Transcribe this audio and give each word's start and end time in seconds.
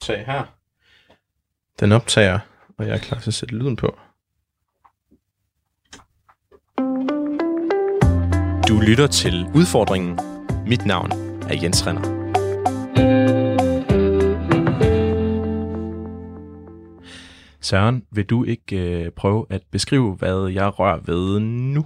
optage 0.00 0.24
her. 0.24 0.44
Den 1.80 1.92
optager, 1.92 2.38
og 2.78 2.86
jeg 2.86 2.94
er 2.94 2.98
klar 2.98 3.20
til 3.20 3.30
at 3.30 3.34
sætte 3.34 3.54
lyden 3.54 3.76
på. 3.76 3.98
Du 8.68 8.80
lytter 8.80 9.06
til 9.06 9.46
Udfordringen. 9.54 10.18
Mit 10.66 10.86
navn 10.86 11.12
er 11.42 11.58
Jens 11.62 11.86
Renner. 11.86 12.20
Søren, 17.60 18.06
vil 18.10 18.24
du 18.24 18.44
ikke 18.44 18.76
øh, 18.76 19.10
prøve 19.10 19.46
at 19.50 19.62
beskrive, 19.70 20.14
hvad 20.14 20.48
jeg 20.48 20.78
rører 20.78 21.00
ved 21.00 21.40
nu? 21.40 21.84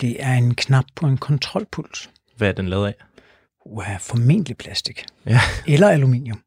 Det 0.00 0.16
er 0.22 0.32
en 0.34 0.54
knap 0.54 0.84
på 0.96 1.06
en 1.06 1.18
kontrolpuls. 1.18 2.10
Hvad 2.36 2.48
er 2.48 2.52
den 2.52 2.68
lavet 2.68 2.86
af? 2.86 2.94
Uha, 3.66 3.96
formentlig 4.00 4.56
plastik. 4.56 5.04
Ja. 5.26 5.40
Eller 5.66 5.88
aluminium. 5.88 6.40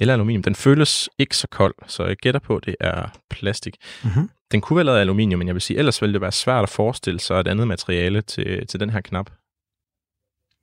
Eller 0.00 0.14
aluminium. 0.14 0.42
Den 0.42 0.54
føles 0.54 1.08
ikke 1.18 1.36
så 1.36 1.46
kold, 1.48 1.74
så 1.86 2.04
jeg 2.06 2.16
gætter 2.16 2.40
på, 2.40 2.56
at 2.56 2.66
det 2.66 2.76
er 2.80 3.08
plastik. 3.30 3.76
Mm-hmm. 4.04 4.30
Den 4.52 4.60
kunne 4.60 4.76
være 4.76 4.84
lavet 4.84 4.96
af 4.96 5.00
aluminium, 5.00 5.38
men 5.38 5.46
jeg 5.46 5.54
vil 5.54 5.62
sige, 5.62 5.78
ellers 5.78 6.02
ville 6.02 6.12
det 6.12 6.20
være 6.20 6.32
svært 6.32 6.62
at 6.62 6.68
forestille 6.68 7.20
sig 7.20 7.40
et 7.40 7.48
andet 7.48 7.68
materiale 7.68 8.22
til, 8.22 8.66
til 8.66 8.80
den 8.80 8.90
her 8.90 9.00
knap. 9.00 9.30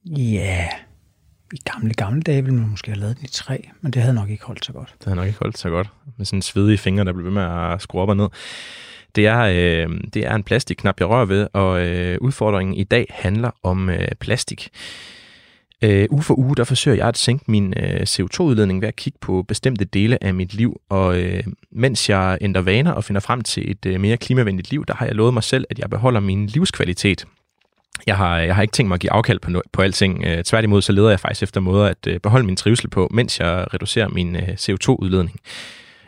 Ja, 0.06 0.68
i 1.54 1.58
gamle, 1.66 1.94
gamle 1.94 2.22
dage 2.22 2.44
ville 2.44 2.60
man 2.60 2.70
måske 2.70 2.92
have 2.92 3.00
lavet 3.00 3.18
den 3.18 3.26
i 3.26 3.28
træ, 3.28 3.58
men 3.82 3.94
det 3.94 4.02
havde 4.02 4.16
nok 4.16 4.30
ikke 4.30 4.46
holdt 4.46 4.66
så 4.66 4.74
godt. 4.74 4.96
Det 4.98 5.06
havde 5.06 5.16
nok 5.16 5.28
ikke 5.28 5.40
holdt 5.40 5.58
så 5.58 5.70
godt, 5.70 5.90
med 6.18 6.26
sådan 6.26 6.42
svedige 6.42 6.78
fingre, 6.78 7.06
der 7.06 7.14
blev 7.14 7.26
ved 7.26 7.32
med 7.32 7.44
at 7.44 7.82
skrue 7.82 8.02
op 8.02 8.10
og 8.10 8.18
ned. 8.18 8.30
Det 9.16 9.28
er, 9.28 9.40
øh, 9.40 10.00
det 10.14 10.26
er 10.26 10.36
en 10.36 10.44
plastikknap, 10.44 11.00
jeg 11.00 11.10
rører 11.10 11.26
ved, 11.26 11.48
og 11.54 11.88
øh, 11.88 12.18
udfordringen 12.22 12.76
i 12.76 12.84
dag 12.84 13.06
handler 13.10 13.52
om 13.64 13.90
øh, 13.90 14.08
plastik. 14.20 14.70
Øh, 15.84 16.08
uge 16.10 16.24
for 16.24 16.40
uge, 16.40 16.56
der 16.56 16.64
forsøger 16.64 16.98
jeg 16.98 17.08
at 17.08 17.18
sænke 17.18 17.44
min 17.48 17.74
øh, 17.78 18.02
CO2-udledning 18.02 18.82
ved 18.82 18.88
at 18.88 18.96
kigge 18.96 19.20
på 19.22 19.44
bestemte 19.48 19.86
dele 19.86 20.24
af 20.24 20.34
mit 20.34 20.54
liv, 20.54 20.82
og 20.90 21.22
øh, 21.22 21.44
mens 21.72 22.10
jeg 22.10 22.38
ændrer 22.42 22.62
vaner 22.62 22.92
og 22.92 23.04
finder 23.04 23.20
frem 23.20 23.42
til 23.42 23.72
et 23.72 23.86
øh, 23.86 24.02
mere 24.02 24.18
klimavenligt 24.18 24.72
liv, 24.72 24.86
der 24.86 24.94
har 24.96 25.06
jeg 25.06 25.16
lovet 25.16 25.34
mig 25.34 25.44
selv, 25.44 25.66
at 25.70 25.80
jeg 25.80 25.90
beholder 25.90 26.20
min 26.20 26.48
livskvalitet. 26.48 27.26
Jeg 28.08 28.18
har, 28.18 28.38
jeg 28.40 28.56
har 28.56 28.62
ikke 28.62 28.72
tænkt 28.72 28.88
mig 28.88 28.96
at 28.96 29.02
give 29.02 29.12
afkald 29.12 29.40
på, 29.40 29.62
på 29.72 29.82
alting. 29.82 30.24
Øh, 30.26 30.44
tværtimod 30.44 30.82
så 30.82 30.92
leder 30.92 31.10
jeg 31.10 31.20
faktisk 31.20 31.44
efter 31.44 31.62
måder 31.62 31.86
at 31.86 32.08
øh, 32.08 32.20
beholde 32.20 32.46
min 32.46 32.56
trivsel 32.56 32.90
på, 32.90 33.08
mens 33.12 33.40
jeg 33.40 33.74
reducerer 33.74 34.08
min 34.08 34.36
øh, 34.36 34.50
CO2-udledning. 34.50 35.40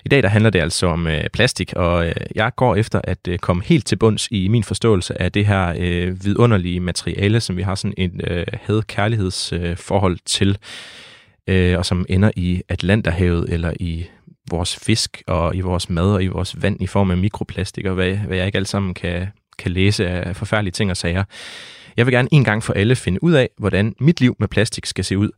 I 0.06 0.10
dag 0.10 0.24
der 0.24 0.30
handler 0.30 0.50
det 0.50 0.60
altså 0.60 0.88
om 0.88 1.08
øh, 1.08 1.24
plastik, 1.34 1.74
og 1.74 2.08
øh, 2.08 2.16
jeg 2.36 2.52
går 2.56 2.76
efter 2.76 3.02
at 3.04 3.28
øh, 3.28 3.40
komme 3.40 3.64
helt 3.64 3.86
til 3.86 3.96
bunds 3.96 4.28
i 4.32 4.48
min 4.48 4.64
forståelse 4.64 5.22
af 5.22 5.32
det 5.32 5.46
her 5.46 5.74
øh, 5.78 6.26
vidunderlige 6.26 6.80
materiale, 6.80 7.40
som 7.40 7.58
vi 7.58 7.62
har 7.62 7.76
sådan 7.76 7.94
et 7.98 8.22
øh, 8.28 8.46
had-kærlighedsforhold 8.54 10.14
øh, 10.14 10.20
til, 10.26 10.58
øh, 11.48 11.78
og 11.78 11.86
som 11.86 12.06
ender 12.10 12.32
i 12.36 12.62
Atlanterhavet 12.70 13.54
eller 13.54 13.74
i 13.80 14.06
vores 14.50 14.76
fisk 14.76 15.24
og 15.28 15.56
i 15.56 15.62
vores 15.62 15.90
mad 15.90 16.14
og 16.14 16.24
i 16.24 16.28
vores 16.28 16.62
vand 16.62 16.82
i 16.82 16.88
form 16.88 17.12
af 17.12 17.18
mikroplastik 17.18 17.86
og 17.86 17.96
hvad, 17.96 18.16
hvad 18.16 18.38
jeg 18.38 18.46
ikke 18.46 18.58
alt 18.58 18.70
sammen 18.70 18.94
kan, 18.94 19.28
kan 19.58 19.72
læse 19.72 20.08
af 20.08 20.36
forfærdelige 20.36 20.72
ting 20.72 20.92
og 20.92 20.98
sager. 20.98 21.24
Jeg 21.98 22.06
vil 22.06 22.14
gerne 22.14 22.30
en 22.32 22.44
gang 22.44 22.64
for 22.64 22.74
alle 22.74 22.96
finde 22.96 23.24
ud 23.24 23.34
af, 23.34 23.50
hvordan 23.58 23.96
mit 24.00 24.22
liv 24.22 24.36
med 24.40 24.48
plastik 24.48 24.86
skal 24.86 25.06
se 25.06 25.18
ud. 25.18 25.30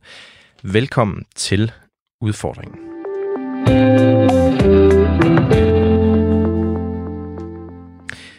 Velkommen 0.62 1.24
til 1.34 1.72
udfordringen. 2.20 2.78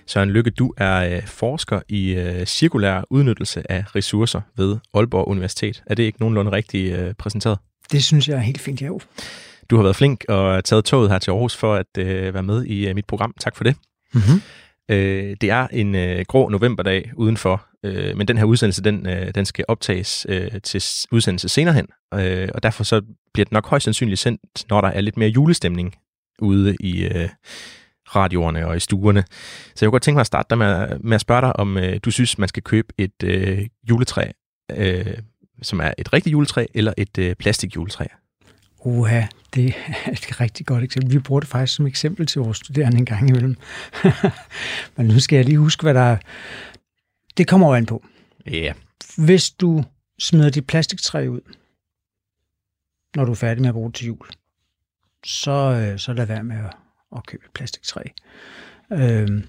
Søren 0.10 0.30
Lykke, 0.30 0.50
du 0.52 0.74
er 0.78 1.16
øh, 1.16 1.28
forsker 1.28 1.82
i 1.90 2.14
øh, 2.14 2.46
cirkulær 2.46 3.02
udnyttelse 3.10 3.72
af 3.72 3.96
ressourcer 3.96 4.42
ved 4.58 4.78
Aalborg 4.94 5.28
Universitet. 5.28 5.84
Er 5.86 5.96
det 5.96 6.04
ikke 6.04 6.20
nogenlunde 6.20 6.52
rigtigt 6.52 6.98
øh, 6.98 7.14
præsenteret? 7.14 7.58
Det 7.92 8.04
synes 8.04 8.30
jeg 8.30 8.36
er 8.36 8.42
helt 8.42 8.62
fint, 8.62 8.82
ja. 8.82 8.90
Du 9.70 9.76
har 9.76 9.84
været 9.84 9.96
flink 9.96 10.26
og 10.28 10.64
taget 10.64 10.86
toget 10.86 11.12
her 11.12 11.20
til 11.20 11.32
Aarhus 11.32 11.56
for 11.56 11.76
at 11.76 11.98
øh, 11.98 12.34
være 12.34 12.44
med 12.44 12.66
i 12.66 12.88
øh, 12.88 12.96
mit 12.96 13.06
program. 13.06 13.34
Tak 13.40 13.56
for 13.56 13.64
det. 13.64 13.76
Mm-hmm. 14.14 14.42
Øh, 14.90 15.38
det 15.42 15.50
er 15.50 15.68
en 15.68 15.96
øh, 15.96 16.26
grå 16.28 16.50
novemberdag 16.50 17.12
udenfor, 17.16 17.66
øh, 17.86 18.18
men 18.18 18.28
den 18.28 18.38
her 18.38 18.46
udsendelse, 18.46 18.84
den, 18.84 19.08
øh, 19.08 19.36
den 19.36 19.46
skal 19.46 19.66
optages 19.68 20.26
øh, 20.30 20.52
til 20.64 20.84
udsendelse 21.12 21.50
senere 21.50 21.74
hen, 21.74 21.88
øh, 22.14 22.50
og 22.56 22.64
derfor 22.64 22.84
så 22.84 23.02
bliver 23.34 23.46
den 23.46 23.56
nok 23.56 23.68
højst 23.68 23.84
sandsynligt 23.84 24.20
sendt, 24.20 24.42
når 24.70 24.82
der 24.82 24.88
er 24.88 25.02
lidt 25.02 25.18
mere 25.18 25.30
julestemning 25.30 25.96
ude 26.42 26.76
i 26.80 27.04
øh, 27.04 27.30
radioerne 28.16 28.68
og 28.68 28.78
i 28.78 28.80
stuerne. 28.80 29.24
Så 29.76 29.86
jeg 29.86 29.88
kunne 29.88 29.92
godt 29.92 30.04
tænke 30.04 30.16
mig 30.16 30.22
at 30.22 30.28
starte 30.28 30.48
dig 30.50 30.58
med, 30.58 31.00
med 31.00 31.16
at 31.16 31.22
spørge 31.22 31.42
dig, 31.42 31.56
om 31.56 31.78
øh, 31.78 32.00
du 32.04 32.12
synes, 32.12 32.38
man 32.38 32.50
skal 32.50 32.64
købe 32.64 32.94
et 32.98 33.24
øh, 33.24 33.68
juletræ, 33.90 34.32
øh, 34.72 35.18
som 35.62 35.80
er 35.80 35.94
et 35.98 36.14
rigtigt 36.14 36.32
juletræ, 36.32 36.66
eller 36.74 36.94
et 36.98 37.18
øh, 37.18 37.36
plastikjuletræ. 37.36 38.06
Uha, 38.86 39.22
det 39.54 39.76
er 40.06 40.12
et 40.12 40.42
rigtig 40.42 40.66
godt 40.66 40.84
eksempel. 40.84 41.14
Vi 41.14 41.20
bruger 41.20 41.40
det 41.40 41.50
faktisk 41.50 41.76
som 41.76 41.88
eksempel 41.88 42.26
til 42.26 42.42
vores 42.42 42.58
studerende 42.58 42.98
en 42.98 43.06
gang 43.06 43.30
imellem. 43.30 43.56
Men 44.98 45.06
nu 45.06 45.20
skal 45.20 45.36
jeg 45.36 45.46
lige 45.46 45.58
huske, 45.58 45.84
hvad 45.84 45.94
der 45.94 46.02
er. 46.02 46.18
Det 47.38 47.48
kommer 47.48 47.68
jo 47.68 47.74
an 47.74 47.86
på. 47.86 48.06
Ja, 48.46 48.52
yeah. 48.52 48.76
Hvis 49.18 49.50
du 49.50 49.84
smider 50.20 50.50
dit 50.50 50.68
plastiktræ 50.68 51.28
ud, 51.28 51.42
når 53.16 53.26
du 53.26 53.32
er 53.32 53.36
færdig 53.36 53.62
med 53.62 53.70
at 53.70 53.74
bruge 53.74 53.90
det 53.90 53.96
til 53.96 54.08
jul, 54.08 54.28
så, 55.26 55.52
øh, 55.52 56.00
så 56.00 56.14
lad 56.14 56.26
være 56.26 56.44
med 56.44 56.58
at, 56.58 56.76
at 57.16 57.26
købe 57.26 57.44
et 57.46 57.52
plastiktræ. 57.54 58.02
Øh, 58.92 59.44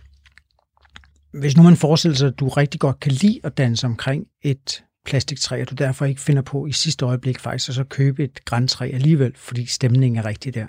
hvis 1.33 1.57
nu 1.57 1.63
man 1.63 1.77
forestiller 1.77 2.17
sig, 2.17 2.29
at 2.29 2.41
du 2.41 2.49
rigtig 2.49 2.81
godt 2.81 3.01
kan 3.01 3.13
lide 3.13 3.41
at 3.45 3.59
danse 3.59 3.87
omkring 3.87 4.27
et 4.43 4.85
plastiktræ, 5.05 5.61
og 5.61 5.71
du 5.71 5.75
derfor 5.75 6.05
ikke 6.05 6.21
finder 6.21 6.43
på 6.43 6.67
i 6.67 6.73
sidste 6.73 7.05
øjeblik 7.05 7.39
faktisk 7.39 7.69
at 7.69 7.75
så 7.75 7.85
købe 7.85 8.25
et 8.25 8.45
græntræ 8.45 8.91
alligevel, 8.95 9.33
fordi 9.37 9.67
stemningen 9.67 10.19
er 10.19 10.25
rigtig 10.25 10.55
der. 10.55 10.67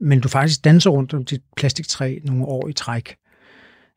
Men 0.00 0.20
du 0.20 0.28
faktisk 0.28 0.64
danser 0.64 0.90
rundt 0.90 1.14
om 1.14 1.24
dit 1.24 1.42
plastiktræ 1.56 2.18
nogle 2.24 2.44
år 2.44 2.68
i 2.68 2.72
træk, 2.72 3.16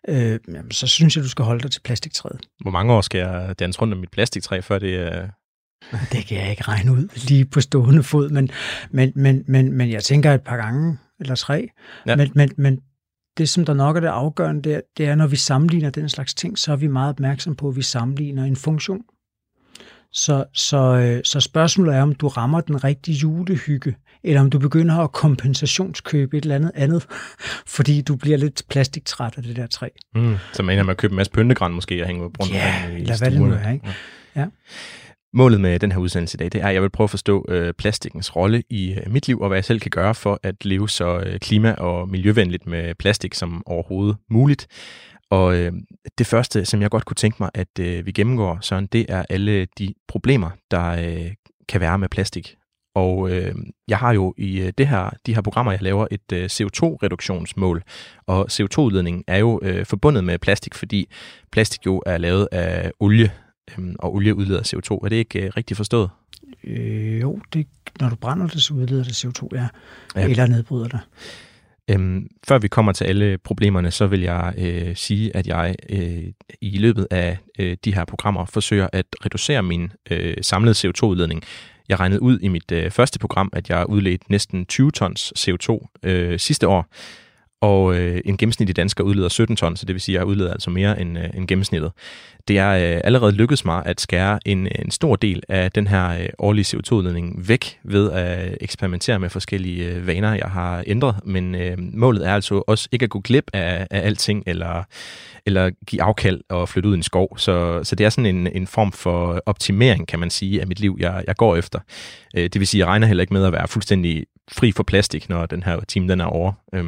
øh, 0.08 0.40
jamen, 0.48 0.72
så 0.72 0.88
synes 0.88 1.16
jeg, 1.16 1.24
du 1.24 1.30
skal 1.30 1.46
holde 1.46 1.64
dig 1.64 1.72
til 1.72 1.82
plastiktræet. 1.82 2.40
Hvor 2.62 2.72
mange 2.72 2.94
år 2.94 3.02
skal 3.02 3.20
jeg 3.20 3.60
danse 3.60 3.82
rundt 3.82 3.94
om 3.94 4.00
mit 4.00 4.12
plastiktræ, 4.12 4.60
før 4.60 4.80
det 4.80 4.96
er... 4.96 5.28
Det 6.12 6.26
kan 6.26 6.38
jeg 6.38 6.50
ikke 6.50 6.64
regne 6.64 6.92
ud 6.92 7.28
lige 7.28 7.46
på 7.46 7.62
stående 7.62 8.04
fod, 8.04 8.30
men, 8.30 8.50
men, 8.92 9.12
men, 9.16 9.44
men, 9.48 9.74
men 9.74 9.92
jeg 9.92 10.04
tænker 10.04 10.34
et 10.34 10.42
par 10.42 10.58
gange 10.58 10.98
eller 11.22 11.36
tre. 11.36 11.70
Ja. 12.08 12.16
Men, 12.16 12.32
men, 12.36 12.52
men 12.58 12.80
det, 13.38 13.50
som 13.50 13.66
der 13.66 13.74
nok 13.74 13.96
er 13.96 14.00
det 14.00 14.08
afgørende, 14.08 14.62
det 14.62 14.74
er, 14.74 14.82
det 14.98 15.06
er, 15.06 15.16
når 15.16 15.28
vi 15.28 15.36
sammenligner 15.36 15.90
den 15.90 16.10
slags 16.10 16.34
ting, 16.34 16.58
så 16.58 16.72
er 16.72 16.76
vi 16.76 16.88
meget 16.88 17.10
opmærksom 17.10 17.56
på, 17.56 17.68
at 17.68 17.76
vi 17.76 17.82
sammenligner 17.82 18.44
en 18.44 18.56
funktion. 18.56 19.02
Så, 20.14 20.46
så, 20.54 20.78
øh, 20.78 21.22
så 21.24 21.40
spørgsmålet 21.40 21.96
er, 21.96 22.02
om 22.02 22.16
du 22.16 22.28
rammer 22.28 22.62
den 22.62 22.84
rigtige 22.84 23.18
julehygge, 23.18 23.96
eller 24.24 24.42
om 24.42 24.50
du 24.50 24.60
begynder 24.60 24.98
at 24.98 25.12
kompensationskøbe 25.12 26.38
et 26.38 26.42
eller 26.42 26.56
andet 26.56 26.72
andet, 26.76 27.08
fordi 27.76 28.02
du 28.02 28.16
bliver 28.16 28.38
lidt 28.38 28.64
plastiktræt 28.70 29.34
af 29.38 29.44
det 29.44 29.56
der 29.56 29.68
træ. 29.68 29.88
Mm. 30.16 30.36
Så 30.54 30.64
man 30.64 30.74
ender 30.74 30.84
med 30.84 30.92
at 30.92 30.98
købe 30.98 31.12
en 31.12 31.16
masse 31.16 31.32
pyntegræn 31.32 31.74
måske 31.74 32.02
og 32.02 32.08
hænge 32.08 32.24
rundt 32.24 32.54
Ja, 32.54 32.76
omkring 32.76 33.00
i 33.00 33.02
eller 33.02 33.18
hvad 33.18 33.32
det 33.32 33.42
nu 33.42 33.52
er, 33.52 33.72
ikke? 33.72 33.88
Ja. 34.36 34.46
Målet 35.34 35.62
med 35.62 35.80
den 35.80 35.92
her 35.92 36.00
udsendelse 36.00 36.36
i 36.36 36.38
dag, 36.38 36.52
det 36.52 36.62
er, 36.62 36.68
at 36.68 36.74
jeg 36.74 36.82
vil 36.82 36.90
prøve 36.90 37.06
at 37.06 37.10
forstå 37.10 37.46
øh, 37.50 37.74
plastikkens 37.74 38.36
rolle 38.36 38.64
i 38.70 38.94
øh, 38.94 39.12
mit 39.12 39.28
liv, 39.28 39.40
og 39.40 39.48
hvad 39.48 39.58
jeg 39.58 39.66
selv 39.66 39.80
kan 39.80 39.92
gøre 39.92 40.16
for 40.16 40.40
at 40.44 40.66
leve 40.66 40.90
så 40.90 41.20
øh, 41.20 41.40
klima- 41.40 41.74
og 41.74 42.10
miljøvenligt 42.10 42.68
med 42.68 42.96
plastik 42.96 43.34
som 43.34 43.64
overhovedet 43.66 44.18
muligt. 44.30 44.68
Og 45.30 45.56
øh, 45.56 45.72
det 46.18 46.28
første, 46.28 46.66
som 46.66 46.82
jeg 46.82 46.90
godt 46.90 47.06
kunne 47.06 47.16
tænke 47.16 47.38
mig, 47.40 47.50
at 47.54 47.80
øh, 47.80 48.06
vi 48.06 48.12
gennemgår, 48.12 48.58
Søren, 48.62 48.86
det 48.86 49.06
er 49.10 49.26
alle 49.30 49.66
de 49.66 49.94
problemer, 50.08 50.50
der 50.72 50.92
øh, 50.92 51.32
kan 51.70 51.82
være 51.82 52.00
med 52.00 52.10
plastik. 52.10 52.56
Og 52.96 53.32
øh, 53.32 53.56
jeg 53.88 53.98
har 53.98 54.14
jo 54.14 54.34
i 54.38 54.62
øh, 54.62 54.74
det 54.78 54.88
her, 54.88 55.10
de 55.26 55.34
her 55.34 55.42
programmer, 55.42 55.72
jeg 55.72 55.82
laver, 55.82 56.08
et 56.12 56.32
øh, 56.34 56.46
CO2-reduktionsmål. 56.46 57.82
Og 58.28 58.48
CO2-udledningen 58.52 59.24
er 59.28 59.38
jo 59.38 59.60
øh, 59.64 59.86
forbundet 59.86 60.24
med 60.24 60.40
plastik, 60.40 60.76
fordi 60.76 61.12
plastik 61.52 61.86
jo 61.86 62.02
er 62.06 62.18
lavet 62.18 62.48
af 62.52 62.92
olie, 63.00 63.32
øh, 63.78 63.94
og 64.00 64.16
olie 64.16 64.36
udleder 64.36 64.62
CO2. 64.62 65.06
Er 65.06 65.10
det 65.10 65.16
ikke 65.16 65.42
øh, 65.42 65.52
rigtigt 65.58 65.78
forstået? 65.78 66.10
Øh, 66.64 67.22
jo, 67.22 67.40
det, 67.54 67.68
når 68.00 68.10
du 68.10 68.16
brænder 68.16 68.48
det, 68.48 68.62
så 68.62 68.74
udleder 68.74 69.04
det 69.04 69.26
CO2, 69.26 69.48
ja. 69.52 69.68
Ja. 70.16 70.22
ja. 70.22 70.28
Eller 70.28 70.48
nedbryder 70.48 70.88
det. 70.88 71.00
Øhm, 71.90 72.28
før 72.48 72.60
vi 72.60 72.68
kommer 72.68 72.92
til 72.92 73.06
alle 73.06 73.38
problemerne, 73.38 73.92
så 73.92 74.08
vil 74.08 74.22
jeg 74.22 74.54
øh, 74.58 74.96
sige, 74.96 75.36
at 75.36 75.48
jeg 75.48 75.76
øh, 75.90 76.24
i 76.62 76.78
løbet 76.78 77.08
af 77.12 77.38
øh, 77.60 77.78
de 77.86 77.94
her 77.94 78.06
programmer 78.06 78.46
forsøger 78.46 78.88
at 78.94 79.06
reducere 79.26 79.64
min 79.64 79.92
øh, 80.12 80.34
samlede 80.42 80.88
CO2-udledning. 80.88 81.44
Jeg 81.90 82.00
regnede 82.00 82.22
ud 82.22 82.40
i 82.40 82.48
mit 82.48 82.72
øh, 82.72 82.92
første 82.92 83.20
program, 83.20 83.50
at 83.54 83.70
jeg 83.70 83.90
udledte 83.90 84.26
næsten 84.30 84.66
20 84.66 84.92
tons 84.92 85.34
CO2 85.38 85.88
øh, 86.04 86.40
sidste 86.40 86.68
år, 86.68 86.86
og 87.62 87.96
øh, 87.96 88.22
en 88.26 88.38
gennemsnitlig 88.38 88.76
dansker 88.76 89.04
udleder 89.04 89.30
17 89.30 89.56
ton, 89.56 89.76
så 89.76 89.86
det 89.86 89.94
vil 89.94 90.02
sige, 90.02 90.16
at 90.16 90.20
jeg 90.20 90.28
udleder 90.28 90.52
altså 90.52 90.70
mere 90.70 91.02
end, 91.02 91.18
øh, 91.18 91.30
end 91.34 91.48
gennemsnittet. 91.48 91.92
Det 92.48 92.58
er 92.58 92.70
øh, 92.70 93.02
allerede 93.04 93.32
lykkedes 93.32 93.66
mig 93.66 93.86
at 93.86 94.02
skære 94.02 94.40
en, 94.46 94.68
øh, 94.68 94.72
en 94.80 94.92
stor 94.92 95.16
del 95.16 95.44
af 95.50 95.72
den 95.72 95.88
her 95.88 96.10
øh, 96.10 96.30
årlige 96.40 96.78
CO2-udledning 96.78 97.48
væk 97.48 97.80
ved 97.84 98.12
at 98.12 98.58
eksperimentere 98.62 99.20
med 99.20 99.30
forskellige 99.30 99.86
øh, 99.86 100.08
vaner, 100.08 100.34
jeg 100.34 100.48
har 100.48 100.84
ændret, 100.88 101.16
men 101.26 101.56
øh, 101.56 101.78
målet 101.80 102.28
er 102.28 102.34
altså 102.34 102.64
også 102.68 102.90
ikke 102.92 103.04
at 103.04 103.10
gå 103.10 103.20
glip 103.20 103.50
af, 103.54 103.88
af 103.92 104.06
alting, 104.06 104.44
eller, 104.46 104.84
eller 105.46 105.70
give 105.88 106.02
afkald 106.02 106.42
og 106.50 106.70
flytte 106.70 106.90
ud 106.90 106.94
i 106.94 106.98
en 106.98 107.04
skov. 107.04 107.38
Så, 107.38 107.84
så 107.84 107.96
det 107.96 108.06
er 108.06 108.10
sådan 108.10 108.36
en, 108.36 108.48
en 108.48 108.68
form 108.68 108.92
for 108.92 109.42
optimering, 109.46 110.08
kan 110.08 110.20
man 110.20 110.30
sige, 110.30 110.62
af 110.62 110.68
mit 110.68 110.80
liv, 110.80 110.98
jeg, 111.00 111.24
jeg 111.28 111.36
går 111.36 111.56
efter. 111.56 111.80
Øh, 112.36 112.44
det 112.44 112.60
vil 112.60 112.68
sige, 112.68 112.80
at 112.82 112.86
jeg 112.86 112.92
regner 112.92 113.08
heller 113.08 113.22
ikke 113.22 113.34
med 113.34 113.46
at 113.46 113.54
være 113.54 113.68
fuldstændig 113.68 114.26
fri 114.52 114.72
for 114.72 114.84
plastik, 114.84 115.30
når 115.30 115.46
den 115.46 115.64
her 115.64 115.80
time 115.88 116.08
den 116.08 116.22
er 116.22 116.26
over. 116.26 116.54
Øh, 116.74 116.86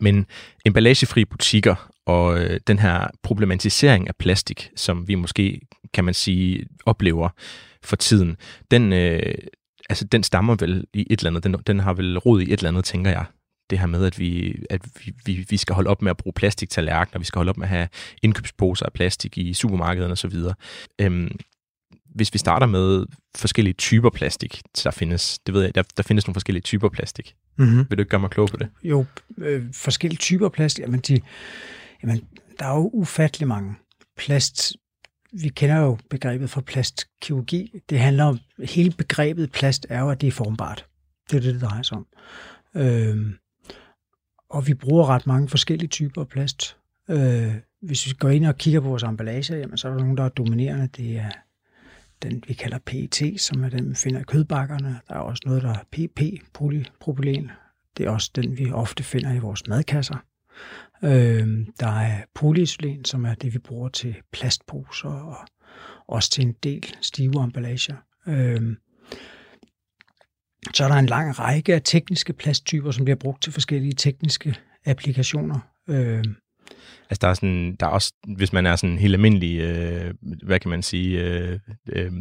men 0.00 0.26
emballagefri 0.66 1.24
butikker 1.24 1.90
og 2.06 2.40
øh, 2.40 2.60
den 2.66 2.78
her 2.78 3.06
problematisering 3.22 4.08
af 4.08 4.16
plastik, 4.16 4.70
som 4.76 5.08
vi 5.08 5.14
måske, 5.14 5.60
kan 5.94 6.04
man 6.04 6.14
sige, 6.14 6.66
oplever 6.86 7.28
for 7.84 7.96
tiden, 7.96 8.36
den, 8.70 8.92
øh, 8.92 9.34
altså, 9.88 10.04
den 10.04 10.22
stammer 10.22 10.56
vel 10.60 10.84
i 10.94 11.06
et 11.10 11.20
eller 11.20 11.30
andet, 11.30 11.44
den, 11.44 11.56
den 11.66 11.80
har 11.80 11.92
vel 11.92 12.18
rod 12.18 12.40
i 12.40 12.52
et 12.52 12.58
eller 12.58 12.68
andet, 12.68 12.84
tænker 12.84 13.10
jeg. 13.10 13.24
Det 13.70 13.78
her 13.78 13.86
med, 13.86 14.04
at 14.04 14.18
vi, 14.18 14.56
at 14.70 14.80
vi, 15.04 15.12
vi, 15.24 15.46
vi 15.50 15.56
skal 15.56 15.74
holde 15.74 15.90
op 15.90 16.02
med 16.02 16.10
at 16.10 16.16
bruge 16.16 16.32
plastiktallerkener, 16.32 17.18
vi 17.18 17.24
skal 17.24 17.38
holde 17.38 17.50
op 17.50 17.56
med 17.56 17.66
at 17.66 17.70
have 17.70 17.88
indkøbsposer 18.22 18.86
af 18.86 18.92
plastik 18.92 19.38
i 19.38 19.54
supermarkederne 19.54 20.12
osv. 20.12 20.34
Øhm, 21.00 21.30
hvis 22.14 22.34
vi 22.34 22.38
starter 22.38 22.66
med 22.66 23.06
forskellige 23.36 23.74
typer 23.74 24.10
plastik, 24.10 24.62
der 24.84 24.90
findes, 24.90 25.38
det 25.38 25.54
ved 25.54 25.62
jeg, 25.62 25.74
der, 25.74 25.82
der 25.96 26.02
findes 26.02 26.26
nogle 26.26 26.34
forskellige 26.34 26.62
typer 26.62 26.88
plastik. 26.88 27.34
Mm-hmm. 27.56 27.86
Vil 27.90 27.98
du 27.98 28.00
ikke 28.00 28.10
gøre 28.10 28.20
mig 28.20 28.30
klog 28.30 28.48
på 28.48 28.56
det? 28.56 28.68
Jo, 28.82 29.04
øh, 29.38 29.64
forskellige 29.74 30.18
typer 30.18 30.48
plastik, 30.48 30.82
jamen, 30.82 31.00
de, 31.00 31.20
jamen 32.02 32.20
der 32.58 32.66
er 32.66 32.76
jo 32.76 32.90
ufattelig 32.92 33.48
mange 33.48 33.74
plast. 34.16 34.76
Vi 35.32 35.48
kender 35.48 35.76
jo 35.76 35.98
begrebet 36.10 36.50
for 36.50 36.60
plastkirurgi. 36.60 37.80
Det 37.90 37.98
handler 37.98 38.24
om, 38.24 38.38
hele 38.58 38.90
begrebet 38.90 39.52
plast 39.52 39.86
er 39.88 40.00
jo, 40.00 40.10
at 40.10 40.20
det 40.20 40.26
er 40.26 40.32
formbart. 40.32 40.86
Det 41.30 41.36
er 41.36 41.40
det, 41.40 41.54
det 41.54 41.62
drejer 41.62 41.82
sig 41.82 41.96
om. 41.96 42.06
Øh, 42.74 43.32
og 44.50 44.66
vi 44.66 44.74
bruger 44.74 45.06
ret 45.06 45.26
mange 45.26 45.48
forskellige 45.48 45.88
typer 45.88 46.20
af 46.20 46.28
plast. 46.28 46.76
Øh, 47.10 47.54
hvis 47.82 48.06
vi 48.06 48.12
går 48.12 48.28
ind 48.28 48.46
og 48.46 48.58
kigger 48.58 48.80
på 48.80 48.88
vores 48.88 49.02
emballage, 49.02 49.56
jamen, 49.56 49.76
så 49.76 49.88
er 49.88 49.92
der 49.92 50.00
nogen, 50.00 50.16
der 50.16 50.24
er 50.24 50.28
dominerende. 50.28 50.88
Det 50.96 51.16
er 51.16 51.30
den, 52.22 52.42
vi 52.48 52.54
kalder 52.54 52.78
PET, 52.78 53.40
som 53.40 53.64
er 53.64 53.68
den, 53.68 53.90
vi 53.90 53.94
finder 53.94 54.20
i 54.20 54.24
kødbakkerne. 54.24 55.00
Der 55.08 55.14
er 55.14 55.18
også 55.18 55.42
noget, 55.46 55.62
der 55.62 55.70
er 55.70 55.84
PP, 55.92 56.20
polypropylen. 56.52 57.50
Det 57.96 58.06
er 58.06 58.10
også 58.10 58.30
den, 58.34 58.58
vi 58.58 58.70
ofte 58.70 59.02
finder 59.02 59.32
i 59.32 59.38
vores 59.38 59.66
madkasser. 59.66 60.24
Øh, 61.04 61.66
der 61.80 62.00
er 62.00 62.22
polyisolen, 62.34 63.04
som 63.04 63.24
er 63.24 63.34
det, 63.34 63.54
vi 63.54 63.58
bruger 63.58 63.88
til 63.88 64.16
plastposer 64.32 65.08
og 65.08 65.36
også 66.06 66.30
til 66.30 66.44
en 66.44 66.52
del 66.52 66.96
stive 67.00 67.44
emballager. 67.44 67.96
Øh, 68.26 68.76
så 70.74 70.84
er 70.84 70.88
der 70.88 70.94
en 70.94 71.06
lang 71.06 71.38
række 71.38 71.74
af 71.74 71.82
tekniske 71.84 72.32
plasttyper, 72.32 72.90
som 72.90 73.04
bliver 73.04 73.16
brugt 73.16 73.42
til 73.42 73.52
forskellige 73.52 73.92
tekniske 73.92 74.54
applikationer. 74.86 75.58
Øh, 75.88 76.24
Altså 77.10 77.18
der 77.20 77.28
er, 77.28 77.34
sådan, 77.34 77.76
der 77.80 77.86
er 77.86 77.90
også, 77.90 78.12
hvis 78.36 78.52
man 78.52 78.66
er 78.66 78.76
sådan 78.76 78.98
helt 78.98 79.14
almindelig, 79.14 79.60
øh, 79.60 80.14
hvad 80.42 80.60
kan 80.60 80.70
man 80.70 80.82
sige, 80.82 81.24
øh, 81.24 81.58
øh, 81.92 82.12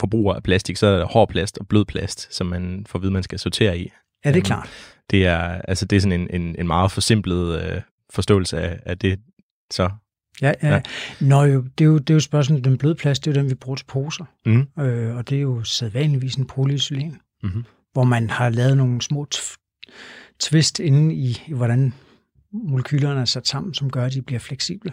forbruger 0.00 0.34
af 0.34 0.42
plastik, 0.42 0.76
så 0.76 0.86
er 0.86 0.98
der 0.98 1.04
hård 1.04 1.28
plast 1.28 1.58
og 1.58 1.68
blød 1.68 1.84
plast, 1.84 2.34
som 2.34 2.46
man 2.46 2.86
får 2.88 2.98
at 2.98 3.02
vide, 3.02 3.12
man 3.12 3.22
skal 3.22 3.38
sortere 3.38 3.78
i. 3.78 3.90
Ja, 4.24 4.30
det 4.30 4.36
er 4.36 4.40
um, 4.40 4.44
klart. 4.44 4.70
Det 5.10 5.26
er, 5.26 5.38
altså, 5.38 5.84
det 5.84 5.96
er 5.96 6.00
sådan 6.00 6.20
en, 6.20 6.40
en, 6.40 6.56
en 6.58 6.66
meget 6.66 6.92
forsimplet 6.92 7.62
øh, 7.62 7.80
forståelse 8.10 8.60
af, 8.60 8.78
af 8.86 8.98
det. 8.98 9.20
Så 9.70 9.90
Ja, 10.42 10.52
ja. 10.62 10.68
ja. 10.68 10.80
Nå, 11.20 11.42
jo, 11.42 11.64
det, 11.78 11.84
er 11.84 11.88
jo, 11.88 11.98
det 11.98 12.10
er 12.10 12.14
jo 12.14 12.20
spørgsmålet, 12.20 12.64
den 12.64 12.78
bløde 12.78 12.94
plast, 12.94 13.24
det 13.24 13.30
er 13.30 13.34
jo 13.34 13.40
den, 13.42 13.50
vi 13.50 13.54
bruger 13.54 13.76
til 13.76 13.84
poser. 13.84 14.24
Mm. 14.46 14.82
Øh, 14.82 15.16
og 15.16 15.28
det 15.28 15.36
er 15.36 15.42
jo 15.42 15.64
sædvanligvis 15.64 16.34
en 16.34 16.46
polyisolen, 16.46 17.20
mm-hmm. 17.42 17.64
hvor 17.92 18.04
man 18.04 18.30
har 18.30 18.48
lavet 18.48 18.76
nogle 18.76 19.02
små 19.02 19.26
twist 20.40 20.80
inde 20.80 21.14
i, 21.14 21.42
i 21.46 21.52
hvordan 21.52 21.94
molekylerne 22.52 23.20
er 23.20 23.24
sat 23.24 23.48
sammen, 23.48 23.74
som 23.74 23.90
gør, 23.90 24.04
at 24.04 24.12
de 24.12 24.22
bliver 24.22 24.38
fleksible. 24.38 24.92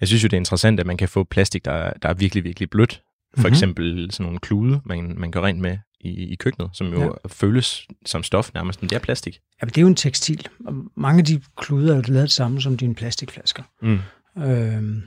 Jeg 0.00 0.08
synes 0.08 0.22
jo, 0.22 0.26
det 0.26 0.32
er 0.32 0.40
interessant, 0.40 0.80
at 0.80 0.86
man 0.86 0.96
kan 0.96 1.08
få 1.08 1.24
plastik, 1.24 1.64
der, 1.64 1.92
der 2.02 2.08
er 2.08 2.14
virkelig, 2.14 2.44
virkelig 2.44 2.70
blødt. 2.70 3.02
For 3.34 3.40
mm-hmm. 3.40 3.52
eksempel 3.52 4.10
sådan 4.12 4.24
nogle 4.24 4.38
klude, 4.38 4.80
man, 4.84 5.14
man 5.18 5.30
gør 5.30 5.40
rent 5.40 5.60
med 5.60 5.78
i, 6.00 6.10
i 6.10 6.34
køkkenet, 6.34 6.70
som 6.72 6.92
jo 6.92 7.02
ja. 7.02 7.28
føles 7.28 7.86
som 8.06 8.22
stof 8.22 8.50
nærmest, 8.54 8.82
men 8.82 8.90
det 8.90 8.96
er 8.96 9.00
plastik. 9.00 9.34
Ja, 9.34 9.66
men 9.66 9.68
det 9.68 9.78
er 9.78 9.82
jo 9.82 9.88
en 9.88 9.94
tekstil, 9.94 10.48
og 10.66 10.74
mange 10.96 11.18
af 11.18 11.24
de 11.24 11.40
kluder 11.56 11.92
er 11.92 11.96
jo 11.96 12.02
lavet 12.06 12.30
samme 12.30 12.60
som 12.60 12.76
dine 12.76 12.94
plastikflasker. 12.94 13.62
Mm. 13.82 13.98
Øhm. 14.42 15.02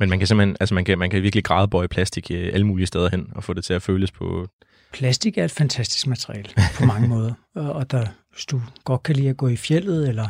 Men 0.00 0.08
man 0.08 0.18
kan 0.18 0.26
simpelthen, 0.26 0.56
altså 0.60 0.74
man 0.74 0.84
kan, 0.84 0.98
man 0.98 1.10
kan 1.10 1.22
virkelig 1.22 1.44
gradbøje 1.44 1.88
plastik 1.88 2.30
øh, 2.30 2.50
alle 2.52 2.66
mulige 2.66 2.86
steder 2.86 3.08
hen, 3.10 3.28
og 3.34 3.44
få 3.44 3.52
det 3.52 3.64
til 3.64 3.74
at 3.74 3.82
føles 3.82 4.10
på... 4.10 4.48
Plastik 4.92 5.38
er 5.38 5.44
et 5.44 5.50
fantastisk 5.50 6.06
materiale 6.06 6.48
på 6.78 6.84
mange 6.84 7.08
måder, 7.14 7.34
og 7.54 7.90
der, 7.90 8.06
hvis 8.32 8.46
du 8.46 8.62
godt 8.84 9.02
kan 9.02 9.16
lide 9.16 9.28
at 9.28 9.36
gå 9.36 9.48
i 9.48 9.56
fjellet 9.56 10.08
eller 10.08 10.28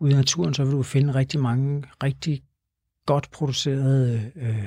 ude 0.00 0.12
i 0.12 0.14
naturen, 0.14 0.54
så 0.54 0.64
vil 0.64 0.72
du 0.72 0.82
finde 0.82 1.14
rigtig 1.14 1.40
mange 1.40 1.84
rigtig 2.02 2.42
godt 3.06 3.30
producerede 3.30 4.30
øh, 4.36 4.64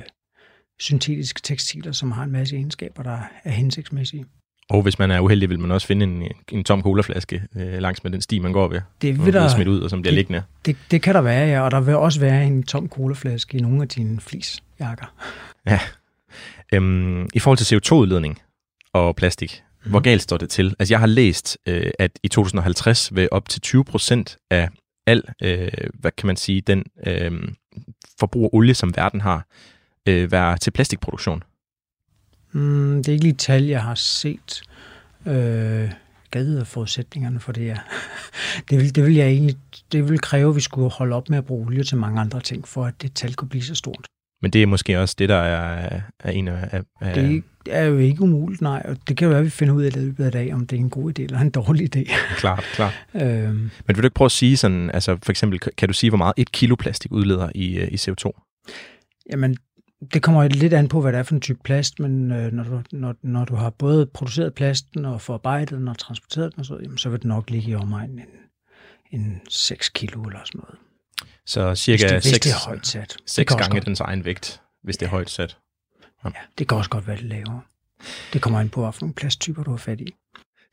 syntetiske 0.79 1.41
tekstiler, 1.43 1.91
som 1.91 2.11
har 2.11 2.23
en 2.23 2.31
masse 2.31 2.55
egenskaber, 2.55 3.03
der 3.03 3.19
er 3.43 3.51
hensigtsmæssige. 3.51 4.25
Og 4.69 4.81
hvis 4.81 4.99
man 4.99 5.11
er 5.11 5.19
uheldig, 5.19 5.49
vil 5.49 5.59
man 5.59 5.71
også 5.71 5.87
finde 5.87 6.03
en, 6.03 6.23
en 6.51 6.63
tom 6.63 6.83
colaflaske 6.83 7.43
øh, 7.55 7.73
langs 7.73 8.03
med 8.03 8.11
den 8.11 8.21
sti, 8.21 8.39
man 8.39 8.53
går 8.53 8.67
ved. 8.67 8.81
Det 9.01 9.25
vil 9.25 9.33
der, 9.33 9.47
smidt 9.47 9.67
ud, 9.67 9.81
og 9.81 9.89
som 9.89 10.01
bliver 10.01 10.11
det, 10.11 10.17
liggende. 10.17 10.43
Det, 10.65 10.77
det 10.91 11.01
kan 11.01 11.15
der 11.15 11.21
være, 11.21 11.47
ja. 11.47 11.61
Og 11.61 11.71
der 11.71 11.81
vil 11.81 11.95
også 11.95 12.19
være 12.19 12.45
en 12.45 12.63
tom 12.63 12.89
colaflaske 12.89 13.57
i 13.57 13.61
nogle 13.61 13.81
af 13.81 13.87
dine 13.87 14.19
flisjakker. 14.19 15.13
Ja. 15.65 15.79
Øhm, 16.73 17.27
I 17.33 17.39
forhold 17.39 17.57
til 17.57 17.75
CO2-udledning 17.75 18.41
og 18.93 19.15
plastik, 19.15 19.63
hvor 19.85 19.99
galt 19.99 20.21
står 20.21 20.37
det 20.37 20.49
til? 20.49 20.75
Altså 20.79 20.93
jeg 20.93 20.99
har 20.99 21.07
læst, 21.07 21.57
øh, 21.65 21.91
at 21.99 22.19
i 22.23 22.27
2050 22.27 23.15
vil 23.15 23.27
op 23.31 23.49
til 23.49 23.61
20 23.61 23.83
procent 23.83 24.37
af 24.49 24.69
al, 25.07 25.23
øh, 25.41 25.69
hvad 25.93 26.11
kan 26.11 26.27
man 26.27 26.35
sige, 26.35 26.61
den 26.61 26.83
øh, 27.07 27.31
forbrug 28.19 28.43
af 28.43 28.49
olie, 28.53 28.73
som 28.73 28.93
verden 28.95 29.21
har, 29.21 29.47
øh, 30.07 30.31
være 30.31 30.57
til 30.57 30.71
plastikproduktion? 30.71 31.43
Mm, 32.51 32.95
det 32.97 33.07
er 33.07 33.11
ikke 33.11 33.23
lige 33.23 33.33
et 33.33 33.39
tal, 33.39 33.63
jeg 33.63 33.83
har 33.83 33.95
set. 33.95 34.61
Øh, 35.25 35.91
gad 36.31 36.65
forudsætningerne 36.65 37.39
for 37.39 37.51
det, 37.51 37.65
ja. 37.65 37.77
det, 38.69 38.77
vil, 38.77 38.95
det 38.95 39.03
vil 39.03 39.13
jeg 39.13 39.27
egentlig, 39.27 39.55
det 39.91 40.09
vil 40.09 40.19
kræve, 40.19 40.49
at 40.49 40.55
vi 40.55 40.61
skulle 40.61 40.89
holde 40.89 41.15
op 41.15 41.29
med 41.29 41.37
at 41.37 41.45
bruge 41.45 41.65
olie 41.65 41.83
til 41.83 41.97
mange 41.97 42.21
andre 42.21 42.41
ting, 42.41 42.67
for 42.67 42.85
at 42.85 43.01
det 43.01 43.13
tal 43.13 43.33
kunne 43.33 43.49
blive 43.49 43.63
så 43.63 43.75
stort. 43.75 44.07
Men 44.41 44.51
det 44.51 44.63
er 44.63 44.67
måske 44.67 44.99
også 44.99 45.15
det, 45.19 45.29
der 45.29 45.35
er, 45.35 46.01
er 46.19 46.31
en 46.31 46.47
af... 46.47 46.81
af 47.01 47.13
det 47.15 47.43
er 47.69 47.83
jo 47.83 47.97
ikke 47.97 48.21
umuligt, 48.21 48.61
nej. 48.61 48.81
Og 48.85 48.97
det 49.07 49.17
kan 49.17 49.25
jo 49.25 49.29
være, 49.29 49.39
at 49.39 49.45
vi 49.45 49.49
finder 49.49 49.73
ud 49.73 49.83
af 49.83 49.91
det 49.91 50.01
løbet 50.01 50.25
af 50.25 50.31
dag, 50.31 50.53
om 50.53 50.67
det 50.67 50.75
er 50.75 50.79
en 50.79 50.89
god 50.89 51.19
idé 51.19 51.23
eller 51.23 51.39
en 51.39 51.49
dårlig 51.49 51.95
idé. 51.95 52.13
Klart, 52.37 52.63
klart. 52.73 53.05
øhm. 53.15 53.53
Men 53.55 53.71
vil 53.87 53.97
du 53.97 54.05
ikke 54.05 54.13
prøve 54.13 54.25
at 54.25 54.31
sige 54.31 54.57
sådan, 54.57 54.91
altså 54.91 55.17
for 55.23 55.31
eksempel, 55.31 55.59
kan 55.59 55.87
du 55.89 55.93
sige, 55.93 56.09
hvor 56.09 56.17
meget 56.17 56.33
et 56.37 56.51
kilo 56.51 56.75
plastik 56.75 57.11
udleder 57.11 57.49
i, 57.55 57.79
øh, 57.79 57.87
i 57.91 57.95
CO2? 57.95 58.31
Jamen, 59.31 59.57
det 60.13 60.21
kommer 60.21 60.47
lidt 60.47 60.73
an 60.73 60.87
på, 60.87 61.01
hvad 61.01 61.11
det 61.11 61.19
er 61.19 61.23
for 61.23 61.35
en 61.35 61.41
type 61.41 61.59
plast, 61.63 61.99
men 61.99 62.31
øh, 62.31 62.51
når, 62.51 62.63
du, 62.63 62.81
når, 62.91 63.15
når 63.21 63.45
du 63.45 63.55
har 63.55 63.69
både 63.69 64.05
produceret 64.05 64.53
plasten 64.53 65.05
og 65.05 65.21
forarbejdet 65.21 65.79
den 65.79 65.87
og 65.87 65.97
transporteret 65.97 66.53
den, 66.53 66.59
og 66.59 66.65
så, 66.65 66.79
jamen, 66.83 66.97
så 66.97 67.09
vil 67.09 67.19
det 67.19 67.27
nok 67.27 67.49
ligge 67.49 67.71
i 67.71 67.75
omegnen 67.75 68.19
en, 68.19 69.19
en 69.19 69.41
6 69.49 69.89
kilo 69.89 70.23
eller 70.23 70.39
sådan 70.45 70.61
noget. 70.61 70.75
Så 71.45 71.75
cirka 71.75 72.11
hvis 72.11 72.23
det, 72.23 72.31
6, 72.31 72.45
det 72.45 72.51
er 72.53 72.67
højt 72.67 72.87
sat. 72.87 73.17
6 73.25 73.55
gange 73.55 73.71
godt. 73.75 73.85
dens 73.85 73.99
egen 73.99 74.25
vægt, 74.25 74.61
hvis 74.83 74.97
det 74.97 75.05
er 75.05 75.09
højt 75.09 75.29
sat. 75.29 75.57
Ja. 76.23 76.29
ja, 76.29 76.41
det 76.57 76.67
kan 76.67 76.77
også 76.77 76.89
godt 76.89 77.07
være 77.07 77.17
lidt 77.17 77.29
lavere. 77.29 77.61
Det 78.33 78.41
kommer 78.41 78.59
an 78.59 78.69
på, 78.69 78.91
hvilke 78.99 79.15
plasttyper 79.15 79.63
du 79.63 79.69
har 79.71 79.77
fat 79.77 80.01
i. 80.01 80.15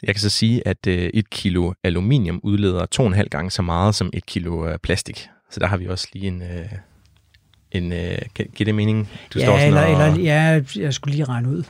Jeg 0.02 0.14
kan 0.14 0.20
så 0.20 0.30
sige, 0.30 0.68
at 0.68 0.86
øh, 0.86 1.10
et 1.14 1.30
kilo 1.30 1.72
aluminium 1.84 2.40
udleder 2.42 2.86
to 2.86 3.02
og 3.02 3.06
en 3.06 3.14
halv 3.14 3.28
gange 3.28 3.50
så 3.50 3.62
meget 3.62 3.94
som 3.94 4.10
et 4.12 4.26
kilo 4.26 4.68
øh, 4.68 4.78
plastik. 4.78 5.28
Så 5.50 5.60
der 5.60 5.66
har 5.66 5.76
vi 5.76 5.86
også 5.86 6.08
lige 6.12 6.26
en... 6.26 6.42
Øh, 6.42 6.72
en 7.70 7.92
øh, 7.92 8.18
giver 8.34 8.64
det 8.64 8.74
mening? 8.74 9.10
Du 9.34 9.38
ja, 9.38 9.44
står 9.44 9.58
sådan 9.58 9.68
eller, 9.68 9.82
og... 9.82 10.08
eller, 10.08 10.22
ja, 10.22 10.62
jeg 10.76 10.94
skulle 10.94 11.14
lige 11.14 11.24
regne 11.24 11.48
ud. 11.48 11.64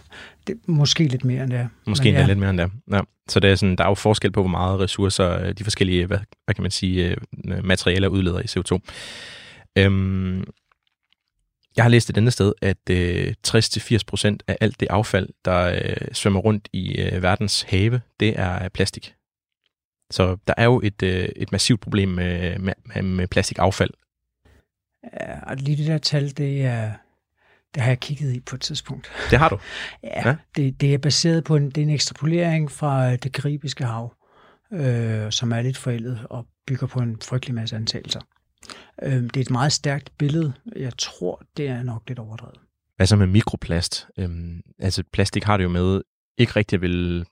Det, 0.49 0.69
måske 0.69 1.05
lidt 1.05 1.25
mere 1.25 1.43
end 1.43 1.51
det 1.51 1.69
Måske 1.87 2.09
endda 2.09 2.21
ja. 2.21 2.27
lidt 2.27 2.39
mere 2.39 2.51
end 2.51 2.59
det 2.59 2.71
ja. 2.93 3.01
Så 3.29 3.41
det 3.41 3.51
er 3.51 3.55
sådan, 3.55 3.77
der 3.77 3.85
er 3.85 3.89
jo 3.89 3.95
forskel 3.95 4.33
på, 4.33 4.41
hvor 4.41 4.49
meget 4.49 4.81
ressourcer 4.81 5.41
øh, 5.41 5.53
de 5.53 5.65
forskellige, 5.65 6.07
hvad, 6.07 6.19
hvad 6.45 6.55
kan 6.55 6.63
man 6.63 6.71
sige, 6.71 7.09
øh, 7.09 7.65
materialer 7.65 8.09
udleder 8.09 8.41
i 8.41 8.45
CO2. 8.45 8.79
Øhm, 9.79 10.45
jeg 11.77 11.85
har 11.85 11.89
læst 11.89 12.11
et 12.11 12.17
andet 12.17 12.33
sted, 12.33 12.53
at 12.63 12.91
øh, 12.91 13.35
60-80% 13.49 14.37
af 14.47 14.57
alt 14.61 14.81
det 14.81 14.89
affald, 14.91 15.29
der 15.45 15.81
øh, 15.85 16.09
svømmer 16.13 16.41
rundt 16.41 16.69
i 16.73 17.01
øh, 17.01 17.23
verdens 17.23 17.63
have, 17.63 18.01
det 18.21 18.39
er 18.39 18.69
plastik. 18.69 19.15
Så 20.11 20.37
der 20.47 20.55
er 20.57 20.65
jo 20.65 20.81
et, 20.85 21.03
øh, 21.03 21.29
et 21.37 21.53
massivt 21.53 21.81
problem 21.81 22.09
med, 22.09 22.59
med, 22.59 23.03
med 23.03 23.27
plastikaffald. 23.27 23.91
Ja, 25.21 25.41
og 25.51 25.57
lige 25.57 25.77
det 25.77 25.87
der 25.87 25.99
tal, 25.99 26.37
det 26.37 26.65
er, 26.65 26.93
det 27.75 27.83
har 27.83 27.91
jeg 27.91 28.01
kigget 28.01 28.35
i 28.35 28.41
på 28.41 28.57
et 28.57 28.61
tidspunkt. 28.61 29.11
Det 29.31 29.39
har 29.39 29.49
du? 29.49 29.59
ja, 30.03 30.29
ja. 30.29 30.37
Det, 30.57 30.81
det 30.81 30.95
er 30.95 30.99
baseret 30.99 31.45
på 31.45 31.57
en, 31.57 31.71
det 31.71 31.79
er 31.79 31.83
en 31.83 31.91
ekstrapolering 31.91 32.71
fra 32.71 33.17
det 33.17 33.33
karibiske 33.33 33.85
hav, 33.85 34.15
øh, 34.73 35.33
som 35.33 35.53
er 35.53 35.63
lidt 35.63 35.77
forældet, 35.77 36.27
og 36.31 36.47
bygger 36.67 36.87
på 36.87 36.99
en 36.99 37.17
frygtelig 37.23 37.55
masse 37.55 37.77
antagelser. 37.77 38.21
Øh, 39.03 39.23
det 39.23 39.37
er 39.37 39.41
et 39.41 39.51
meget 39.51 39.73
stærkt 39.73 40.13
billede. 40.19 40.53
Jeg 40.77 40.93
tror, 40.99 41.43
det 41.57 41.69
er 41.69 41.83
nok 41.83 42.03
lidt 42.09 42.19
overdrevet. 42.19 42.59
Hvad 42.97 43.07
så 43.07 43.17
med 43.17 43.27
mikroplast? 43.27 44.07
Øhm, 44.19 44.61
altså 44.79 45.03
plastik 45.13 45.45
har 45.45 45.57
det 45.57 45.65
jo 45.65 45.69
med 45.69 46.03
ikke 46.39 46.53
rigtig 46.57 46.77
at 46.77 46.81
vil 46.81 47.27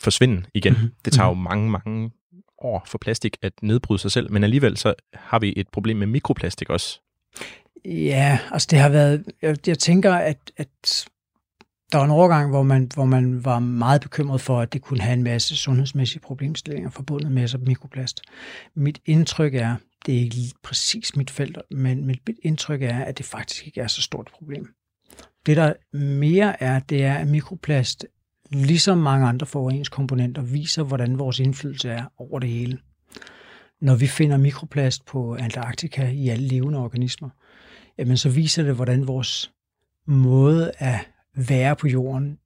forsvinde 0.00 0.44
igen. 0.54 0.72
Mm-hmm. 0.72 0.90
Det 1.04 1.12
tager 1.12 1.28
jo 1.28 1.34
mhm. 1.34 1.42
mange, 1.42 1.70
mange 1.70 2.10
år 2.58 2.82
for 2.86 2.98
plastik 2.98 3.36
at 3.42 3.52
nedbryde 3.62 3.98
sig 3.98 4.12
selv, 4.12 4.32
men 4.32 4.44
alligevel 4.44 4.76
så 4.76 4.94
har 5.14 5.38
vi 5.38 5.54
et 5.56 5.68
problem 5.68 5.96
med 5.96 6.06
mikroplastik 6.06 6.70
også. 6.70 7.00
Ja, 7.88 8.38
altså 8.50 8.68
det 8.70 8.78
har 8.78 8.88
været, 8.88 9.24
jeg, 9.42 9.56
jeg 9.66 9.78
tænker, 9.78 10.14
at, 10.14 10.52
at 10.56 11.08
der 11.92 11.98
var 11.98 12.04
en 12.04 12.10
overgang, 12.10 12.50
hvor 12.50 12.62
man, 12.62 12.88
hvor 12.94 13.04
man 13.04 13.44
var 13.44 13.58
meget 13.58 14.00
bekymret 14.00 14.40
for, 14.40 14.60
at 14.60 14.72
det 14.72 14.82
kunne 14.82 15.00
have 15.00 15.12
en 15.12 15.22
masse 15.22 15.56
sundhedsmæssige 15.56 16.20
problemstillinger 16.20 16.90
forbundet 16.90 17.32
med 17.32 17.48
sig 17.48 17.60
mikroplast. 17.60 18.20
Mit 18.74 19.00
indtryk 19.06 19.54
er, 19.54 19.76
det 20.06 20.16
er 20.16 20.20
ikke 20.20 20.36
præcis 20.62 21.16
mit 21.16 21.30
felt, 21.30 21.58
men 21.70 22.06
mit 22.06 22.20
indtryk 22.42 22.82
er, 22.82 23.04
at 23.04 23.18
det 23.18 23.26
faktisk 23.26 23.66
ikke 23.66 23.80
er 23.80 23.86
så 23.86 24.02
stort 24.02 24.26
et 24.26 24.32
problem. 24.32 24.68
Det, 25.46 25.56
der 25.56 25.72
mere 25.96 26.62
er, 26.62 26.78
det 26.78 27.04
er, 27.04 27.14
at 27.14 27.28
mikroplast, 27.28 28.06
ligesom 28.50 28.98
mange 28.98 29.26
andre 29.26 29.46
forureningskomponenter, 29.46 30.42
viser, 30.42 30.82
hvordan 30.82 31.18
vores 31.18 31.38
indflydelse 31.38 31.90
er 31.90 32.04
over 32.18 32.38
det 32.38 32.48
hele. 32.48 32.78
Når 33.80 33.94
vi 33.94 34.06
finder 34.06 34.36
mikroplast 34.36 35.04
på 35.04 35.34
Antarktika 35.34 36.08
i 36.08 36.28
alle 36.28 36.48
levende 36.48 36.78
organismer, 36.78 37.28
jamen 37.98 38.16
så 38.16 38.30
viser 38.30 38.62
det, 38.62 38.74
hvordan 38.74 39.06
vores 39.06 39.52
måde 40.06 40.72
at 40.78 41.08
være 41.34 41.76
på 41.76 41.88
jorden 41.88 42.38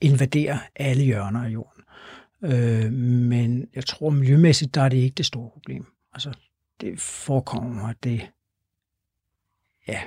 invaderer 0.00 0.58
alle 0.76 1.04
hjørner 1.04 1.44
af 1.44 1.48
jorden. 1.48 1.82
Øh, 2.44 2.92
men 2.92 3.68
jeg 3.74 3.86
tror 3.86 4.10
miljømæssigt, 4.10 4.74
der 4.74 4.82
er 4.82 4.88
det 4.88 4.96
ikke 4.96 5.14
det 5.14 5.26
store 5.26 5.50
problem. 5.50 5.86
Altså, 6.12 6.32
det 6.80 7.00
forekommer 7.00 7.92
det 8.02 8.30
ja. 9.88 10.00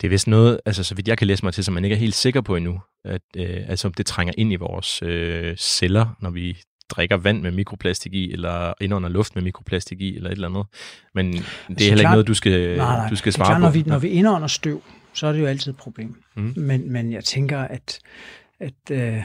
Det 0.00 0.06
er 0.06 0.10
vist 0.10 0.26
noget, 0.26 0.60
altså 0.66 0.84
så 0.84 0.94
vidt 0.94 1.08
jeg 1.08 1.18
kan 1.18 1.26
læse 1.26 1.44
mig 1.44 1.54
til, 1.54 1.64
som 1.64 1.74
man 1.74 1.84
ikke 1.84 1.94
er 1.94 2.00
helt 2.00 2.14
sikker 2.14 2.40
på 2.40 2.56
endnu, 2.56 2.80
at 3.04 3.22
øh, 3.36 3.68
altså, 3.68 3.88
det 3.88 4.06
trænger 4.06 4.34
ind 4.36 4.52
i 4.52 4.56
vores 4.56 5.02
øh, 5.02 5.56
celler, 5.56 6.16
når 6.20 6.30
vi 6.30 6.58
drikker 6.90 7.16
vand 7.16 7.42
med 7.42 7.50
mikroplastik 7.50 8.14
i, 8.14 8.32
eller 8.32 8.72
indånder 8.80 9.08
luft 9.08 9.34
med 9.34 9.42
mikroplastik 9.42 10.00
i, 10.00 10.16
eller 10.16 10.30
et 10.30 10.34
eller 10.34 10.48
andet. 10.48 10.66
Men 11.14 11.32
det 11.32 11.40
er 11.40 11.46
altså, 11.68 11.84
heller 11.84 11.86
klart, 11.86 11.98
ikke 12.00 12.10
noget, 12.10 12.26
du 12.26 12.34
skal, 12.34 12.76
nej, 12.76 12.96
nej, 12.96 13.08
du 13.08 13.16
skal 13.16 13.32
svare 13.32 13.48
klart, 13.48 13.58
på. 13.58 13.62
Når 13.62 13.70
vi, 13.70 13.82
når 13.82 13.98
vi 13.98 14.08
indånder 14.08 14.48
støv, 14.48 14.82
så 15.12 15.26
er 15.26 15.32
det 15.32 15.40
jo 15.40 15.46
altid 15.46 15.72
et 15.72 15.76
problem. 15.76 16.22
Mm. 16.36 16.54
Men, 16.56 16.92
men 16.92 17.12
jeg 17.12 17.24
tænker, 17.24 17.58
at, 17.58 17.98
at 18.60 18.90
øh, 18.90 19.22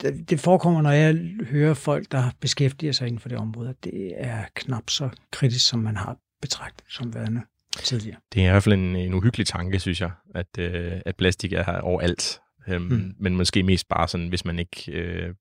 det, 0.00 0.30
det 0.30 0.40
forekommer, 0.40 0.82
når 0.82 0.90
jeg 0.90 1.18
hører 1.50 1.74
folk, 1.74 2.12
der 2.12 2.30
beskæftiger 2.40 2.92
sig 2.92 3.06
inden 3.06 3.20
for 3.20 3.28
det 3.28 3.38
område, 3.38 3.68
at 3.68 3.84
det 3.84 4.12
er 4.16 4.44
knap 4.54 4.90
så 4.90 5.08
kritisk, 5.32 5.68
som 5.68 5.78
man 5.78 5.96
har 5.96 6.16
betragtet 6.42 6.84
som 6.90 7.14
værende 7.14 7.40
tidligere. 7.82 8.18
Det 8.34 8.42
er 8.42 8.46
i 8.46 8.50
hvert 8.50 8.62
fald 8.62 8.74
en, 8.74 8.96
en 8.96 9.14
uhyggelig 9.14 9.46
tanke, 9.46 9.78
synes 9.78 10.00
jeg, 10.00 10.10
at, 10.34 10.58
øh, 10.58 10.92
at 11.06 11.16
plastik 11.16 11.52
er 11.52 11.64
her 11.64 11.80
overalt. 11.80 12.40
Øhm, 12.68 12.82
mm. 12.82 13.14
Men 13.18 13.36
måske 13.36 13.62
mest 13.62 13.88
bare 13.88 14.08
sådan, 14.08 14.28
hvis 14.28 14.44
man 14.44 14.58
ikke 14.58 14.92
øh, 14.92 15.34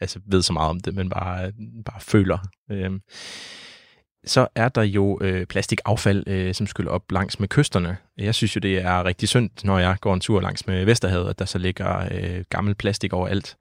altså 0.00 0.20
ved 0.26 0.42
så 0.42 0.52
meget 0.52 0.70
om 0.70 0.80
det, 0.80 0.94
men 0.94 1.10
bare, 1.10 1.52
bare 1.84 2.00
føler. 2.00 2.38
Øhm, 2.70 3.00
så 4.24 4.48
er 4.54 4.68
der 4.68 4.82
jo 4.82 5.18
øh, 5.20 5.46
plastikaffald, 5.46 6.28
øh, 6.28 6.54
som 6.54 6.66
skyller 6.66 6.90
op 6.90 7.12
langs 7.12 7.40
med 7.40 7.48
kysterne. 7.48 7.96
Jeg 8.18 8.34
synes 8.34 8.56
jo, 8.56 8.58
det 8.58 8.78
er 8.78 9.04
rigtig 9.04 9.28
synd, 9.28 9.50
når 9.64 9.78
jeg 9.78 9.96
går 10.00 10.14
en 10.14 10.20
tur 10.20 10.40
langs 10.40 10.66
med 10.66 10.84
Vesterhavet, 10.84 11.30
at 11.30 11.38
der 11.38 11.44
så 11.44 11.58
ligger 11.58 12.08
øh, 12.10 12.44
gammel 12.50 12.74
plastik 12.74 13.12
overalt. 13.12 13.56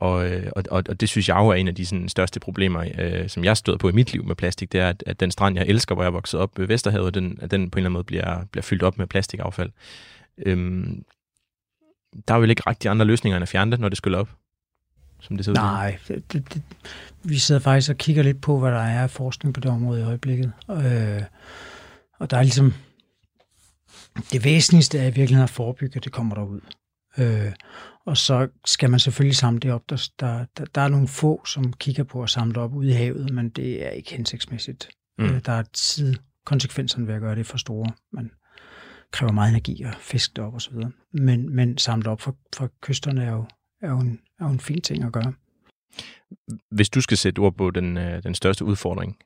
Og, 0.00 0.30
øh, 0.30 0.52
og, 0.56 0.64
og 0.70 1.00
det 1.00 1.08
synes 1.08 1.28
jeg 1.28 1.36
jo 1.36 1.48
er 1.48 1.54
en 1.54 1.68
af 1.68 1.74
de 1.74 1.86
sådan, 1.86 2.08
største 2.08 2.40
problemer, 2.40 2.84
øh, 2.98 3.28
som 3.28 3.44
jeg 3.44 3.56
støder 3.56 3.78
på 3.78 3.88
i 3.88 3.92
mit 3.92 4.12
liv 4.12 4.24
med 4.24 4.36
plastik, 4.36 4.72
det 4.72 4.80
er, 4.80 4.88
at, 4.88 5.04
at 5.06 5.20
den 5.20 5.30
strand, 5.30 5.56
jeg 5.56 5.66
elsker, 5.66 5.94
hvor 5.94 6.04
jeg 6.04 6.12
vokset 6.12 6.40
op 6.40 6.58
ved 6.58 6.66
Vesterhavet, 6.66 7.14
den, 7.14 7.38
at 7.42 7.50
den 7.50 7.70
på 7.70 7.76
en 7.76 7.80
eller 7.80 7.86
anden 7.86 7.92
måde 7.92 8.04
bliver, 8.04 8.44
bliver 8.52 8.62
fyldt 8.62 8.82
op 8.82 8.98
med 8.98 9.06
plastikaffald. 9.06 9.70
Øhm, 10.46 11.04
der 12.28 12.34
er 12.34 12.38
jo 12.38 12.44
ikke 12.44 12.62
rigtig 12.66 12.90
andre 12.90 13.04
løsninger 13.04 13.36
end 13.36 13.42
at 13.42 13.48
fjerne 13.48 13.70
det, 13.70 13.80
når 13.80 13.88
det 13.88 13.98
skyller 13.98 14.18
op 14.18 14.28
som 15.20 15.36
det 15.36 15.44
ser 15.44 15.52
ud? 15.52 15.54
Nej, 15.54 15.98
det, 16.08 16.32
det, 16.32 16.62
vi 17.22 17.38
sidder 17.38 17.60
faktisk 17.60 17.90
og 17.90 17.96
kigger 17.96 18.22
lidt 18.22 18.40
på, 18.40 18.58
hvad 18.58 18.70
der 18.70 18.78
er 18.78 19.02
af 19.02 19.10
forskning 19.10 19.54
på 19.54 19.60
det 19.60 19.70
område 19.70 20.00
i 20.00 20.04
øjeblikket. 20.04 20.52
Øh, 20.70 21.22
og 22.18 22.30
der 22.30 22.36
er 22.36 22.42
ligesom, 22.42 22.74
det 24.32 24.44
væsentligste 24.44 24.98
er 24.98 25.02
i 25.02 25.04
virkeligheden 25.04 25.42
at 25.42 25.50
forebygge, 25.50 25.96
at 25.96 26.04
det 26.04 26.12
kommer 26.12 26.34
derud. 26.34 26.60
Øh, 27.18 27.52
og 28.06 28.16
så 28.16 28.48
skal 28.64 28.90
man 28.90 29.00
selvfølgelig 29.00 29.36
samle 29.36 29.60
det 29.60 29.72
op. 29.72 29.82
Der, 29.90 30.08
der, 30.20 30.44
der, 30.58 30.64
der 30.74 30.80
er 30.80 30.88
nogle 30.88 31.08
få, 31.08 31.44
som 31.46 31.72
kigger 31.72 32.04
på 32.04 32.22
at 32.22 32.30
samle 32.30 32.54
det 32.54 32.62
op 32.62 32.74
ude 32.74 32.88
i 32.88 32.92
havet, 32.92 33.30
men 33.30 33.48
det 33.48 33.86
er 33.86 33.90
ikke 33.90 34.12
hensigtsmæssigt. 34.12 34.88
Mm. 35.18 35.24
Øh, 35.24 35.40
der 35.46 35.52
er 35.52 35.62
tid, 35.72 36.14
konsekvenserne 36.46 37.06
ved 37.06 37.14
at 37.14 37.20
gøre 37.20 37.34
det 37.34 37.46
for 37.46 37.58
store. 37.58 37.92
Man 38.12 38.30
kræver 39.10 39.32
meget 39.32 39.50
energi 39.50 39.82
at 39.82 39.96
fiske 40.00 40.32
det 40.36 40.44
op 40.44 40.54
osv. 40.54 40.74
Men, 41.12 41.56
men 41.56 41.78
samle 41.78 42.10
op 42.10 42.20
for, 42.20 42.36
for 42.56 42.70
kysterne 42.80 43.24
er 43.24 43.30
jo, 43.30 43.44
er 43.82 43.90
jo 43.90 43.98
en, 43.98 44.20
er 44.40 44.44
jo 44.44 44.50
en 44.50 44.60
fin 44.60 44.80
ting 44.80 45.04
at 45.04 45.12
gøre. 45.12 45.32
Hvis 46.70 46.88
du 46.88 47.00
skal 47.00 47.16
sætte 47.16 47.38
ord 47.38 47.54
på 47.54 47.70
den, 47.70 47.96
øh, 47.96 48.22
den 48.22 48.34
største 48.34 48.64
udfordring, 48.64 49.18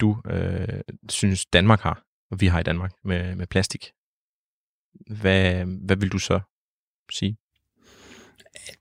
du 0.00 0.22
øh, 0.30 0.80
synes 1.08 1.46
Danmark 1.46 1.80
har, 1.80 2.02
og 2.30 2.40
vi 2.40 2.46
har 2.46 2.60
i 2.60 2.62
Danmark 2.62 2.92
med, 3.04 3.36
med 3.36 3.46
plastik, 3.46 3.92
hvad, 5.20 5.64
hvad 5.64 5.96
vil 5.96 6.12
du 6.12 6.18
så 6.18 6.40
sige? 7.12 7.36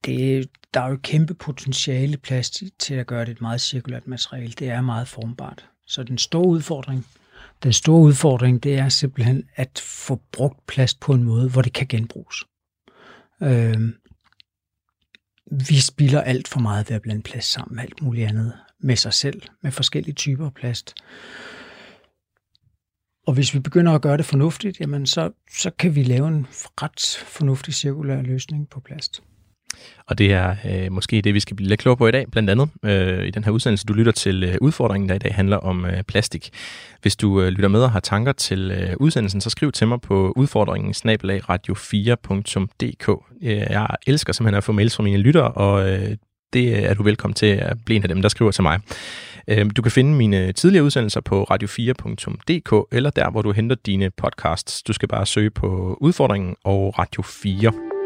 Det, 0.05 0.49
der 0.73 0.81
er 0.81 0.87
jo 0.87 0.93
et 0.93 1.01
kæmpe 1.01 1.33
potentiale 1.33 2.17
plastik 2.17 2.79
til 2.79 2.93
at 2.93 3.07
gøre 3.07 3.25
det 3.25 3.31
et 3.31 3.41
meget 3.41 3.61
cirkulært 3.61 4.07
materiale. 4.07 4.51
Det 4.51 4.69
er 4.69 4.81
meget 4.81 5.07
formbart. 5.07 5.69
Så 5.87 6.03
den 6.03 6.17
store 6.17 6.47
udfordring, 6.47 7.05
den 7.63 7.73
store 7.73 8.01
udfordring, 8.01 8.63
det 8.63 8.77
er 8.77 8.89
simpelthen 8.89 9.43
at 9.55 9.79
få 9.79 10.21
brugt 10.31 10.67
plast 10.67 10.99
på 10.99 11.13
en 11.13 11.23
måde, 11.23 11.49
hvor 11.49 11.61
det 11.61 11.73
kan 11.73 11.87
genbruges. 11.87 12.43
Øh, 13.43 13.93
vi 15.51 15.79
spilder 15.79 16.21
alt 16.21 16.47
for 16.47 16.59
meget 16.59 16.89
ved 16.89 16.95
at 16.95 17.01
blande 17.01 17.21
plast 17.21 17.51
sammen 17.51 17.75
med 17.75 17.83
alt 17.83 18.01
muligt 18.01 18.27
andet 18.27 18.53
med 18.79 18.95
sig 18.95 19.13
selv, 19.13 19.41
med 19.63 19.71
forskellige 19.71 20.13
typer 20.13 20.45
af 20.45 20.53
plast. 20.53 20.95
Og 23.27 23.33
hvis 23.33 23.53
vi 23.53 23.59
begynder 23.59 23.93
at 23.93 24.01
gøre 24.01 24.17
det 24.17 24.25
fornuftigt, 24.25 24.79
jamen 24.79 25.05
så, 25.05 25.31
så 25.51 25.71
kan 25.71 25.95
vi 25.95 26.03
lave 26.03 26.27
en 26.27 26.47
ret 26.51 27.25
fornuftig 27.25 27.73
cirkulær 27.73 28.21
løsning 28.21 28.69
på 28.69 28.79
plast. 28.79 29.23
Og 30.07 30.17
det 30.17 30.33
er 30.33 30.55
øh, 30.69 30.91
måske 30.91 31.21
det, 31.21 31.33
vi 31.33 31.39
skal 31.39 31.55
blive 31.55 31.69
lidt 31.69 31.79
klogere 31.79 31.97
på 31.97 32.07
i 32.07 32.11
dag, 32.11 32.25
blandt 32.31 32.49
andet 32.49 32.69
øh, 32.83 33.27
i 33.27 33.31
den 33.31 33.43
her 33.43 33.51
udsendelse. 33.51 33.85
Du 33.85 33.93
lytter 33.93 34.11
til 34.11 34.43
øh, 34.43 34.55
udfordringen, 34.61 35.09
der 35.09 35.15
i 35.15 35.19
dag 35.19 35.35
handler 35.35 35.57
om 35.57 35.85
øh, 35.85 36.03
plastik. 36.03 36.49
Hvis 37.01 37.15
du 37.15 37.41
øh, 37.41 37.47
lytter 37.47 37.69
med 37.69 37.83
og 37.83 37.91
har 37.91 37.99
tanker 37.99 38.31
til 38.31 38.71
øh, 38.71 38.93
udsendelsen, 38.99 39.41
så 39.41 39.49
skriv 39.49 39.71
til 39.71 39.87
mig 39.87 40.01
på 40.01 40.33
udfordringen 40.35 40.93
radio4.dk. 41.49 43.09
Øh, 43.43 43.57
jeg 43.57 43.87
elsker 44.07 44.33
simpelthen 44.33 44.57
at 44.57 44.63
få 44.63 44.71
mails 44.71 44.95
fra 44.95 45.03
mine 45.03 45.17
lyttere, 45.17 45.51
og 45.51 45.89
øh, 45.89 46.17
det 46.53 46.85
er 46.89 46.93
du 46.93 47.03
velkommen 47.03 47.33
til 47.33 47.45
at 47.45 47.77
blive 47.85 47.95
en 47.95 48.03
af 48.03 48.09
dem, 48.09 48.21
der 48.21 48.29
skriver 48.29 48.51
til 48.51 48.63
mig. 48.63 48.79
Øh, 49.47 49.65
du 49.75 49.81
kan 49.81 49.91
finde 49.91 50.13
mine 50.13 50.51
tidligere 50.51 50.85
udsendelser 50.85 51.21
på 51.21 51.43
radio4.dk, 51.51 52.87
eller 52.91 53.09
der, 53.09 53.31
hvor 53.31 53.41
du 53.41 53.51
henter 53.51 53.75
dine 53.85 54.09
podcasts. 54.09 54.83
Du 54.83 54.93
skal 54.93 55.07
bare 55.07 55.25
søge 55.25 55.49
på 55.49 55.97
udfordringen 56.01 56.55
og 56.63 56.99
Radio 56.99 57.21
4. 57.21 57.96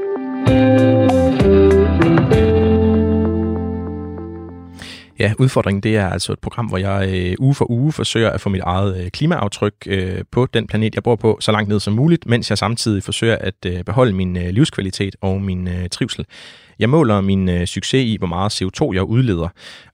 Ja, 5.21 5.33
udfordringen 5.39 5.83
det 5.83 5.97
er 5.97 6.09
altså 6.09 6.33
et 6.33 6.39
program, 6.39 6.65
hvor 6.65 6.77
jeg 6.77 7.09
øh, 7.13 7.35
uge 7.39 7.55
for 7.55 7.71
uge 7.71 7.91
forsøger 7.91 8.29
at 8.29 8.41
få 8.41 8.49
mit 8.49 8.61
eget 8.61 9.03
øh, 9.03 9.09
klimaaftryk 9.09 9.73
øh, 9.87 10.23
på 10.31 10.45
den 10.53 10.67
planet, 10.67 10.95
jeg 10.95 11.03
bor 11.03 11.15
på, 11.15 11.37
så 11.41 11.51
langt 11.51 11.69
ned 11.69 11.79
som 11.79 11.93
muligt, 11.93 12.25
mens 12.25 12.49
jeg 12.49 12.57
samtidig 12.57 13.03
forsøger 13.03 13.35
at 13.35 13.65
øh, 13.65 13.83
beholde 13.83 14.13
min 14.13 14.37
øh, 14.37 14.49
livskvalitet 14.49 15.15
og 15.21 15.41
min 15.41 15.67
øh, 15.67 15.89
trivsel. 15.89 16.25
Jeg 16.81 16.89
måler 16.89 17.21
min 17.21 17.49
øh, 17.49 17.67
succes 17.67 18.05
i, 18.05 18.17
hvor 18.17 18.27
meget 18.27 18.61
CO2 18.61 18.93
jeg 18.93 19.03
udleder, 19.03 19.47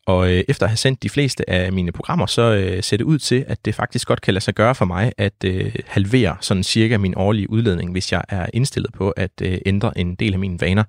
og 0.05 0.33
øh, 0.33 0.43
efter 0.47 0.65
at 0.65 0.69
have 0.69 0.77
sendt 0.77 1.03
de 1.03 1.09
fleste 1.09 1.49
af 1.49 1.73
mine 1.73 1.91
programmer, 1.91 2.25
så 2.25 2.41
øh, 2.41 2.83
ser 2.83 2.97
det 2.97 3.03
ud 3.03 3.19
til, 3.19 3.45
at 3.47 3.65
det 3.65 3.75
faktisk 3.75 4.07
godt 4.07 4.21
kan 4.21 4.33
lade 4.33 4.43
sig 4.43 4.53
gøre 4.55 4.75
for 4.75 4.85
mig 4.85 5.11
at 5.17 5.33
øh, 5.45 5.75
halvere 5.85 6.37
sådan 6.41 6.63
cirka 6.63 6.97
min 6.97 7.13
årlige 7.17 7.49
udledning, 7.49 7.91
hvis 7.91 8.11
jeg 8.11 8.23
er 8.29 8.45
indstillet 8.53 8.93
på 8.93 9.09
at 9.09 9.31
øh, 9.41 9.57
ændre 9.65 9.97
en 9.97 10.15
del 10.15 10.33
af 10.33 10.39
mine 10.39 10.61
vaner. 10.61 10.83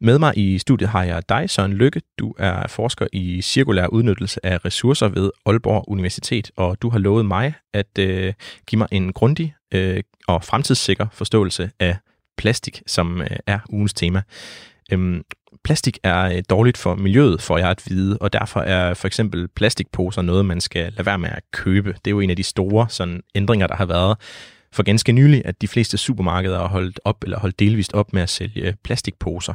Med 0.00 0.18
mig 0.18 0.32
i 0.36 0.58
studiet 0.58 0.90
har 0.90 1.04
jeg 1.04 1.22
dig, 1.28 1.50
Søren 1.50 1.72
Lykke. 1.72 2.02
Du 2.18 2.34
er 2.38 2.66
forsker 2.68 3.06
i 3.12 3.42
cirkulær 3.42 3.86
udnyttelse 3.86 4.46
af 4.46 4.64
ressourcer 4.64 5.08
ved 5.08 5.30
Aalborg 5.46 5.84
Universitet, 5.88 6.50
og 6.56 6.82
du 6.82 6.90
har 6.90 6.98
lovet 6.98 7.26
mig 7.26 7.54
at 7.74 7.98
øh, 7.98 8.32
give 8.66 8.78
mig 8.78 8.88
en 8.92 9.12
grundig 9.12 9.54
øh, 9.74 10.02
og 10.28 10.44
fremtidssikker 10.44 11.06
forståelse 11.12 11.70
af 11.80 11.96
plastik, 12.38 12.82
som 12.86 13.22
øh, 13.22 13.30
er 13.46 13.58
ugens 13.70 13.94
tema. 13.94 14.22
Øhm, 14.92 15.22
plastik 15.64 15.98
er 16.02 16.22
øh, 16.22 16.42
dårligt 16.50 16.76
for 16.76 16.94
miljøet, 16.94 17.42
får 17.42 17.58
jeg 17.58 17.70
at 17.70 17.82
vide, 17.88 18.18
og 18.20 18.32
derfor 18.32 18.60
er 18.60 18.94
for 18.94 19.06
eksempel 19.06 19.48
plastikposer 19.48 20.22
noget, 20.22 20.46
man 20.46 20.60
skal 20.60 20.92
lade 20.92 21.06
være 21.06 21.18
med 21.18 21.28
at 21.28 21.42
købe. 21.52 21.92
Det 21.92 22.06
er 22.06 22.10
jo 22.10 22.20
en 22.20 22.30
af 22.30 22.36
de 22.36 22.42
store 22.42 22.86
sådan, 22.88 23.22
ændringer, 23.34 23.66
der 23.66 23.76
har 23.76 23.86
været 23.86 24.16
for 24.72 24.82
ganske 24.82 25.12
nylig, 25.12 25.42
at 25.44 25.62
de 25.62 25.68
fleste 25.68 25.98
supermarkeder 25.98 26.58
har 26.58 26.68
holdt 26.68 27.00
op 27.04 27.24
eller 27.24 27.38
holdt 27.38 27.58
delvist 27.58 27.92
op 27.92 28.12
med 28.12 28.22
at 28.22 28.28
sælge 28.28 28.76
plastikposer. 28.84 29.54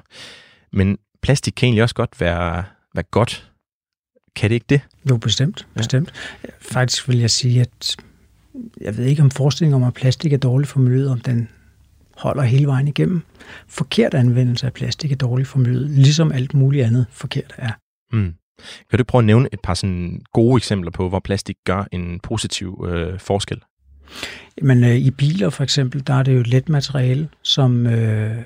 Men 0.74 0.98
plastik 1.22 1.54
kan 1.58 1.68
egentlig 1.68 1.84
også 1.84 1.96
godt 1.96 2.22
være, 2.22 2.64
være 2.96 3.04
godt. 3.12 3.50
Kan 4.36 4.50
det 4.50 4.56
ikke 4.56 4.66
det? 4.70 4.82
Jo, 5.10 5.18
bestemt. 5.18 5.68
bestemt. 5.76 6.14
Ja. 6.44 6.50
Faktisk 6.62 7.10
vil 7.10 7.20
jeg 7.20 7.32
sige, 7.32 7.62
at 7.62 7.96
jeg 8.82 8.98
ved 8.98 9.06
ikke 9.06 9.22
om 9.22 9.32
forestillingen 9.32 9.82
om, 9.82 9.88
at 9.88 9.94
plastik 9.94 10.34
er 10.34 10.38
dårligt 10.38 10.70
for 10.70 10.80
miljøet, 10.80 11.10
om 11.10 11.20
den 11.20 11.50
holder 12.18 12.44
hele 12.44 12.68
vejen 12.68 12.88
igennem. 12.88 13.22
Forkert 13.68 14.14
anvendelse 14.14 14.66
af 14.66 14.74
plastik 14.74 15.12
er 15.12 15.16
dårligt 15.16 15.48
for 15.48 15.60
miljøet, 15.60 15.90
ligesom 15.90 16.32
alt 16.32 16.54
muligt 16.54 16.86
andet 16.86 17.06
forkert 17.12 17.54
er. 17.58 17.72
Mm. 18.12 18.34
Kan 18.90 19.00
du 19.00 19.04
prøve 19.04 19.20
at 19.20 19.26
nævne 19.26 19.50
et 19.54 19.60
par 19.60 19.74
sådan 19.74 20.22
gode 20.34 20.58
eksempler 20.58 20.92
på, 20.92 21.10
hvor 21.10 21.20
plastik 21.20 21.56
gør 21.66 21.84
en 21.92 22.20
positiv 22.20 22.86
øh, 22.90 23.20
forskel? 23.20 23.62
Men 24.62 24.84
øh, 24.84 24.96
i 24.96 25.12
biler 25.12 25.50
for 25.50 25.64
eksempel, 25.64 26.08
der 26.08 26.14
er 26.14 26.24
det 26.24 26.36
jo 26.36 26.40
et 26.40 26.48
let 26.48 26.70
materiale, 26.70 27.30
som 27.42 27.88
øh, 27.88 28.38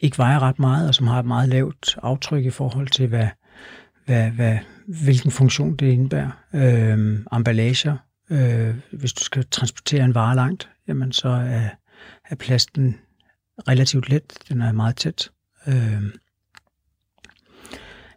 ikke 0.00 0.18
vejer 0.18 0.42
ret 0.42 0.58
meget, 0.58 0.88
og 0.88 0.94
som 0.94 1.06
har 1.06 1.18
et 1.18 1.26
meget 1.26 1.48
lavt 1.48 1.98
aftryk 2.02 2.44
i 2.44 2.50
forhold 2.50 2.88
til, 2.88 3.06
hvad, 3.06 3.28
hvad, 4.06 4.30
hvad, 4.30 4.58
hvilken 4.86 5.30
funktion 5.30 5.76
det 5.76 5.86
indebærer. 5.86 6.30
Øh, 6.54 7.18
emballager, 7.36 7.96
øh, 8.30 8.74
hvis 8.92 9.12
du 9.12 9.24
skal 9.24 9.44
transportere 9.50 10.04
en 10.04 10.14
vare 10.14 10.36
langt, 10.36 10.70
jamen 10.88 11.12
så 11.12 11.28
er, 11.28 11.68
er 12.32 12.36
plasten 12.36 12.98
relativt 13.68 14.08
let, 14.08 14.32
den 14.48 14.62
er 14.62 14.72
meget 14.72 14.96
tæt. 14.96 15.30
Øh, 15.66 16.02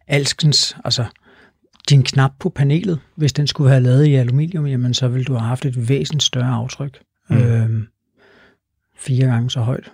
alskens, 0.08 0.78
altså 0.84 1.06
din 1.90 2.04
knap 2.04 2.32
på 2.40 2.50
panelet, 2.50 3.00
hvis 3.16 3.34
den 3.34 3.48
skulle 3.48 3.70
have 3.70 3.84
lavet 3.84 4.06
i 4.06 4.16
aluminium, 4.16 4.66
jamen 4.66 4.94
så 4.94 5.08
ville 5.08 5.26
du 5.26 5.34
have 5.34 5.48
haft 5.48 5.66
et 5.66 5.90
væsentligt 5.90 6.24
større 6.24 6.54
aftryk. 6.54 7.04
Mm. 7.30 7.38
Øh, 7.38 7.84
fire 8.98 9.28
gange 9.28 9.50
så 9.50 9.62
højt, 9.62 9.92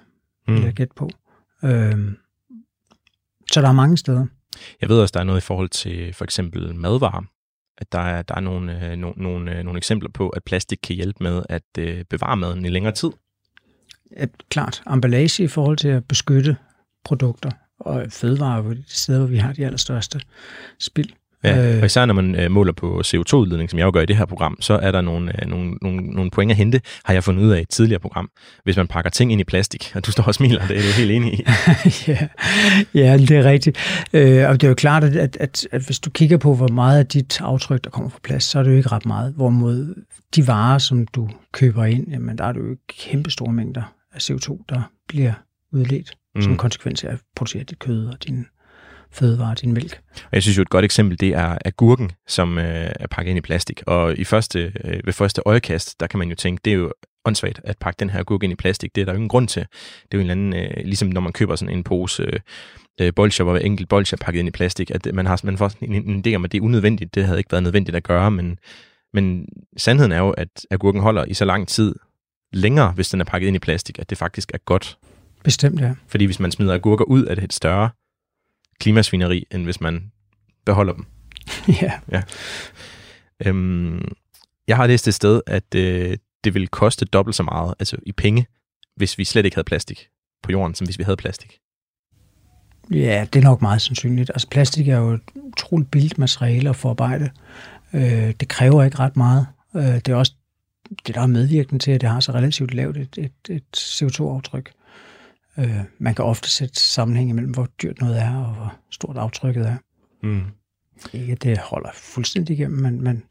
vil 0.48 0.56
mm. 0.60 0.64
jeg 0.64 0.74
gætte 0.74 0.94
på. 0.96 1.10
Øh, 1.64 2.14
så 3.52 3.62
der 3.62 3.68
er 3.68 3.72
mange 3.72 3.98
steder. 3.98 4.26
Jeg 4.82 4.90
ved 4.90 5.00
også, 5.00 5.12
der 5.12 5.20
er 5.20 5.24
noget 5.24 5.42
i 5.42 5.46
forhold 5.46 5.70
til 5.70 6.14
for 6.14 6.24
eksempel 6.24 6.76
madvarer. 6.76 7.24
At 7.78 7.92
der 7.92 8.00
er, 8.00 8.22
der 8.22 8.36
er 8.36 8.40
nogle, 8.40 8.92
øh, 8.92 8.98
nogle, 8.98 9.24
nogle, 9.24 9.58
øh, 9.58 9.64
nogle 9.64 9.78
eksempler 9.78 10.10
på, 10.10 10.30
at 10.30 10.44
plastik 10.44 10.80
kan 10.84 10.96
hjælpe 10.96 11.24
med 11.24 11.44
at 11.50 11.64
øh, 11.80 12.06
bevare 12.10 12.38
maden 12.38 12.66
i 12.66 12.70
længere 12.70 12.94
tid. 12.94 13.10
Ja, 14.18 14.26
klart. 14.50 14.84
Emballage 14.94 15.44
i 15.44 15.48
forhold 15.48 15.78
til 15.78 15.88
at 15.88 16.06
beskytte 16.06 16.56
produkter 17.06 17.52
og 17.80 18.06
fødevarer 18.10 18.62
på 18.62 18.74
de 18.74 18.84
steder, 18.88 19.20
hvor 19.20 19.28
vi 19.28 19.38
har 19.38 19.54
de 19.54 19.66
allerstørste 19.66 20.20
spild. 20.80 21.10
Ja, 21.44 21.80
og 21.80 21.86
især 21.86 22.06
når 22.06 22.14
man 22.14 22.36
øh, 22.36 22.52
måler 22.52 22.74
på 22.74 23.02
CO2-udledning, 23.06 23.70
som 23.70 23.80
jeg 23.80 23.86
jo 23.86 23.92
gør 23.94 24.02
i 24.02 24.06
det 24.06 24.18
her 24.18 24.26
program, 24.26 24.58
så 24.60 24.74
er 24.74 24.92
der 24.92 25.02
nogle, 25.02 25.42
øh, 25.42 25.50
nogle, 25.50 25.72
nogle, 25.82 26.02
nogle 26.02 26.32
point 26.32 26.52
at 26.52 26.58
hente, 26.58 26.82
har 27.04 27.14
jeg 27.14 27.24
fundet 27.24 27.44
ud 27.44 27.52
af 27.52 27.60
i 27.60 27.62
et 27.62 27.70
tidligere 27.70 28.00
program, 28.00 28.30
hvis 28.64 28.78
man 28.78 28.88
pakker 28.88 29.10
ting 29.10 29.32
ind 29.32 29.42
i 29.42 29.44
plastik. 29.44 29.92
Og 29.96 30.06
du 30.06 30.12
står 30.12 30.24
og 30.24 30.36
smiler, 30.36 30.68
det 30.68 30.78
er 30.78 30.82
du 30.82 30.88
helt 30.98 31.12
enig 31.12 31.34
i. 31.34 31.44
ja, 32.08 32.28
ja, 32.94 33.18
det 33.18 33.32
er 33.32 33.44
rigtigt. 33.44 33.78
Øh, 34.14 34.50
og 34.50 34.62
det 34.62 34.64
er 34.64 34.70
jo 34.70 34.76
klart, 34.76 35.04
at, 35.04 35.16
at, 35.16 35.38
at, 35.40 35.68
at 35.72 35.82
hvis 35.82 36.00
du 36.00 36.10
kigger 36.10 36.38
på, 36.38 36.56
hvor 36.56 36.68
meget 36.68 37.00
af 37.00 37.06
dit 37.06 37.42
aftryk, 37.42 37.84
der 37.84 37.90
kommer 37.90 38.10
fra 38.10 38.20
plads, 38.24 38.44
så 38.44 38.60
er 38.60 38.64
det 38.64 38.72
jo 38.72 38.78
ikke 38.78 38.92
ret 38.92 39.06
meget. 39.06 39.34
Hvorimod 39.34 40.04
de 40.36 40.48
varer, 40.48 40.78
som 40.78 41.08
du 41.08 41.30
køber 41.52 41.86
ind, 41.86 42.08
jamen, 42.12 42.38
der 42.38 42.44
er 42.44 42.52
det 42.52 42.60
jo 42.60 42.76
kæmpe 43.00 43.32
store 43.32 43.54
mængder 43.54 43.84
af 44.14 44.20
CO2, 44.20 44.64
der 44.70 44.82
bliver 45.08 45.34
udledt 45.72 46.18
mm. 46.36 46.42
som 46.42 46.58
konsekvens 46.58 47.04
af 47.04 47.12
at 47.12 47.20
producere 47.36 47.64
dit 47.64 47.80
kød 47.80 48.08
og 48.08 48.24
din 48.28 48.46
fødevarer, 49.12 49.56
din 49.56 49.74
mælk. 49.74 50.02
Og 50.16 50.30
jeg 50.32 50.44
synes 50.44 50.58
jo 50.58 50.62
et 50.62 50.70
godt 50.70 50.86
eksempel, 50.86 51.20
det 51.20 51.30
er 51.30 51.58
agurken, 51.66 52.12
som 52.28 52.58
øh, 52.58 52.92
er 53.00 53.08
pakket 53.08 53.30
ind 53.30 53.38
i 53.38 53.42
plastik. 53.42 53.84
Og 53.88 54.18
i 54.18 54.24
første, 54.24 54.74
øh, 54.84 55.02
ved 55.06 55.14
første 55.14 55.42
øjekast, 55.46 56.00
der 56.00 56.08
kan 56.08 56.20
man 56.20 56.30
jo 56.30 56.36
tænke, 56.36 56.62
det 56.66 56.74
er 56.74 56.78
jo 56.78 56.94
åndssvagt 57.26 57.62
at 57.64 57.78
pakke 57.78 58.00
den 58.00 58.10
her 58.10 58.20
agurk 58.20 58.44
ind 58.44 58.54
i 58.54 58.56
plastik. 58.56 58.96
Det 58.96 59.02
er 59.02 59.06
der 59.06 59.12
jo 59.12 59.16
ingen 59.16 59.30
grund 59.30 59.48
til. 59.48 59.62
Det 60.12 60.18
er 60.18 60.18
jo 60.18 60.20
en 60.20 60.30
eller 60.30 60.32
anden, 60.32 60.54
øh, 60.54 60.86
ligesom 60.86 61.08
når 61.10 61.22
man 61.22 61.34
køber 61.34 61.56
sådan 61.56 61.76
en 61.76 61.84
pose 61.84 62.42
øh, 63.02 63.14
bolcher, 63.16 63.44
hvor 63.44 63.54
hver 63.54 63.62
enkelt 63.62 63.90
bolcher 63.90 64.18
er 64.22 64.26
pakket 64.26 64.40
ind 64.40 64.48
i 64.48 64.52
plastik, 64.52 64.92
at 64.92 65.08
man 65.14 65.26
har 65.26 65.42
man 65.44 65.58
får 65.58 65.72
en, 65.82 65.94
en 66.10 66.24
idé 66.28 66.36
om, 66.36 66.46
at 66.46 66.52
det 66.52 66.58
er 66.58 66.62
unødvendigt. 66.62 67.16
Det 67.16 67.26
havde 67.26 67.38
ikke 67.38 67.52
været 67.52 67.64
nødvendigt 67.64 67.98
at 67.98 68.04
gøre, 68.04 68.32
men, 68.32 68.58
men 69.14 69.46
sandheden 69.78 70.12
er 70.12 70.20
jo, 70.20 70.30
at 70.30 70.66
agurken 70.72 71.02
holder 71.02 71.26
i 71.26 71.34
så 71.34 71.46
lang 71.46 71.68
tid 71.68 71.96
længere, 72.54 72.92
hvis 72.92 73.10
den 73.10 73.22
er 73.22 73.26
pakket 73.26 73.48
ind 73.48 73.56
i 73.56 73.60
plastik, 73.60 74.00
at 74.00 74.10
det 74.10 74.18
faktisk 74.18 74.52
er 74.54 74.58
godt. 74.58 74.98
Bestemt, 75.44 75.82
ja. 75.82 75.94
Fordi 76.08 76.26
hvis 76.26 76.40
man 76.40 76.52
smider 76.52 76.74
agurker 76.74 77.06
ud, 77.06 77.26
er 77.26 77.36
det 77.36 77.44
et 77.44 77.54
større 77.54 77.90
klimasvineri, 78.80 79.46
end 79.52 79.64
hvis 79.64 79.82
man 79.82 80.12
beholder 80.66 80.94
dem. 80.94 81.06
ja. 81.82 81.92
ja. 82.12 82.22
Øhm, 83.46 84.12
jeg 84.68 84.78
har 84.78 84.88
læst 84.88 85.08
et 85.08 85.14
sted, 85.14 85.42
at 85.48 85.76
øh, 85.76 86.18
det 86.44 86.54
ville 86.54 86.68
koste 86.68 87.06
dobbelt 87.06 87.36
så 87.36 87.44
meget, 87.44 87.74
altså 87.80 87.98
i 88.06 88.12
penge, 88.12 88.48
hvis 88.96 89.18
vi 89.18 89.24
slet 89.24 89.46
ikke 89.46 89.56
havde 89.56 89.66
plastik 89.66 90.08
på 90.44 90.52
jorden, 90.52 90.76
som 90.76 90.88
hvis 90.88 90.98
vi 90.98 91.04
havde 91.04 91.18
plastik. 91.18 91.58
Ja, 92.92 93.26
det 93.34 93.40
er 93.40 93.44
nok 93.44 93.62
meget 93.62 93.82
sandsynligt. 93.82 94.30
Altså 94.30 94.48
plastik 94.50 94.88
er 94.88 94.98
jo 94.98 95.12
et 95.14 95.22
utroligt 95.36 95.92
billigt 95.92 96.18
materiale 96.18 96.70
at 96.70 96.76
forarbejde. 96.76 97.30
Øh, 97.94 98.34
det 98.40 98.48
kræver 98.48 98.84
ikke 98.84 99.00
ret 99.00 99.18
meget. 99.18 99.48
Øh, 99.76 99.84
det 99.84 100.08
er 100.08 100.16
også 100.16 100.34
det, 101.08 101.16
der 101.16 101.22
er 101.22 101.28
medvirkende 101.28 101.84
til, 101.84 101.92
at 101.92 102.02
det 102.02 102.10
har 102.10 102.20
så 102.20 102.32
relativt 102.32 102.74
lavt 102.74 102.98
et, 102.98 103.18
et, 103.18 103.50
et 103.50 103.78
CO2-aftryk. 103.78 104.72
Øh, 105.58 105.78
man 106.00 106.16
kan 106.16 106.26
ofte 106.26 106.50
sætte 106.50 106.80
sammenhæng 106.80 107.30
imellem, 107.30 107.52
hvor 107.52 107.68
dyrt 107.82 108.02
noget 108.02 108.22
er, 108.22 108.36
og 108.36 108.54
hvor 108.54 108.76
stort 108.92 109.18
aftrykket 109.18 109.68
er. 109.68 109.78
Mm. 110.24 110.44
Ikke, 111.14 111.32
at 111.32 111.44
det 111.44 111.58
holder 111.58 111.90
fuldstændig 111.94 112.60
igennem, 112.60 112.80
men, 112.80 113.04
men 113.04 113.24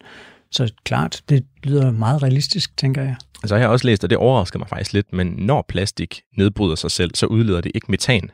så 0.50 0.72
klart, 0.84 1.22
det 1.28 1.46
lyder 1.62 1.90
meget 1.90 2.22
realistisk, 2.22 2.76
tænker 2.76 3.02
jeg. 3.02 3.16
Altså 3.42 3.56
jeg 3.56 3.64
har 3.64 3.72
også 3.72 3.86
læst, 3.86 4.04
og 4.04 4.10
det 4.10 4.18
overrasker 4.18 4.58
mig 4.58 4.68
faktisk 4.68 4.92
lidt, 4.92 5.12
men 5.12 5.26
når 5.26 5.64
plastik 5.68 6.22
nedbryder 6.36 6.74
sig 6.74 6.90
selv, 6.90 7.10
så 7.14 7.26
udleder 7.26 7.60
det 7.60 7.72
ikke 7.74 7.86
metan, 7.90 8.30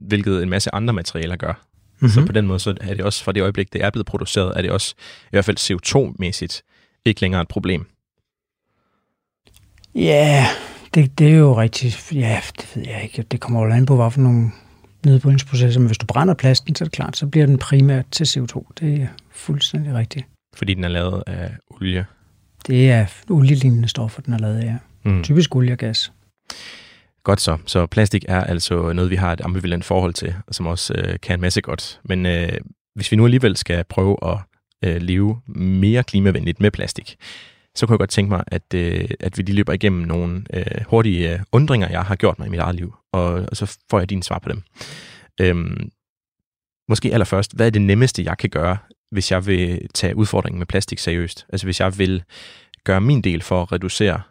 hvilket 0.00 0.42
en 0.42 0.48
masse 0.48 0.74
andre 0.74 0.94
materialer 0.94 1.36
gør. 1.36 1.52
Mm-hmm. 1.52 2.08
Så 2.08 2.26
på 2.26 2.32
den 2.32 2.46
måde, 2.46 2.58
så 2.58 2.74
er 2.80 2.94
det 2.94 3.04
også 3.04 3.24
fra 3.24 3.32
det 3.32 3.40
øjeblik, 3.40 3.72
det 3.72 3.84
er 3.84 3.90
blevet 3.90 4.06
produceret, 4.06 4.52
er 4.56 4.62
det 4.62 4.70
også 4.70 4.94
i 5.24 5.30
hvert 5.30 5.44
fald 5.44 5.58
CO2-mæssigt 5.58 6.62
ikke 7.04 7.20
længere 7.20 7.42
et 7.42 7.48
problem. 7.48 7.86
Ja, 9.94 10.46
det, 10.94 11.18
det 11.18 11.28
er 11.28 11.36
jo 11.36 11.60
rigtigt. 11.60 12.12
Ja, 12.14 12.40
det 12.56 12.72
ved 12.74 12.84
jeg 12.86 13.02
ikke. 13.02 13.22
Det 13.22 13.40
kommer 13.40 13.64
jo 13.64 13.72
an 13.72 13.86
på, 13.86 13.96
hvad 13.96 14.10
for 14.10 14.20
nogle 14.20 14.50
nedbrydningsprocesser. 15.04 15.80
Men 15.80 15.86
hvis 15.86 15.98
du 15.98 16.06
brænder 16.06 16.34
plasten, 16.34 16.74
så 16.74 16.84
er 16.84 16.86
det 16.86 16.92
klart, 16.92 17.16
så 17.16 17.26
bliver 17.26 17.46
den 17.46 17.58
primært 17.58 18.04
til 18.10 18.24
CO2. 18.24 18.64
Det 18.80 19.02
er 19.02 19.06
fuldstændig 19.30 19.94
rigtigt. 19.94 20.26
Fordi 20.56 20.74
den 20.74 20.84
er 20.84 20.88
lavet 20.88 21.22
af 21.26 21.50
olie? 21.70 22.06
Det 22.66 22.90
er 22.90 23.06
olielignende 23.30 23.88
stoffer, 23.88 24.22
den 24.22 24.34
er 24.34 24.38
lavet 24.38 24.58
af. 24.58 24.76
Mm. 25.04 25.22
Typisk 25.22 25.56
olie 25.56 25.72
og 25.72 25.78
gas. 25.78 26.12
Godt 27.24 27.40
så. 27.40 27.58
Så 27.66 27.86
plastik 27.86 28.24
er 28.28 28.44
altså 28.44 28.92
noget, 28.92 29.10
vi 29.10 29.16
har 29.16 29.32
et 29.32 29.40
ambivalent 29.40 29.84
forhold 29.84 30.14
til, 30.14 30.34
og 30.46 30.54
som 30.54 30.66
også 30.66 30.94
øh, 30.94 31.20
kan 31.22 31.34
en 31.34 31.40
masse 31.40 31.60
godt. 31.60 32.00
Men 32.04 32.26
øh, 32.26 32.52
hvis 32.94 33.12
vi 33.12 33.16
nu 33.16 33.24
alligevel 33.24 33.56
skal 33.56 33.84
prøve 33.84 34.16
at 34.22 34.38
øh, 34.84 35.02
leve 35.02 35.40
mere 35.46 36.02
klimavenligt 36.02 36.60
med 36.60 36.70
plastik, 36.70 37.16
så 37.74 37.86
kunne 37.86 37.94
jeg 37.94 37.98
godt 37.98 38.10
tænke 38.10 38.30
mig, 38.30 38.44
at, 38.46 38.74
øh, 38.74 39.08
at 39.20 39.38
vi 39.38 39.42
lige 39.42 39.56
løber 39.56 39.72
igennem 39.72 40.02
nogle 40.02 40.44
øh, 40.52 40.84
hurtige 40.88 41.32
øh, 41.32 41.40
undringer, 41.52 41.88
jeg 41.88 42.02
har 42.02 42.16
gjort 42.16 42.38
mig 42.38 42.46
i 42.46 42.50
mit 42.50 42.60
eget 42.60 42.74
liv, 42.74 42.94
og, 43.12 43.24
og 43.24 43.56
så 43.56 43.78
får 43.90 43.98
jeg 43.98 44.10
dine 44.10 44.22
svar 44.22 44.38
på 44.38 44.48
dem. 44.48 44.62
Øhm, 45.40 45.90
måske 46.88 47.12
allerførst, 47.12 47.56
hvad 47.56 47.66
er 47.66 47.70
det 47.70 47.82
nemmeste, 47.82 48.24
jeg 48.24 48.38
kan 48.38 48.50
gøre, 48.50 48.76
hvis 49.10 49.30
jeg 49.30 49.46
vil 49.46 49.88
tage 49.94 50.16
udfordringen 50.16 50.58
med 50.58 50.66
plastik 50.66 50.98
seriøst? 50.98 51.46
Altså 51.48 51.66
hvis 51.66 51.80
jeg 51.80 51.98
vil 51.98 52.22
gøre 52.84 53.00
min 53.00 53.22
del 53.22 53.42
for 53.42 53.62
at 53.62 53.72
reducere, 53.72 54.22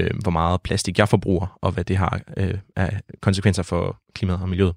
øh, 0.00 0.10
hvor 0.22 0.30
meget 0.30 0.62
plastik 0.62 0.98
jeg 0.98 1.08
forbruger, 1.08 1.58
og 1.62 1.72
hvad 1.72 1.84
det 1.84 1.96
har 1.96 2.20
øh, 2.36 2.54
af 2.76 3.00
konsekvenser 3.20 3.62
for 3.62 4.00
klimaet 4.14 4.40
og 4.42 4.48
miljøet. 4.48 4.74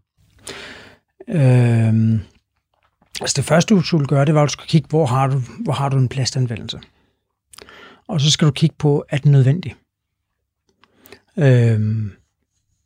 Øhm, 1.30 2.20
altså 3.22 3.34
det 3.36 3.46
første, 3.46 3.76
du 3.76 3.82
skulle 3.82 4.08
gøre, 4.08 4.26
det 4.26 4.36
var, 4.36 4.44
at 4.44 4.48
du 4.48 4.52
skulle 4.52 4.68
kigge, 4.68 4.88
hvor 4.90 5.06
har 5.06 5.28
du, 5.28 5.42
hvor 5.64 5.74
har 5.74 5.90
du 5.90 5.98
en 5.98 6.10
plastanvendelse? 6.10 6.80
Og 8.08 8.22
så 8.22 8.32
skal 8.32 8.46
du 8.46 8.52
kigge 8.52 8.76
på, 8.80 9.06
er 9.10 9.18
den 9.18 9.32
nødvendig? 9.32 9.76
Øhm, 11.38 12.12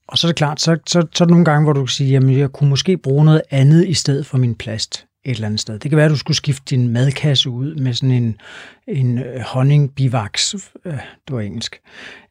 og 0.08 0.18
så 0.18 0.28
er 0.28 0.30
det 0.30 0.38
klart, 0.38 0.62
så, 0.62 0.78
så, 0.88 1.08
så 1.14 1.24
er 1.24 1.26
der 1.26 1.34
nogle 1.34 1.46
gange, 1.46 1.64
hvor 1.64 1.74
du 1.74 1.82
kan 1.82 1.88
sige, 1.88 2.10
jamen 2.10 2.38
jeg 2.38 2.50
kunne 2.50 2.70
måske 2.70 2.98
bruge 2.98 3.26
noget 3.26 3.42
andet 3.50 3.88
i 3.88 3.94
stedet 3.94 4.26
for 4.26 4.38
min 4.38 4.56
plast 4.56 5.06
et 5.26 5.32
eller 5.32 5.46
andet 5.46 5.60
sted. 5.60 5.80
Det 5.80 5.92
kan 5.92 5.98
være, 5.98 6.06
at 6.06 6.12
du 6.12 6.18
skulle 6.18 6.38
skifte 6.38 6.64
din 6.76 6.90
madkasse 6.90 7.50
ud 7.50 7.76
med 7.76 7.94
sådan 7.94 8.12
en, 8.12 8.38
en 8.88 9.18
øh, 9.20 9.40
honning 9.40 9.96
bivaks, 9.96 10.56
øh, 10.86 10.94
det 10.94 11.36
var 11.36 11.42
engelsk, 11.42 11.80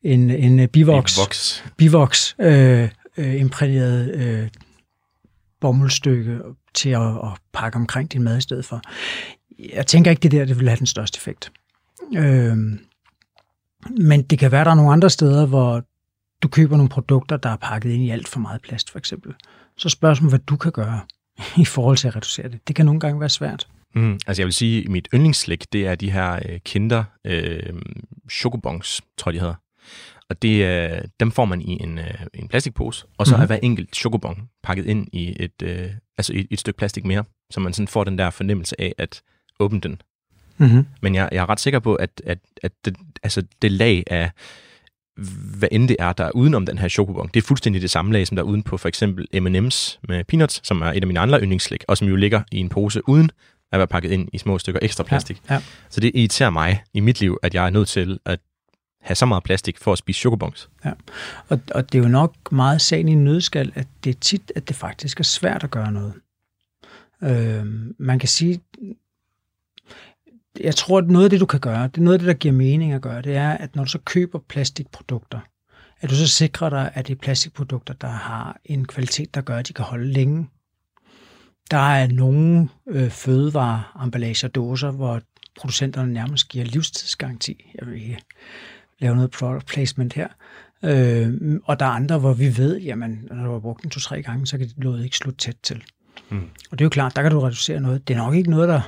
en, 0.03 0.31
en 0.31 0.68
bivoks, 0.68 1.16
bivoks, 1.16 1.64
bivoks 1.76 2.37
øh, 2.40 2.88
øh, 3.16 3.40
imprægneret 3.40 4.14
øh, 4.14 4.48
bomuldstykke 5.61 6.38
til 6.74 6.90
at, 6.90 7.03
at 7.03 7.38
pakke 7.53 7.76
omkring 7.76 8.12
din 8.12 8.22
mad 8.22 8.38
i 8.38 8.40
stedet 8.40 8.64
for. 8.64 8.81
Jeg 9.74 9.87
tænker 9.87 10.11
ikke, 10.11 10.20
det 10.20 10.31
der 10.31 10.44
det 10.44 10.59
vil 10.59 10.68
have 10.68 10.79
den 10.79 10.87
største 10.87 11.16
effekt. 11.16 11.53
Øh, 12.16 12.56
men 13.90 14.22
det 14.22 14.38
kan 14.38 14.52
være, 14.52 14.64
der 14.64 14.70
er 14.70 14.74
nogle 14.74 14.92
andre 14.92 15.10
steder, 15.10 15.46
hvor 15.46 15.82
du 16.42 16.48
køber 16.48 16.76
nogle 16.76 16.88
produkter, 16.88 17.36
der 17.36 17.48
er 17.48 17.56
pakket 17.56 17.90
ind 17.90 18.02
i 18.02 18.10
alt 18.10 18.28
for 18.28 18.40
meget 18.40 18.62
plast, 18.62 18.90
for 18.90 18.98
eksempel. 18.98 19.34
Så 19.76 19.88
spørgsmålet, 19.88 20.30
hvad 20.30 20.38
du 20.38 20.56
kan 20.56 20.72
gøre 20.72 21.00
i 21.62 21.64
forhold 21.64 21.96
til 21.96 22.08
at 22.08 22.16
reducere 22.16 22.48
det. 22.48 22.68
Det 22.68 22.76
kan 22.76 22.86
nogle 22.86 23.00
gange 23.00 23.20
være 23.20 23.28
svært. 23.28 23.68
Mm, 23.94 24.18
altså 24.26 24.42
jeg 24.42 24.46
vil 24.46 24.54
sige, 24.54 24.84
at 24.84 24.90
mit 24.90 25.08
yndlingsslik, 25.14 25.72
det 25.72 25.86
er 25.86 25.94
de 25.94 26.10
her 26.10 26.38
øh, 26.48 26.60
kinder 26.64 27.04
øh, 27.26 27.62
chocobons, 28.30 29.02
tror 29.16 29.30
jeg 29.30 29.34
de 29.34 29.40
hedder. 29.40 29.54
Og 30.30 30.42
det, 30.42 30.64
øh, 30.64 31.02
dem 31.20 31.32
får 31.32 31.44
man 31.44 31.60
i 31.62 31.82
en, 31.82 31.98
øh, 31.98 32.26
en 32.34 32.48
plastikpose, 32.48 33.06
og 33.18 33.26
så 33.26 33.32
mm-hmm. 33.32 33.42
er 33.42 33.46
hver 33.46 33.58
enkelt 33.62 33.96
chocobon 33.96 34.48
pakket 34.62 34.86
ind 34.86 35.06
i 35.12 35.36
et, 35.38 35.62
øh, 35.62 35.90
altså 36.18 36.32
i 36.32 36.46
et 36.50 36.60
stykke 36.60 36.78
plastik 36.78 37.04
mere. 37.04 37.24
så 37.50 37.60
man 37.60 37.72
sådan 37.72 37.88
får 37.88 38.04
den 38.04 38.18
der 38.18 38.30
fornemmelse 38.30 38.80
af 38.80 38.94
at 38.98 39.22
åbne 39.60 39.80
den. 39.80 40.00
Mm-hmm. 40.60 40.86
Men 41.02 41.14
jeg, 41.14 41.28
jeg 41.32 41.42
er 41.42 41.48
ret 41.48 41.60
sikker 41.60 41.78
på, 41.78 41.94
at, 41.94 42.22
at, 42.26 42.38
at 42.62 42.72
det, 42.84 42.96
altså 43.22 43.42
det 43.62 43.72
lag 43.72 44.04
af, 44.06 44.30
hvad 45.58 45.68
end 45.72 45.88
det 45.88 45.96
er, 45.98 46.12
der 46.12 46.24
er 46.24 46.30
udenom 46.30 46.66
den 46.66 46.78
her 46.78 46.88
chokobon, 46.88 47.30
det 47.34 47.42
er 47.42 47.46
fuldstændig 47.46 47.82
det 47.82 47.90
samme 47.90 48.12
lag, 48.12 48.26
som 48.26 48.36
der 48.36 48.42
er 48.42 48.46
uden 48.46 48.62
på 48.62 48.76
for 48.76 48.88
eksempel 48.88 49.26
M&M's 49.34 49.98
med 50.08 50.24
peanuts, 50.24 50.66
som 50.66 50.82
er 50.82 50.86
et 50.86 51.00
af 51.00 51.06
mine 51.06 51.20
andre 51.20 51.40
yndlingsslik, 51.40 51.84
og 51.88 51.98
som 51.98 52.08
jo 52.08 52.16
ligger 52.16 52.42
i 52.52 52.58
en 52.58 52.68
pose 52.68 53.08
uden 53.08 53.30
at 53.72 53.78
være 53.78 53.86
pakket 53.86 54.10
ind 54.10 54.28
i 54.32 54.38
små 54.38 54.58
stykker 54.58 54.80
ekstra 54.82 55.04
plastik. 55.04 55.42
Ja, 55.48 55.54
ja. 55.54 55.60
Så 55.90 56.00
det 56.00 56.10
irriterer 56.14 56.50
mig 56.50 56.82
i 56.94 57.00
mit 57.00 57.20
liv, 57.20 57.38
at 57.42 57.54
jeg 57.54 57.66
er 57.66 57.70
nødt 57.70 57.88
til 57.88 58.18
at 58.24 58.40
have 59.00 59.14
så 59.14 59.26
meget 59.26 59.42
plastik 59.42 59.78
for 59.78 59.92
at 59.92 59.98
spise 59.98 60.20
chokobons. 60.20 60.68
Ja. 60.84 60.92
Og, 61.48 61.60
og 61.74 61.92
det 61.92 61.98
er 61.98 62.02
jo 62.02 62.08
nok 62.08 62.52
meget 62.52 62.80
sagen 62.80 63.08
i 63.08 63.14
nødskal, 63.14 63.72
at 63.74 63.86
det 64.04 64.10
er 64.10 64.20
tit, 64.20 64.52
at 64.56 64.68
det 64.68 64.76
faktisk 64.76 65.20
er 65.20 65.24
svært 65.24 65.64
at 65.64 65.70
gøre 65.70 65.92
noget. 65.92 66.12
Øh, 67.22 67.64
man 67.98 68.18
kan 68.18 68.28
sige, 68.28 68.60
jeg 70.64 70.76
tror, 70.76 70.98
at 70.98 71.06
noget 71.06 71.24
af 71.24 71.30
det, 71.30 71.40
du 71.40 71.46
kan 71.46 71.60
gøre, 71.60 71.88
det 71.88 71.96
er 71.98 72.02
noget 72.02 72.14
af 72.14 72.18
det, 72.18 72.26
der 72.26 72.34
giver 72.34 72.54
mening 72.54 72.92
at 72.92 73.02
gøre, 73.02 73.22
det 73.22 73.36
er, 73.36 73.50
at 73.50 73.76
når 73.76 73.84
du 73.84 73.90
så 73.90 73.98
køber 73.98 74.38
plastikprodukter, 74.48 75.40
at 76.00 76.10
du 76.10 76.14
så 76.14 76.26
sikrer 76.26 76.70
dig, 76.70 76.90
at 76.94 77.08
det 77.08 77.14
er 77.14 77.18
plastikprodukter, 77.18 77.94
der 77.94 78.08
har 78.08 78.60
en 78.64 78.84
kvalitet, 78.86 79.34
der 79.34 79.40
gør, 79.40 79.56
at 79.56 79.68
de 79.68 79.72
kan 79.72 79.84
holde 79.84 80.12
længe. 80.12 80.48
Der 81.70 81.76
er 81.78 82.06
nogle 82.06 82.68
øh, 82.88 83.10
fødevarer, 83.10 84.02
emballager 84.04 84.48
og 84.48 84.54
dåser, 84.54 84.90
hvor 84.90 85.20
producenterne 85.58 86.12
nærmest 86.12 86.48
giver 86.48 86.64
livstidsgaranti. 86.64 87.72
Jeg 87.80 87.88
vil 87.88 87.94
ikke 87.94 88.18
lave 88.98 89.14
noget 89.14 89.30
product 89.30 89.66
placement 89.66 90.12
her. 90.12 90.28
Øh, 90.84 91.60
og 91.64 91.80
der 91.80 91.86
er 91.86 91.90
andre, 91.90 92.18
hvor 92.18 92.32
vi 92.32 92.56
ved, 92.56 92.80
jamen, 92.80 93.28
når 93.30 93.44
du 93.44 93.52
har 93.52 93.58
brugt 93.58 93.82
den 93.82 93.90
to-tre 93.90 94.22
gange, 94.22 94.46
så 94.46 94.58
kan 94.58 94.68
det 94.68 94.74
låget 94.78 95.04
ikke 95.04 95.16
slutte 95.16 95.38
tæt 95.38 95.56
til. 95.62 95.82
Mm. 96.30 96.48
Og 96.70 96.78
det 96.78 96.80
er 96.80 96.86
jo 96.86 96.90
klart, 96.90 97.16
der 97.16 97.22
kan 97.22 97.30
du 97.30 97.40
reducere 97.40 97.80
noget. 97.80 98.08
Det 98.08 98.14
er 98.14 98.18
nok 98.18 98.34
ikke 98.34 98.50
noget, 98.50 98.68
der, 98.68 98.80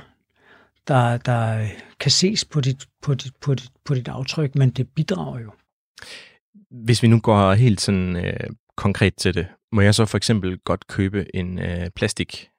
der, 0.87 1.17
der 1.17 1.67
kan 1.99 2.11
ses 2.11 2.45
på 2.45 2.61
dit, 2.61 2.87
på, 3.01 3.13
dit, 3.13 3.35
på, 3.41 3.55
dit, 3.55 3.71
på 3.85 3.95
dit 3.95 4.07
aftryk, 4.07 4.55
men 4.55 4.69
det 4.69 4.89
bidrager 4.89 5.39
jo. 5.39 5.51
Hvis 6.71 7.03
vi 7.03 7.07
nu 7.07 7.19
går 7.19 7.53
helt 7.53 7.81
sådan 7.81 8.15
øh, 8.15 8.49
konkret 8.77 9.15
til 9.15 9.33
det, 9.33 9.47
må 9.71 9.81
jeg 9.81 9.95
så 9.95 10.05
for 10.05 10.17
eksempel 10.17 10.57
godt 10.57 10.87
købe 10.87 11.35
en 11.35 11.59
øh, 11.59 11.89
plastikflaske 11.89 12.49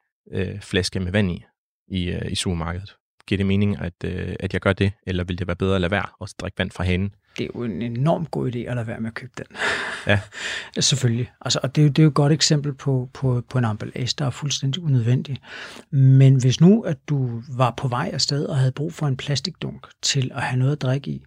øh, 0.54 0.60
flaske 0.60 1.00
med 1.00 1.12
vand 1.12 1.30
i, 1.30 1.44
i, 1.88 2.10
øh, 2.10 2.32
i 2.32 2.34
supermarkedet? 2.34 2.96
Giver 3.26 3.36
det 3.36 3.46
mening, 3.46 3.80
at, 3.80 3.92
øh, 4.04 4.36
at 4.40 4.52
jeg 4.52 4.60
gør 4.60 4.72
det, 4.72 4.92
eller 5.06 5.24
vil 5.24 5.38
det 5.38 5.46
være 5.46 5.56
bedre 5.56 5.74
at 5.74 5.80
lade 5.80 5.90
være 5.90 6.06
og 6.18 6.28
drikke 6.40 6.58
vand 6.58 6.70
fra 6.70 6.84
hanen? 6.84 7.14
Det 7.38 7.44
er 7.44 7.48
jo 7.54 7.64
en 7.64 7.82
enormt 7.82 8.30
god 8.30 8.54
idé 8.54 8.58
at 8.58 8.76
lade 8.76 8.86
være 8.86 9.00
med 9.00 9.08
at 9.08 9.14
købe 9.14 9.32
den. 9.36 9.46
Ja. 10.06 10.20
Selvfølgelig. 10.80 11.32
Altså, 11.40 11.60
og 11.62 11.76
det, 11.76 11.82
er 11.82 11.86
jo, 11.86 11.88
det 11.88 11.98
er 11.98 12.02
jo 12.02 12.08
et 12.08 12.14
godt 12.14 12.32
eksempel 12.32 12.74
på, 12.74 13.10
på, 13.12 13.42
på 13.48 13.58
en 13.58 13.64
emballage, 13.64 14.14
der 14.18 14.26
er 14.26 14.30
fuldstændig 14.30 14.82
unødvendig. 14.82 15.40
Men 15.90 16.36
hvis 16.36 16.60
nu, 16.60 16.82
at 16.82 16.98
du 17.08 17.42
var 17.56 17.74
på 17.76 17.88
vej 17.88 18.10
afsted 18.12 18.46
og 18.46 18.56
havde 18.56 18.72
brug 18.72 18.92
for 18.92 19.06
en 19.06 19.16
plastikdunk 19.16 19.86
til 20.02 20.30
at 20.34 20.42
have 20.42 20.58
noget 20.58 20.72
at 20.72 20.82
drikke 20.82 21.10
i, 21.10 21.24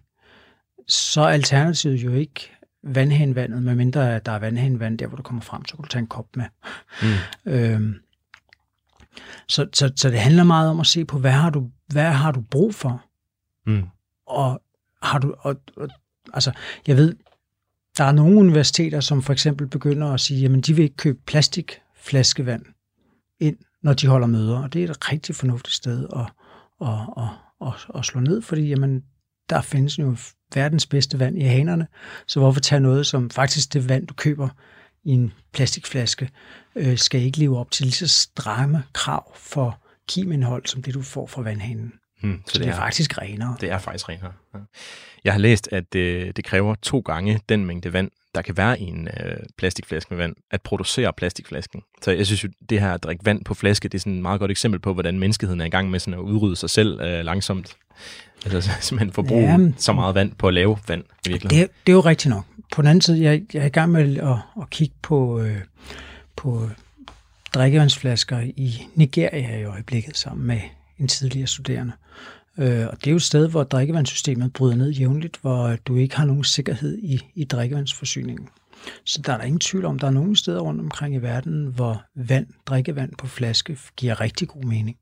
så 0.88 1.20
er 1.20 1.28
alternativet 1.28 1.96
jo 1.96 2.12
ikke 2.12 2.50
vandhændvandet, 2.82 3.62
medmindre 3.62 4.18
der 4.18 4.32
er 4.32 4.38
vandhændvand 4.38 4.98
der, 4.98 5.06
hvor 5.06 5.16
du 5.16 5.22
kommer 5.22 5.42
frem, 5.42 5.64
så 5.64 5.76
kan 5.76 5.82
du 5.82 5.88
tage 5.88 6.00
en 6.00 6.06
kop 6.06 6.36
med. 6.36 6.44
Mm. 7.02 7.08
Øhm, 7.52 7.94
så, 9.48 9.66
så, 9.72 9.92
så 9.96 10.10
det 10.10 10.18
handler 10.18 10.44
meget 10.44 10.70
om 10.70 10.80
at 10.80 10.86
se 10.86 11.04
på, 11.04 11.18
hvad 11.18 11.30
har 11.30 11.50
du, 11.50 11.70
hvad 11.88 12.12
har 12.12 12.32
du 12.32 12.40
brug 12.40 12.74
for? 12.74 13.04
Mm. 13.66 13.84
Og 14.26 14.62
har 15.02 15.18
du, 15.18 15.34
og, 15.38 15.56
og, 15.76 15.88
altså, 16.32 16.52
jeg 16.86 16.96
ved, 16.96 17.16
der 17.98 18.04
er 18.04 18.12
nogle 18.12 18.36
universiteter, 18.36 19.00
som 19.00 19.22
for 19.22 19.32
eksempel 19.32 19.66
begynder 19.66 20.12
at 20.12 20.20
sige, 20.20 20.40
jamen 20.40 20.60
de 20.60 20.76
vil 20.76 20.82
ikke 20.82 20.96
købe 20.96 21.18
plastikflaskevand 21.26 22.64
ind, 23.40 23.56
når 23.82 23.92
de 23.92 24.06
holder 24.06 24.26
møder, 24.26 24.62
og 24.62 24.72
det 24.72 24.84
er 24.84 24.90
et 24.90 25.12
rigtig 25.12 25.34
fornuftigt 25.34 25.74
sted 25.74 26.06
at, 26.16 26.32
at, 26.88 26.98
at, 27.16 27.28
at, 27.68 27.98
at 27.98 28.04
slå 28.04 28.20
ned, 28.20 28.42
fordi 28.42 28.68
jamen, 28.68 29.04
der 29.50 29.60
findes 29.60 29.98
jo 29.98 30.16
verdens 30.54 30.86
bedste 30.86 31.18
vand 31.18 31.38
i 31.38 31.44
hanerne, 31.44 31.86
så 32.26 32.40
hvorfor 32.40 32.60
tage 32.60 32.80
noget, 32.80 33.06
som 33.06 33.30
faktisk 33.30 33.72
det 33.72 33.88
vand, 33.88 34.06
du 34.06 34.14
køber 34.14 34.48
i 35.04 35.10
en 35.10 35.32
plastikflaske, 35.52 36.30
øh, 36.76 36.98
skal 36.98 37.20
ikke 37.20 37.38
leve 37.38 37.58
op 37.58 37.70
til 37.70 37.86
lige 37.86 37.94
så 37.94 38.08
stramme 38.08 38.84
krav 38.92 39.32
for 39.36 39.82
kimindhold, 40.08 40.66
som 40.66 40.82
det 40.82 40.94
du 40.94 41.02
får 41.02 41.26
fra 41.26 41.42
vandhanen. 41.42 41.92
Mm. 42.22 42.42
Så, 42.46 42.52
så 42.52 42.58
det, 42.58 42.66
det 42.66 42.72
er 42.72 42.76
faktisk 42.76 43.18
renere. 43.18 43.56
Det 43.60 43.70
er 43.70 43.78
faktisk 43.78 44.08
renere. 44.08 44.32
Ja. 44.54 44.58
Jeg 45.24 45.32
har 45.32 45.40
læst, 45.40 45.68
at 45.72 45.92
det, 45.92 46.36
det 46.36 46.44
kræver 46.44 46.74
to 46.74 46.98
gange 47.00 47.40
den 47.48 47.66
mængde 47.66 47.92
vand, 47.92 48.10
der 48.34 48.42
kan 48.42 48.56
være 48.56 48.80
i 48.80 48.82
en 48.82 49.08
øh, 49.08 49.36
plastikflaske 49.58 50.14
med 50.14 50.18
vand, 50.18 50.36
at 50.50 50.62
producere 50.62 51.12
plastikflasken. 51.12 51.82
Så 52.02 52.10
jeg 52.10 52.26
synes 52.26 52.44
jo, 52.44 52.48
det 52.70 52.80
her 52.80 52.92
at 52.92 53.02
drikke 53.02 53.24
vand 53.24 53.44
på 53.44 53.54
flaske, 53.54 53.88
det 53.88 53.98
er 53.98 54.00
sådan 54.00 54.14
et 54.14 54.22
meget 54.22 54.40
godt 54.40 54.50
eksempel 54.50 54.80
på, 54.80 54.92
hvordan 54.92 55.18
menneskeheden 55.18 55.60
er 55.60 55.64
i 55.64 55.68
gang 55.68 55.90
med 55.90 56.00
sådan 56.00 56.14
at 56.14 56.18
udrydde 56.18 56.56
sig 56.56 56.70
selv 56.70 57.00
øh, 57.00 57.24
langsomt. 57.24 57.76
Altså 58.44 58.70
simpelthen 58.80 59.12
forbruge 59.12 59.50
ja, 59.50 59.58
så 59.76 59.92
meget 59.92 60.14
vand 60.14 60.32
på 60.34 60.48
at 60.48 60.54
lave 60.54 60.78
vand 60.88 61.04
i 61.26 61.28
virkeligheden. 61.28 61.68
Det, 61.68 61.86
det 61.86 61.92
er 61.92 61.96
jo 61.96 62.00
rigtigt 62.00 62.30
nok. 62.34 62.44
På 62.72 62.82
den 62.82 62.88
anden 62.88 63.02
side, 63.02 63.22
jeg, 63.22 63.42
jeg 63.54 63.62
er 63.62 63.66
i 63.66 63.68
gang 63.68 63.92
med 63.92 64.16
at, 64.16 64.62
at 64.62 64.70
kigge 64.70 64.94
på, 65.02 65.40
øh, 65.40 65.56
på 66.36 66.70
drikkevandsflasker 67.58 68.40
i 68.40 68.82
Nigeria 68.94 69.58
i 69.60 69.64
øjeblikket 69.64 70.16
sammen 70.16 70.46
med 70.46 70.60
en 70.98 71.08
tidligere 71.08 71.46
studerende. 71.46 71.92
Øh, 72.58 72.86
og 72.86 72.96
det 72.96 73.06
er 73.06 73.10
jo 73.10 73.16
et 73.16 73.22
sted, 73.22 73.48
hvor 73.48 73.62
drikkevandssystemet 73.62 74.52
bryder 74.52 74.76
ned 74.76 74.90
jævnligt, 74.90 75.38
hvor 75.40 75.76
du 75.86 75.96
ikke 75.96 76.16
har 76.16 76.24
nogen 76.24 76.44
sikkerhed 76.44 76.98
i, 76.98 77.20
i 77.34 77.44
drikkevandsforsyningen. 77.44 78.48
Så 79.04 79.22
der 79.22 79.32
er 79.32 79.36
der 79.36 79.44
ingen 79.44 79.60
tvivl 79.60 79.84
om, 79.84 79.98
der 79.98 80.06
er 80.06 80.10
nogle 80.10 80.36
steder 80.36 80.60
rundt 80.60 80.80
omkring 80.80 81.14
i 81.14 81.18
verden, 81.18 81.66
hvor 81.66 82.02
vand, 82.14 82.46
drikkevand 82.66 83.12
på 83.18 83.26
flaske 83.26 83.78
giver 83.96 84.20
rigtig 84.20 84.48
god 84.48 84.64
mening. 84.64 84.96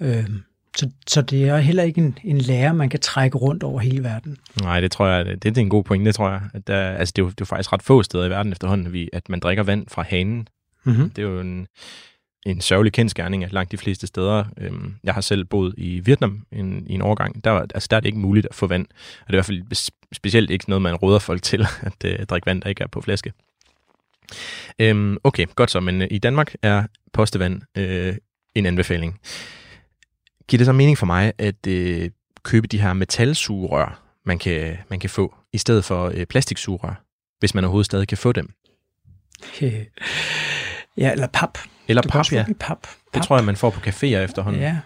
Øh, 0.00 0.30
så, 0.76 0.90
så 1.06 1.22
det 1.22 1.48
er 1.48 1.56
heller 1.56 1.82
ikke 1.82 2.00
en, 2.00 2.18
en 2.24 2.38
lærer, 2.38 2.72
man 2.72 2.90
kan 2.90 3.00
trække 3.00 3.38
rundt 3.38 3.62
over 3.62 3.80
hele 3.80 4.04
verden. 4.04 4.36
Nej, 4.62 4.80
det 4.80 4.90
tror 4.90 5.06
jeg, 5.06 5.26
det, 5.26 5.42
det 5.42 5.58
er 5.58 5.62
en 5.62 5.68
god 5.68 5.84
point, 5.84 6.06
det 6.06 6.14
tror 6.14 6.30
jeg. 6.30 6.40
At 6.54 6.66
der, 6.66 6.90
altså, 6.90 7.12
det, 7.16 7.22
er 7.22 7.24
jo, 7.24 7.30
det 7.30 7.40
er 7.40 7.44
jo 7.44 7.44
faktisk 7.46 7.72
ret 7.72 7.82
få 7.82 8.02
steder 8.02 8.24
i 8.24 8.30
verden 8.30 8.52
efterhånden, 8.52 8.92
vi, 8.92 9.08
at 9.12 9.28
man 9.28 9.40
drikker 9.40 9.62
vand 9.62 9.86
fra 9.88 10.02
hanen. 10.02 10.48
Mm-hmm. 10.84 11.10
Det 11.10 11.24
er 11.24 11.28
jo 11.28 11.40
en, 11.40 11.66
en 12.46 12.60
sørgelig 12.60 12.92
kendskærning, 12.92 13.44
at 13.44 13.52
langt 13.52 13.72
de 13.72 13.76
fleste 13.76 14.06
steder, 14.06 14.44
øhm, 14.58 14.94
jeg 15.04 15.14
har 15.14 15.20
selv 15.20 15.44
boet 15.44 15.74
i 15.78 16.00
Vietnam 16.00 16.46
en, 16.52 16.86
i 16.86 16.92
en 16.94 17.02
årgang, 17.02 17.44
der, 17.44 17.52
altså, 17.52 17.88
der 17.90 17.96
er 17.96 18.00
det 18.00 18.06
ikke 18.06 18.18
muligt 18.18 18.46
at 18.50 18.54
få 18.54 18.66
vand. 18.66 18.86
Og 19.20 19.26
det 19.26 19.32
er 19.32 19.34
i 19.34 19.36
hvert 19.36 19.46
fald 19.46 19.92
specielt 20.12 20.50
ikke 20.50 20.70
noget, 20.70 20.82
man 20.82 20.94
råder 20.94 21.18
folk 21.18 21.42
til, 21.42 21.66
at 21.82 22.04
øh, 22.04 22.26
drikke 22.26 22.46
vand, 22.46 22.62
der 22.62 22.68
ikke 22.68 22.82
er 22.82 22.88
på 22.88 23.00
flaske. 23.00 23.32
Øhm, 24.78 25.18
okay, 25.24 25.46
godt 25.54 25.70
så, 25.70 25.80
men 25.80 26.02
øh, 26.02 26.08
i 26.10 26.18
Danmark 26.18 26.54
er 26.62 26.86
postevand 27.12 27.62
øh, 27.78 28.16
en 28.54 28.66
anbefaling. 28.66 29.20
Giver 30.48 30.58
det 30.58 30.66
så 30.66 30.72
mening 30.72 30.98
for 30.98 31.06
mig 31.06 31.32
at 31.38 31.66
øh, 31.66 32.10
købe 32.42 32.66
de 32.66 32.80
her 32.80 32.92
metalsugerør, 32.92 34.02
man 34.24 34.38
kan, 34.38 34.76
man 34.90 35.00
kan 35.00 35.10
få, 35.10 35.34
i 35.52 35.58
stedet 35.58 35.84
for 35.84 36.12
øh, 36.14 36.26
plastiksugerør, 36.26 37.02
hvis 37.38 37.54
man 37.54 37.64
overhovedet 37.64 37.86
stadig 37.86 38.08
kan 38.08 38.18
få 38.18 38.32
dem? 38.32 38.52
Ja, 40.96 41.12
eller 41.12 41.26
pap. 41.26 41.58
Eller 41.88 42.02
Du 42.02 42.08
pap, 42.08 42.32
ja. 42.32 42.44
i 42.48 42.54
pap. 42.54 42.82
Det 42.82 42.88
Pap. 43.12 43.22
tror 43.22 43.36
jeg, 43.36 43.44
man 43.44 43.56
får 43.56 43.70
på 43.70 43.80
caféer 43.80 44.04
efterhånden. 44.04 44.62
Ja, 44.62 44.78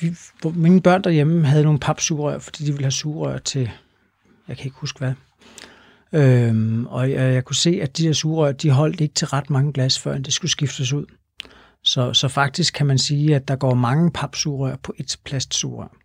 vi, 0.00 0.16
mine 0.54 0.80
børn 0.82 1.04
derhjemme 1.04 1.46
havde 1.46 1.64
nogle 1.64 1.78
papsugerør, 1.78 2.38
fordi 2.38 2.64
de 2.64 2.72
ville 2.72 2.84
have 2.84 2.90
sugerør 2.90 3.38
til, 3.38 3.70
jeg 4.48 4.56
kan 4.56 4.64
ikke 4.64 4.76
huske 4.78 4.98
hvad. 4.98 5.12
Øhm, 6.12 6.86
og 6.86 7.10
jeg, 7.10 7.34
jeg 7.34 7.44
kunne 7.44 7.56
se, 7.56 7.78
at 7.82 7.98
de 7.98 8.02
der 8.06 8.12
sugerør, 8.12 8.52
de 8.52 8.70
holdt 8.70 9.00
ikke 9.00 9.14
til 9.14 9.26
ret 9.26 9.50
mange 9.50 9.72
glas, 9.72 9.98
før 9.98 10.18
det 10.18 10.32
skulle 10.32 10.50
skiftes 10.50 10.92
ud. 10.92 11.06
Så, 11.82 12.12
så 12.12 12.28
faktisk 12.28 12.74
kan 12.74 12.86
man 12.86 12.98
sige, 12.98 13.34
at 13.36 13.48
der 13.48 13.56
går 13.56 13.74
mange 13.74 14.10
papsugerør 14.10 14.76
på 14.76 14.94
et 14.98 15.16
plastsugerør, 15.24 15.96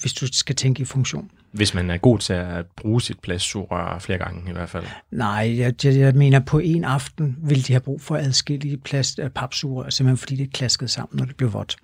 hvis 0.00 0.12
du 0.12 0.26
skal 0.32 0.56
tænke 0.56 0.82
i 0.82 0.84
funktion. 0.84 1.30
Hvis 1.54 1.74
man 1.74 1.90
er 1.90 1.96
god 1.96 2.18
til 2.18 2.32
at 2.32 2.66
bruge 2.76 3.02
sit 3.02 3.20
plastsugerør 3.20 3.98
flere 3.98 4.18
gange 4.18 4.50
i 4.50 4.52
hvert 4.52 4.68
fald. 4.68 4.84
Nej, 5.10 5.58
jeg, 5.58 5.84
jeg, 5.84 5.96
jeg 5.96 6.14
mener, 6.14 6.40
på 6.40 6.58
en 6.58 6.84
aften 6.84 7.36
vil 7.42 7.66
de 7.66 7.72
have 7.72 7.80
brug 7.80 8.00
for 8.00 8.16
adskillige 8.16 8.76
plast, 8.76 9.18
äh, 9.18 9.24
øh, 9.24 9.30
papsugerør, 9.30 9.90
simpelthen 9.90 10.16
fordi 10.16 10.36
det 10.36 10.52
klaskede 10.52 10.88
sammen, 10.88 11.18
når 11.18 11.24
det 11.24 11.36
blev 11.36 11.52
vådt. 11.52 11.76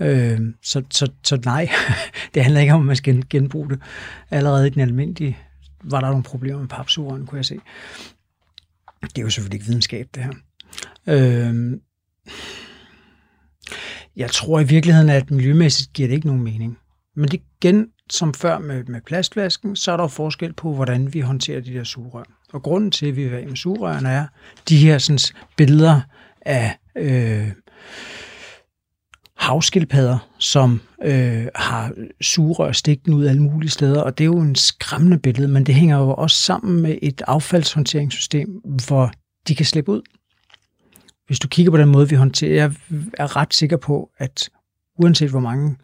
Øh, 0.00 0.40
så, 0.62 0.82
så, 0.90 1.10
så 1.22 1.40
nej, 1.44 1.68
det 2.34 2.42
handler 2.42 2.60
ikke 2.60 2.72
om, 2.72 2.80
at 2.80 2.86
man 2.86 2.96
skal 2.96 3.24
genbruge 3.30 3.68
det. 3.68 3.80
Allerede 4.30 4.66
i 4.66 4.70
den 4.70 4.80
almindelige 4.80 5.38
var 5.84 6.00
der 6.00 6.08
nogle 6.08 6.22
problemer 6.22 6.60
med 6.60 6.68
papsugerøren, 6.68 7.26
kunne 7.26 7.36
jeg 7.36 7.44
se. 7.44 7.58
Det 9.02 9.18
er 9.18 9.22
jo 9.22 9.30
selvfølgelig 9.30 9.56
ikke 9.56 9.66
videnskab, 9.66 10.08
det 10.14 10.22
her. 10.22 10.32
Øh, 11.06 11.80
jeg 14.16 14.30
tror 14.30 14.60
i 14.60 14.64
virkeligheden, 14.64 15.10
at 15.10 15.30
miljømæssigt 15.30 15.92
giver 15.92 16.08
det 16.08 16.14
ikke 16.14 16.26
nogen 16.26 16.42
mening. 16.42 16.78
Men 17.20 17.28
det 17.28 17.40
igen, 17.60 17.86
som 18.10 18.34
før 18.34 18.58
med, 18.58 18.84
med 18.84 19.00
plastflasken, 19.00 19.76
så 19.76 19.92
er 19.92 19.96
der 19.96 20.04
jo 20.04 20.08
forskel 20.08 20.52
på, 20.52 20.74
hvordan 20.74 21.14
vi 21.14 21.20
håndterer 21.20 21.60
de 21.60 21.74
der 21.74 21.84
sugerør. 21.84 22.22
Og 22.52 22.62
grunden 22.62 22.90
til, 22.90 23.06
at 23.06 23.16
vi 23.16 23.22
vil 23.22 23.32
have 23.32 23.46
med 23.46 23.56
sugerørene, 23.56 24.08
er 24.08 24.26
de 24.68 24.76
her 24.76 24.98
sådan, 24.98 25.18
billeder 25.56 26.00
af 26.40 26.78
øh, 26.96 27.48
havskildpadder, 29.36 30.18
som 30.38 30.80
øh, 31.04 31.46
har 31.54 31.92
sugerør 32.20 32.72
stikken 32.72 33.14
ud 33.14 33.26
alle 33.26 33.42
mulige 33.42 33.70
steder, 33.70 34.02
og 34.02 34.18
det 34.18 34.24
er 34.24 34.26
jo 34.26 34.40
en 34.40 34.54
skræmmende 34.54 35.18
billede, 35.18 35.48
men 35.48 35.66
det 35.66 35.74
hænger 35.74 35.98
jo 35.98 36.14
også 36.14 36.36
sammen 36.36 36.82
med 36.82 36.98
et 37.02 37.22
affaldshåndteringssystem, 37.26 38.48
hvor 38.86 39.12
de 39.48 39.54
kan 39.54 39.66
slippe 39.66 39.92
ud. 39.92 40.02
hvis 41.26 41.38
du 41.38 41.48
kigger 41.48 41.70
på 41.70 41.78
den 41.78 41.88
måde, 41.88 42.08
vi 42.08 42.16
håndterer, 42.16 42.54
jeg 42.54 42.72
er 43.18 43.36
ret 43.36 43.54
sikker 43.54 43.76
på, 43.76 44.10
at 44.18 44.50
uanset 44.98 45.30
hvor 45.30 45.40
mange 45.40 45.76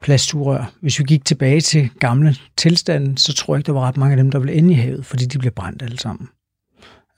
plastsugerør, 0.00 0.72
hvis 0.80 0.98
vi 0.98 1.04
gik 1.04 1.24
tilbage 1.24 1.60
til 1.60 1.90
gamle 2.00 2.36
tilstanden, 2.56 3.16
så 3.16 3.34
tror 3.34 3.54
jeg 3.54 3.60
ikke, 3.60 3.66
der 3.66 3.72
var 3.72 3.88
ret 3.88 3.96
mange 3.96 4.12
af 4.12 4.16
dem, 4.16 4.30
der 4.30 4.38
ville 4.38 4.54
ende 4.54 4.70
i 4.70 4.76
havet, 4.76 5.06
fordi 5.06 5.24
de 5.24 5.38
blev 5.38 5.52
brændt 5.52 5.82
alle 5.82 5.98
sammen. 5.98 6.28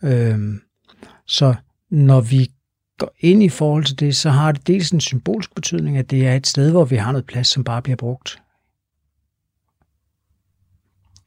Øhm, 0.02 0.60
så 1.26 1.54
når 1.90 2.20
vi 2.20 2.50
går 2.98 3.14
ind 3.20 3.42
i 3.42 3.48
forhold 3.48 3.84
til 3.84 4.00
det, 4.00 4.16
så 4.16 4.30
har 4.30 4.52
det 4.52 4.66
dels 4.66 4.90
en 4.90 5.00
symbolsk 5.00 5.54
betydning, 5.54 5.98
at 5.98 6.10
det 6.10 6.26
er 6.26 6.34
et 6.34 6.46
sted, 6.46 6.70
hvor 6.70 6.84
vi 6.84 6.96
har 6.96 7.12
noget 7.12 7.26
plads, 7.26 7.48
som 7.48 7.64
bare 7.64 7.82
bliver 7.82 7.96
brugt. 7.96 8.38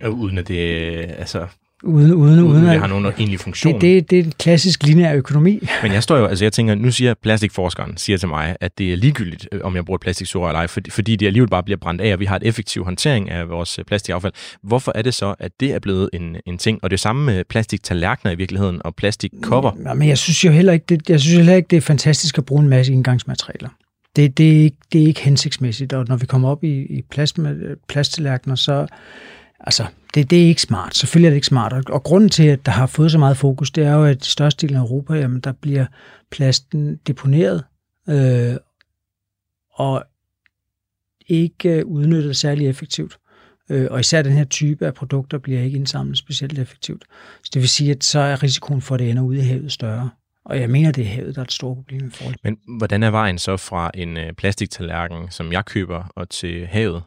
Uden 0.09 0.37
at 0.37 0.47
det, 0.47 0.59
altså, 1.17 1.47
Uden, 1.83 2.13
uden, 2.13 2.39
uden, 2.39 2.39
uden 2.39 2.65
at 2.65 2.71
det 2.71 2.79
har 2.79 2.87
nogen 2.87 3.05
egentlig 3.05 3.39
funktion. 3.39 3.73
det, 3.73 3.81
det, 3.81 4.09
det 4.09 4.19
er 4.19 4.23
en 4.23 4.33
klassisk 4.39 4.83
lineær 4.83 5.15
økonomi. 5.15 5.59
Men 5.83 5.91
jeg 5.91 6.03
står 6.03 6.17
jo, 6.17 6.25
altså 6.25 6.45
jeg 6.45 6.53
tænker, 6.53 6.75
nu 6.75 6.91
siger 6.91 7.13
plastikforskeren, 7.13 7.97
siger 7.97 8.17
til 8.17 8.29
mig, 8.29 8.55
at 8.61 8.77
det 8.77 8.93
er 8.93 8.97
ligegyldigt, 8.97 9.47
øh, 9.51 9.61
om 9.63 9.75
jeg 9.75 9.85
bruger 9.85 9.97
et 9.97 10.01
plastiksugerør 10.01 10.49
eller 10.49 10.59
ej, 10.59 10.67
fordi, 10.67 10.89
fordi 10.89 11.15
det 11.15 11.25
alligevel 11.25 11.49
bare 11.49 11.63
bliver 11.63 11.77
brændt 11.77 12.01
af, 12.01 12.13
og 12.13 12.19
vi 12.19 12.25
har 12.25 12.35
et 12.35 12.43
effektiv 12.43 12.83
håndtering 12.83 13.31
af 13.31 13.49
vores 13.49 13.79
øh, 13.79 13.85
plastikaffald. 13.85 14.33
Hvorfor 14.63 14.91
er 14.95 15.01
det 15.01 15.13
så, 15.13 15.35
at 15.39 15.51
det 15.59 15.73
er 15.73 15.79
blevet 15.79 16.09
en, 16.13 16.35
en 16.45 16.57
ting? 16.57 16.79
Og 16.83 16.89
det 16.89 16.95
er 16.95 16.99
samme 16.99 17.25
med 17.25 17.43
plastiktallerkener 17.49 18.31
i 18.31 18.35
virkeligheden, 18.35 18.81
og 18.85 18.95
plastikkopper. 18.95 19.71
Ja, 19.85 19.93
men 19.93 20.07
jeg 20.07 20.17
synes 20.17 20.45
jo 20.45 20.51
heller 20.51 20.73
ikke, 20.73 20.85
det, 20.89 21.09
jeg 21.09 21.19
synes 21.19 21.35
heller 21.35 21.55
ikke, 21.55 21.67
det 21.67 21.77
er 21.77 21.81
fantastisk 21.81 22.37
at 22.37 22.45
bruge 22.45 22.63
en 22.63 22.69
masse 22.69 22.93
indgangsmaterialer. 22.93 23.69
Det, 24.15 24.37
det, 24.37 24.57
er, 24.57 24.63
ikke, 24.63 24.77
det 24.93 25.03
er 25.03 25.07
ikke 25.07 25.21
hensigtsmæssigt, 25.21 25.93
og 25.93 26.05
når 26.07 26.15
vi 26.15 26.25
kommer 26.25 26.49
op 26.49 26.63
i, 26.63 26.81
i 26.81 27.01
plast, 27.11 27.39
plasttallerkener, 27.87 28.55
så 28.55 28.87
altså, 29.63 29.85
det, 30.13 30.29
det 30.29 30.43
er 30.43 30.47
ikke 30.47 30.61
smart. 30.61 30.95
Selvfølgelig 30.95 31.27
er 31.27 31.31
det 31.31 31.35
ikke 31.35 31.47
smart. 31.47 31.73
Og, 31.73 31.83
og 31.89 32.03
grunden 32.03 32.29
til, 32.29 32.43
at 32.43 32.65
der 32.65 32.71
har 32.71 32.87
fået 32.87 33.11
så 33.11 33.17
meget 33.17 33.37
fokus, 33.37 33.71
det 33.71 33.85
er 33.85 33.93
jo, 33.93 34.05
at 34.05 34.27
i 34.27 34.29
størstedelen 34.29 34.77
af 34.77 34.81
Europa, 34.81 35.13
jamen, 35.13 35.39
der 35.39 35.51
bliver 35.51 35.85
plasten 36.31 36.95
deponeret, 37.07 37.63
øh, 38.09 38.55
og 39.73 40.03
ikke 41.27 41.69
øh, 41.69 41.85
udnyttet 41.85 42.35
særlig 42.35 42.67
effektivt. 42.67 43.17
Øh, 43.69 43.87
og 43.91 43.99
især 43.99 44.21
den 44.21 44.31
her 44.31 44.43
type 44.43 44.85
af 44.85 44.93
produkter 44.93 45.37
bliver 45.37 45.61
ikke 45.61 45.77
indsamlet 45.77 46.17
specielt 46.17 46.59
effektivt. 46.59 47.03
Så 47.43 47.51
det 47.53 47.61
vil 47.61 47.69
sige, 47.69 47.91
at 47.91 48.03
så 48.03 48.19
er 48.19 48.43
risikoen 48.43 48.81
for, 48.81 48.95
at 48.95 48.99
det 48.99 49.09
ender 49.09 49.23
ude 49.23 49.37
i 49.37 49.41
havet 49.41 49.71
større. 49.71 50.09
Og 50.45 50.59
jeg 50.59 50.69
mener, 50.69 50.91
det 50.91 51.03
er 51.03 51.09
havet, 51.09 51.35
der 51.35 51.41
er 51.41 51.45
et 51.45 51.51
stort 51.51 51.77
problem 51.77 52.07
i 52.07 52.09
forhold 52.09 52.35
Men 52.43 52.57
hvordan 52.77 53.03
er 53.03 53.09
vejen 53.09 53.37
så 53.37 53.57
fra 53.57 53.91
en 53.93 54.17
øh, 54.17 54.33
plastiktallerken, 54.33 55.31
som 55.31 55.51
jeg 55.51 55.65
køber, 55.65 56.03
og 56.15 56.29
til 56.29 56.67
havet? 56.67 57.03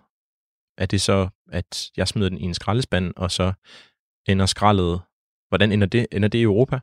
Er 0.79 0.87
det 0.87 1.01
så, 1.01 1.29
at 1.53 1.91
jeg 1.97 2.09
smider 2.09 2.29
den 2.29 2.39
i 2.39 2.43
en 2.43 2.55
skraldespand, 2.55 3.13
og 3.17 3.31
så 3.31 3.53
ender 4.29 4.47
skraldet... 4.47 5.01
Hvordan 5.49 5.73
ender 5.73 5.87
det? 5.87 6.07
Ender 6.13 6.29
det 6.29 6.39
i 6.39 6.43
Europa? 6.43 6.79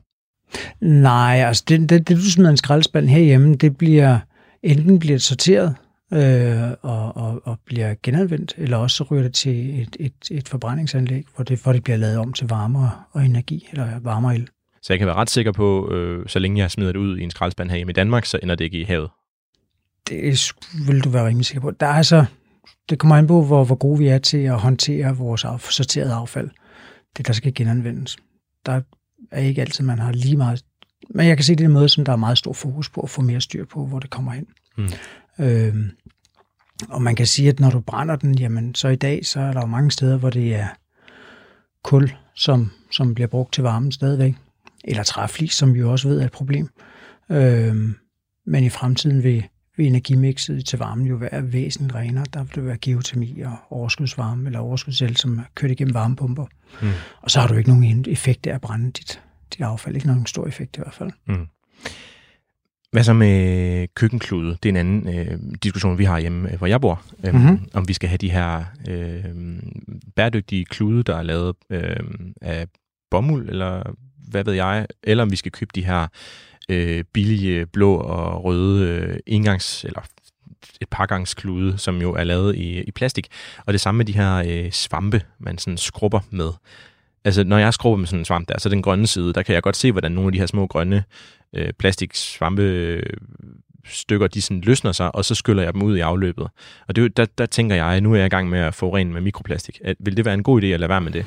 Nej, 0.80 1.36
altså 1.36 1.64
det, 1.68 1.90
det, 1.90 2.08
det 2.08 2.16
du 2.16 2.30
smider 2.30 2.50
i 2.50 2.52
en 2.52 2.56
skraldespand 2.56 3.08
herhjemme, 3.08 3.54
det 3.54 3.76
bliver 3.76 4.18
enten 4.62 4.98
bliver 4.98 5.14
det 5.14 5.22
sorteret 5.22 5.76
øh, 6.12 6.70
og, 6.82 7.16
og, 7.16 7.40
og 7.44 7.58
bliver 7.66 7.94
genanvendt, 8.02 8.54
eller 8.58 8.76
også 8.76 8.96
så 8.96 9.04
ryger 9.04 9.22
det 9.22 9.34
til 9.34 9.82
et, 9.82 9.96
et, 10.00 10.12
et 10.30 10.48
forbrændingsanlæg, 10.48 11.24
hvor 11.34 11.44
det, 11.44 11.62
hvor 11.62 11.72
det 11.72 11.84
bliver 11.84 11.96
lavet 11.96 12.18
om 12.18 12.32
til 12.32 12.48
varme 12.48 12.90
og 13.12 13.24
energi, 13.24 13.68
eller 13.70 14.00
varme 14.00 14.28
og 14.28 14.34
el. 14.34 14.48
Så 14.82 14.92
jeg 14.92 14.98
kan 14.98 15.06
være 15.06 15.16
ret 15.16 15.30
sikker 15.30 15.52
på, 15.52 15.92
øh, 15.92 16.28
så 16.28 16.38
længe 16.38 16.62
jeg 16.62 16.70
smider 16.70 16.92
det 16.92 16.98
ud 16.98 17.18
i 17.18 17.22
en 17.22 17.30
skraldespand 17.30 17.70
herhjemme 17.70 17.90
i 17.90 17.94
Danmark, 17.94 18.24
så 18.24 18.38
ender 18.42 18.54
det 18.54 18.64
ikke 18.64 18.80
i 18.80 18.84
havet. 18.84 19.10
Det 20.08 20.52
vil 20.86 21.00
du 21.04 21.08
være 21.08 21.26
rimelig 21.26 21.46
sikker 21.46 21.60
på. 21.60 21.70
Der 21.70 21.86
er 21.86 21.92
altså, 21.92 22.24
det 22.90 22.98
kommer 22.98 23.16
an 23.16 23.26
på, 23.26 23.42
hvor, 23.42 23.64
hvor 23.64 23.74
gode 23.74 23.98
vi 23.98 24.08
er 24.08 24.18
til 24.18 24.38
at 24.38 24.60
håndtere 24.60 25.16
vores 25.16 25.44
af, 25.44 25.60
sorterede 25.60 26.14
affald. 26.14 26.50
Det, 27.16 27.26
der 27.26 27.32
skal 27.32 27.54
genanvendes. 27.54 28.16
Der 28.66 28.80
er 29.30 29.40
ikke 29.40 29.60
altid, 29.60 29.84
man 29.84 29.98
har 29.98 30.12
lige 30.12 30.36
meget... 30.36 30.64
Men 31.10 31.26
jeg 31.26 31.36
kan 31.36 31.44
se, 31.44 31.54
det 31.54 31.60
er 31.60 31.68
en 31.68 31.72
måde, 31.72 31.88
som 31.88 32.04
der 32.04 32.12
er 32.12 32.16
meget 32.16 32.38
stor 32.38 32.52
fokus 32.52 32.88
på 32.88 33.00
at 33.00 33.10
få 33.10 33.22
mere 33.22 33.40
styr 33.40 33.64
på, 33.64 33.86
hvor 33.86 33.98
det 33.98 34.10
kommer 34.10 34.32
hen. 34.32 34.46
Mm. 34.78 34.88
Øhm, 35.38 35.90
og 36.88 37.02
man 37.02 37.16
kan 37.16 37.26
sige, 37.26 37.48
at 37.48 37.60
når 37.60 37.70
du 37.70 37.80
brænder 37.80 38.16
den, 38.16 38.38
jamen 38.38 38.74
så 38.74 38.88
i 38.88 38.96
dag, 38.96 39.26
så 39.26 39.40
er 39.40 39.52
der 39.52 39.60
jo 39.60 39.66
mange 39.66 39.90
steder, 39.90 40.16
hvor 40.16 40.30
det 40.30 40.54
er 40.54 40.66
kul, 41.82 42.12
som, 42.34 42.70
som 42.90 43.14
bliver 43.14 43.28
brugt 43.28 43.52
til 43.52 43.62
varmen 43.62 43.92
stadigvæk. 43.92 44.34
Eller 44.84 45.02
træflis, 45.02 45.52
som 45.52 45.74
vi 45.74 45.78
jo 45.78 45.92
også 45.92 46.08
ved 46.08 46.20
er 46.20 46.24
et 46.24 46.32
problem. 46.32 46.68
Øhm, 47.30 47.94
men 48.46 48.64
i 48.64 48.68
fremtiden 48.68 49.22
vil, 49.22 49.44
vil 49.76 49.86
energimixet 49.86 50.66
til 50.66 50.78
varmen 50.78 51.06
jo 51.06 51.14
være 51.16 51.52
væsentligt 51.52 51.94
renere. 51.94 52.24
Der 52.32 52.42
vil 52.44 52.54
det 52.54 52.66
være 52.66 52.78
geotermi 52.78 53.40
og 53.40 53.56
overskudsvarme, 53.70 54.46
eller 54.46 54.58
overskudsel, 54.58 55.16
som 55.16 55.38
er 55.38 55.42
kørt 55.54 55.70
igennem 55.70 55.94
varmepumper. 55.94 56.46
Mm. 56.82 56.88
Og 57.22 57.30
så 57.30 57.40
har 57.40 57.48
du 57.48 57.54
ikke 57.54 57.70
nogen 57.70 58.04
effekt 58.08 58.46
af 58.46 58.54
at 58.54 58.60
brænde 58.60 58.90
dit, 58.90 59.20
dit 59.52 59.60
affald. 59.60 59.94
Ikke 59.94 60.06
nogen 60.06 60.26
stor 60.26 60.46
effekt 60.46 60.76
i 60.76 60.80
hvert 60.80 60.94
fald. 60.94 61.10
Mm. 61.26 61.46
Hvad 62.92 63.04
så 63.04 63.12
med 63.12 63.88
køkkenklude? 63.94 64.56
Det 64.62 64.64
er 64.64 64.70
en 64.70 64.76
anden 64.76 65.18
øh, 65.18 65.38
diskussion, 65.62 65.98
vi 65.98 66.04
har 66.04 66.18
hjemme, 66.18 66.52
øh, 66.52 66.58
hvor 66.58 66.66
jeg 66.66 66.80
bor. 66.80 67.02
Øhm, 67.26 67.36
Mhm. 67.36 67.68
Om 67.74 67.88
vi 67.88 67.92
skal 67.92 68.08
have 68.08 68.18
de 68.18 68.30
her 68.30 68.64
øh, 68.88 69.24
bæredygtige 70.16 70.64
klude, 70.64 71.02
der 71.02 71.16
er 71.16 71.22
lavet 71.22 71.56
øh, 71.70 71.96
af 72.42 72.66
bomuld, 73.10 73.48
eller 73.48 73.82
hvad 74.28 74.44
ved 74.44 74.52
jeg, 74.52 74.86
eller 75.02 75.22
om 75.22 75.30
vi 75.30 75.36
skal 75.36 75.52
købe 75.52 75.70
de 75.74 75.84
her 75.84 76.06
øh, 76.68 77.04
billige 77.12 77.66
blå 77.66 77.94
og 77.94 78.44
røde 78.44 78.88
øh, 78.88 79.18
engangs, 79.26 79.84
eller 79.84 80.00
et 80.80 80.88
par 80.90 81.06
gangs 81.06 81.34
klude, 81.34 81.78
som 81.78 82.02
jo 82.02 82.12
er 82.12 82.24
lavet 82.24 82.56
i, 82.56 82.80
i 82.80 82.90
plastik. 82.90 83.28
Og 83.66 83.72
det 83.72 83.80
samme 83.80 83.96
med 83.96 84.04
de 84.04 84.12
her 84.12 84.34
øh, 84.46 84.70
svampe, 84.70 85.22
man 85.38 85.58
sådan 85.58 85.76
skrubber 85.76 86.20
med. 86.30 86.50
Altså, 87.24 87.44
når 87.44 87.58
jeg 87.58 87.74
skrubber 87.74 87.96
med 87.96 88.06
sådan 88.06 88.18
en 88.18 88.24
svamp 88.24 88.48
der, 88.48 88.58
så 88.58 88.68
den 88.68 88.82
grønne 88.82 89.06
side, 89.06 89.32
der 89.32 89.42
kan 89.42 89.54
jeg 89.54 89.62
godt 89.62 89.76
se, 89.76 89.92
hvordan 89.92 90.12
nogle 90.12 90.28
af 90.28 90.32
de 90.32 90.38
her 90.38 90.46
små 90.46 90.66
grønne 90.66 91.04
øh, 91.56 91.72
plastiksvampe 91.72 92.62
øh, 92.62 93.02
stykker, 93.86 94.26
de 94.26 94.42
sådan 94.42 94.60
løsner 94.60 94.92
sig, 94.92 95.14
og 95.14 95.24
så 95.24 95.34
skyller 95.34 95.62
jeg 95.62 95.72
dem 95.72 95.82
ud 95.82 95.96
i 95.96 96.00
afløbet. 96.00 96.48
Og 96.88 96.96
det, 96.96 97.16
der, 97.16 97.26
der 97.38 97.46
tænker 97.46 97.76
jeg, 97.76 98.00
nu 98.00 98.12
er 98.12 98.16
jeg 98.16 98.26
i 98.26 98.28
gang 98.28 98.48
med 98.48 98.58
at 98.58 98.74
forurene 98.74 99.12
med 99.12 99.20
mikroplastik. 99.20 99.80
At, 99.84 99.96
vil 100.00 100.16
det 100.16 100.24
være 100.24 100.34
en 100.34 100.42
god 100.42 100.62
idé 100.62 100.66
at 100.66 100.80
lade 100.80 100.88
være 100.88 101.00
med 101.00 101.12
det? 101.12 101.26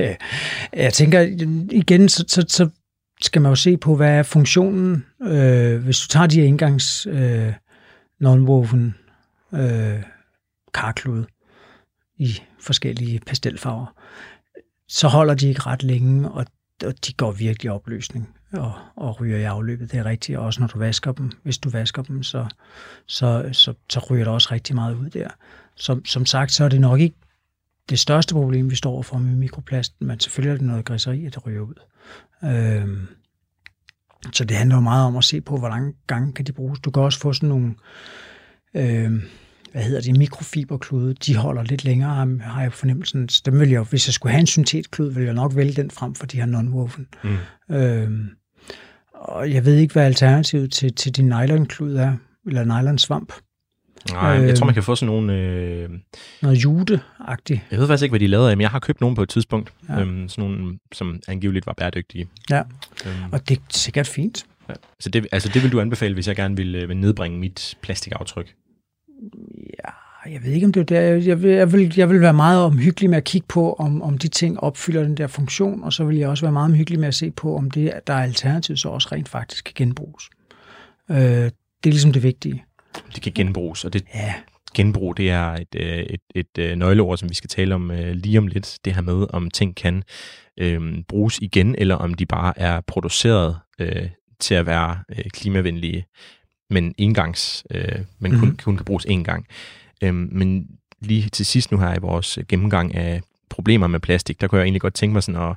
Øh, 0.00 0.14
jeg 0.72 0.92
tænker, 0.92 1.20
igen, 1.70 2.08
så, 2.08 2.24
så, 2.28 2.44
så 2.48 2.68
skal 3.20 3.42
man 3.42 3.50
jo 3.50 3.56
se 3.56 3.76
på, 3.76 3.96
hvad 3.96 4.10
er 4.10 4.22
funktionen. 4.22 5.04
Øh, 5.22 5.84
hvis 5.84 6.00
du 6.00 6.08
tager 6.08 6.26
de 6.26 6.40
her 6.40 6.46
indgangs 6.46 7.06
øh, 7.06 7.52
non-woven 8.24 8.92
øh, 9.58 10.02
karklude 10.74 11.26
i 12.16 12.40
forskellige 12.60 13.20
pastelfarver, 13.26 13.86
så 14.88 15.08
holder 15.08 15.34
de 15.34 15.48
ikke 15.48 15.60
ret 15.60 15.82
længe, 15.82 16.30
og, 16.30 16.46
og 16.84 16.94
de 17.06 17.12
går 17.12 17.32
virkelig 17.32 17.68
i 17.68 17.72
opløsning 17.72 18.28
og, 18.52 18.72
og 18.96 19.20
ryger 19.20 19.38
i 19.38 19.42
afløbet. 19.42 19.92
Det 19.92 19.98
er 19.98 20.04
rigtigt, 20.04 20.38
også 20.38 20.60
når 20.60 20.66
du 20.66 20.78
vasker 20.78 21.12
dem. 21.12 21.30
Hvis 21.42 21.58
du 21.58 21.70
vasker 21.70 22.02
dem, 22.02 22.22
så, 22.22 22.46
så, 23.06 23.48
så, 23.52 23.74
så 23.90 24.00
ryger 24.10 24.24
der 24.24 24.32
også 24.32 24.48
rigtig 24.52 24.74
meget 24.74 24.94
ud 24.94 25.10
der. 25.10 25.28
Som, 25.76 26.04
som 26.04 26.26
sagt, 26.26 26.52
så 26.52 26.64
er 26.64 26.68
det 26.68 26.80
nok 26.80 27.00
ikke 27.00 27.16
det 27.88 27.98
største 27.98 28.34
problem, 28.34 28.70
vi 28.70 28.74
står 28.76 28.90
overfor 28.90 29.18
med 29.18 29.36
mikroplasten, 29.36 30.06
men 30.06 30.20
selvfølgelig 30.20 30.52
er 30.52 30.58
det 30.58 30.66
noget 30.66 30.84
griseri, 30.84 31.26
at 31.26 31.34
det 31.34 31.46
ryger 31.46 31.60
ud. 31.60 31.74
Øhm, 32.44 33.06
så 34.32 34.44
det 34.44 34.56
handler 34.56 34.76
jo 34.76 34.80
meget 34.80 35.06
om 35.06 35.16
at 35.16 35.24
se 35.24 35.40
på, 35.40 35.58
hvor 35.58 35.68
mange 35.68 35.92
gange 36.06 36.32
kan 36.32 36.44
de 36.44 36.52
bruges. 36.52 36.80
Du 36.80 36.90
kan 36.90 37.02
også 37.02 37.18
få 37.20 37.32
sådan 37.32 37.48
nogle, 37.48 37.74
øhm, 38.74 39.22
hvad 39.72 39.82
hedder 39.82 40.00
det, 40.00 40.18
mikrofiberklude. 40.18 41.14
De 41.14 41.36
holder 41.36 41.62
lidt 41.62 41.84
længere, 41.84 42.14
har- 42.40 42.62
jeg 42.62 42.72
fornemmelsen. 42.72 43.28
Så 43.28 43.42
dem 43.46 43.60
vil 43.60 43.70
jeg, 43.70 43.82
hvis 43.82 44.08
jeg 44.08 44.14
skulle 44.14 44.32
have 44.32 44.40
en 44.40 44.46
syntetklude, 44.46 45.14
ville 45.14 45.26
jeg 45.26 45.34
nok 45.34 45.56
vælge 45.56 45.72
den 45.72 45.90
frem 45.90 46.14
for 46.14 46.26
de 46.26 46.36
her 46.36 46.46
non-woven. 46.46 47.04
Mm. 47.68 47.74
Øhm, 47.76 48.28
og 49.14 49.52
jeg 49.52 49.64
ved 49.64 49.74
ikke, 49.76 49.92
hvad 49.92 50.04
alternativet 50.04 50.72
til, 50.72 50.94
til 50.94 51.12
din 51.12 51.26
nylonklud 51.26 51.94
er, 51.96 52.16
eller 52.46 52.64
nylonsvamp. 52.64 53.32
Nej, 54.12 54.22
jeg 54.22 54.56
tror, 54.56 54.64
Øh. 54.64 54.66
man 54.66 54.74
kan 54.74 54.82
få 54.82 54.94
sådan 54.94 55.14
nogle... 55.14 55.32
Øh, 55.32 55.88
Noget 56.42 56.64
juteagtigt. 56.64 57.60
jeg 57.70 57.78
ved 57.78 57.86
faktisk 57.86 58.02
ikke, 58.02 58.12
hvad 58.12 58.20
de 58.20 58.26
lavet 58.26 58.50
af, 58.50 58.56
men 58.56 58.62
jeg 58.62 58.70
har 58.70 58.78
købt 58.78 59.00
nogle 59.00 59.16
på 59.16 59.22
et 59.22 59.28
tidspunkt. 59.28 59.72
Ja. 59.88 59.94
Ja. 59.94 60.00
Øhm, 60.00 60.28
sådan 60.28 60.50
nogle, 60.50 60.78
som 60.92 61.20
angiveligt 61.28 61.66
var 61.66 61.72
bæredygtige. 61.72 62.28
Ja. 62.50 62.62
Øhm, 63.06 63.32
Og 63.32 63.48
det 63.48 63.56
er 63.58 63.62
sikkert 63.70 64.06
fint. 64.06 64.46
ja. 64.68 64.74
Så 65.00 65.08
det, 65.08 65.26
altså, 65.32 65.50
det 65.54 65.62
vil 65.62 65.72
du 65.72 65.80
anbefale, 65.80 66.14
hvis 66.14 66.28
jeg 66.28 66.36
gerne 66.36 66.56
vil, 66.56 66.74
øh, 66.74 66.88
vil 66.88 66.96
nedbringe 66.96 67.38
mit 67.38 67.74
plastikaftryk? 67.82 68.54
Ja, 69.84 69.90
jeg 70.32 70.42
ved 70.44 70.52
ikke, 70.52 70.66
om 70.66 70.72
det 70.72 70.80
er 70.80 70.84
der. 70.84 71.00
Jeg 71.00 71.42
vil, 71.42 71.50
jeg 71.50 71.72
vil, 71.72 71.92
jeg 71.96 72.10
vil 72.10 72.20
være 72.20 72.32
meget 72.34 72.62
omhyggelig 72.62 73.10
med 73.10 73.16
at 73.18 73.24
kigge 73.24 73.46
på, 73.48 73.72
om, 73.72 74.02
om 74.02 74.18
de 74.18 74.28
ting 74.28 74.60
opfylder 74.60 75.02
den 75.02 75.16
der 75.16 75.26
funktion, 75.26 75.84
og 75.84 75.92
så 75.92 76.04
vil 76.04 76.16
jeg 76.16 76.28
også 76.28 76.44
være 76.44 76.52
meget 76.52 76.64
omhyggelig 76.70 77.00
med 77.00 77.08
at 77.08 77.14
se 77.14 77.30
på, 77.30 77.56
om 77.56 77.70
det, 77.70 77.92
der 78.06 78.12
er 78.14 78.22
alternativ, 78.22 78.76
så 78.76 78.88
også 78.88 79.08
rent 79.12 79.28
faktisk 79.28 79.64
kan 79.64 79.72
genbruges. 79.76 80.24
Øh, 81.10 81.16
det 81.16 81.90
er 81.90 81.90
ligesom 81.90 82.12
det 82.12 82.22
vigtige. 82.22 82.64
De 83.16 83.20
kan 83.20 83.32
genbruges, 83.34 83.84
og 83.84 83.92
det 83.92 84.04
Ja, 84.14 84.34
genbrug, 84.74 85.16
det 85.16 85.30
er 85.30 85.46
et, 85.52 85.74
øh, 85.76 85.98
et, 85.98 86.20
et, 86.34 86.58
et 86.58 86.78
nøgleord, 86.78 87.18
som 87.18 87.28
vi 87.28 87.34
skal 87.34 87.48
tale 87.50 87.74
om 87.74 87.90
øh, 87.90 88.12
lige 88.14 88.38
om 88.38 88.46
lidt. 88.46 88.78
Det 88.84 88.94
her 88.94 89.02
med, 89.02 89.26
om 89.30 89.50
ting 89.50 89.76
kan 89.76 90.02
øh, 90.58 91.02
bruges 91.08 91.38
igen, 91.42 91.74
eller 91.78 91.94
om 91.94 92.14
de 92.14 92.26
bare 92.26 92.58
er 92.58 92.80
produceret 92.80 93.56
øh, 93.78 94.08
til 94.40 94.54
at 94.54 94.66
være 94.66 94.98
øh, 95.08 95.24
klimavenlige, 95.32 96.06
men 96.70 96.94
engangs, 96.98 97.64
øh, 97.70 97.98
men 98.18 98.32
kun, 98.38 98.48
Mhm. 98.48 98.56
kun 98.56 98.76
kan 98.76 98.84
bruges 98.84 99.06
én 99.06 99.22
gang. 99.22 99.46
Øhm, 100.02 100.28
men 100.32 100.66
lige 101.00 101.28
til 101.28 101.46
sidst 101.46 101.72
nu 101.72 101.78
her 101.78 101.94
i 101.94 101.98
vores 102.00 102.38
gennemgang 102.48 102.94
af 102.94 103.20
problemer 103.48 103.86
med 103.86 104.00
plastik, 104.00 104.40
der 104.40 104.46
kunne 104.46 104.58
jeg 104.58 104.64
egentlig 104.64 104.80
godt 104.80 104.94
tænke 104.94 105.12
mig 105.12 105.22
sådan 105.22 105.40
at, 105.42 105.56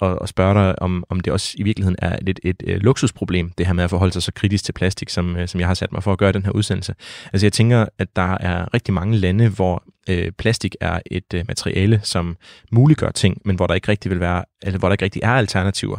og, 0.00 0.22
og 0.22 0.28
spørge 0.28 0.54
dig, 0.54 0.82
om, 0.82 1.04
om 1.08 1.20
det 1.20 1.32
også 1.32 1.54
i 1.58 1.62
virkeligheden 1.62 1.96
er 1.98 2.18
lidt 2.20 2.40
et, 2.42 2.56
et, 2.62 2.74
et 2.74 2.82
luksusproblem, 2.82 3.50
det 3.50 3.66
her 3.66 3.72
med 3.72 3.84
at 3.84 3.90
forholde 3.90 4.12
sig 4.12 4.22
så 4.22 4.32
kritisk 4.32 4.64
til 4.64 4.72
plastik, 4.72 5.08
som, 5.08 5.36
øh, 5.36 5.48
som 5.48 5.60
jeg 5.60 5.68
har 5.68 5.74
sat 5.74 5.92
mig 5.92 6.02
for 6.02 6.12
at 6.12 6.18
gøre 6.18 6.32
den 6.32 6.44
her 6.44 6.50
udsendelse. 6.52 6.94
Altså 7.32 7.46
jeg 7.46 7.52
tænker, 7.52 7.86
at 7.98 8.16
der 8.16 8.36
er 8.40 8.74
rigtig 8.74 8.94
mange 8.94 9.16
lande, 9.16 9.48
hvor 9.48 9.84
øh, 10.08 10.32
plastik 10.32 10.76
er 10.80 11.00
et 11.06 11.34
øh, 11.34 11.44
materiale, 11.48 12.00
som 12.02 12.36
muliggør 12.72 13.10
ting, 13.10 13.42
men 13.44 13.56
hvor 13.56 13.66
der 13.66 13.74
ikke 13.74 13.88
rigtig 13.88 14.10
vil 14.10 14.20
være, 14.20 14.44
eller 14.62 14.78
hvor 14.78 14.88
der 14.88 14.92
ikke 14.92 15.04
rigtig 15.04 15.22
er 15.22 15.32
alternativer. 15.32 15.98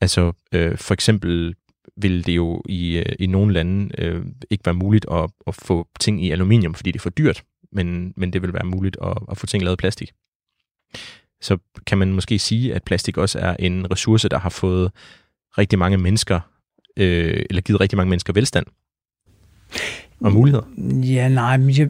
Altså 0.00 0.32
øh, 0.52 0.78
for 0.78 0.94
eksempel 0.94 1.54
vil 1.96 2.26
det 2.26 2.36
jo 2.36 2.62
i, 2.68 2.96
øh, 2.96 3.16
i 3.18 3.26
nogle 3.26 3.52
lande 3.52 4.02
øh, 4.02 4.24
ikke 4.50 4.66
være 4.66 4.74
muligt 4.74 5.06
at, 5.10 5.30
at 5.46 5.54
få 5.54 5.88
ting 6.00 6.24
i 6.24 6.30
aluminium, 6.30 6.74
fordi 6.74 6.90
det 6.90 6.98
er 6.98 7.02
for 7.02 7.10
dyrt, 7.10 7.42
men, 7.72 8.12
men 8.16 8.32
det 8.32 8.42
vil 8.42 8.54
være 8.54 8.64
muligt 8.64 8.96
at, 9.02 9.18
at 9.30 9.38
få 9.38 9.46
ting 9.46 9.62
lavet 9.62 9.72
af 9.72 9.78
plastik. 9.78 10.12
Så 11.44 11.58
kan 11.86 11.98
man 11.98 12.12
måske 12.12 12.38
sige, 12.38 12.74
at 12.74 12.82
plastik 12.82 13.16
også 13.16 13.38
er 13.38 13.56
en 13.58 13.90
ressource, 13.90 14.28
der 14.28 14.38
har 14.38 14.48
fået 14.50 14.90
rigtig 15.58 15.78
mange 15.78 15.98
mennesker, 15.98 16.40
øh, 16.96 17.44
eller 17.50 17.62
givet 17.62 17.80
rigtig 17.80 17.96
mange 17.96 18.10
mennesker 18.10 18.32
velstand 18.32 18.66
og 20.20 20.32
muligheder. 20.32 20.64
Ja, 21.02 21.28
nej, 21.28 21.56
men 21.56 21.78
jeg... 21.78 21.88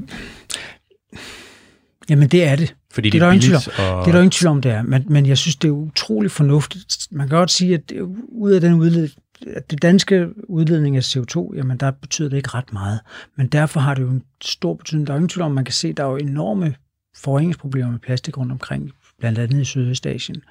Jamen, 2.11 2.29
det 2.29 2.45
er 2.45 2.57
det. 2.57 2.75
Fordi 2.93 3.11
det 3.11 3.13
det 3.13 3.21
er 3.21 3.25
er 3.25 3.29
der 3.29 3.33
ingen 3.33 3.49
tvivl 3.49 3.61
billigt. 3.61 3.79
Og... 3.79 4.05
Det 4.05 4.11
er 4.11 4.13
der 4.13 4.21
ingen 4.21 4.31
tvivl 4.31 4.51
om, 4.51 4.63
det 4.63 4.73
er. 4.73 4.83
Men, 4.83 5.05
men 5.09 5.27
jeg 5.27 5.39
synes, 5.39 5.57
det 5.57 5.69
er 5.69 5.73
utrolig 5.73 6.31
fornuftigt. 6.31 7.07
Man 7.11 7.29
kan 7.29 7.39
godt 7.39 7.51
sige, 7.51 7.75
at 7.75 7.91
det, 7.91 8.01
ud 8.29 8.53
af 8.53 8.61
den 8.61 8.73
udled, 8.73 9.09
at 9.47 9.71
det 9.71 9.83
danske 9.83 10.29
udledning 10.49 10.97
af 10.97 11.01
CO2, 11.01 11.57
jamen 11.57 11.77
der 11.77 11.91
betyder 11.91 12.29
det 12.29 12.37
ikke 12.37 12.51
ret 12.55 12.73
meget. 12.73 13.01
Men 13.37 13.47
derfor 13.47 13.81
har 13.81 13.95
det 13.95 14.03
jo 14.03 14.09
en 14.09 14.23
stor 14.41 14.75
betydning. 14.75 15.07
Der 15.07 15.13
er 15.13 15.17
ingen 15.17 15.29
tvivl 15.29 15.43
om, 15.43 15.53
man 15.53 15.65
kan 15.65 15.73
se, 15.73 15.89
at 15.89 15.97
der 15.97 16.05
er 16.05 16.11
jo 16.11 16.17
enorme 16.17 16.75
forureningsproblemer 17.17 17.91
med 17.91 17.99
plastik 17.99 18.39
rundt 18.39 18.53
omkring, 18.53 18.93
blandt 19.25 19.39
andet 19.39 19.61
i 19.61 19.65
Sydøstasien. 19.65 20.43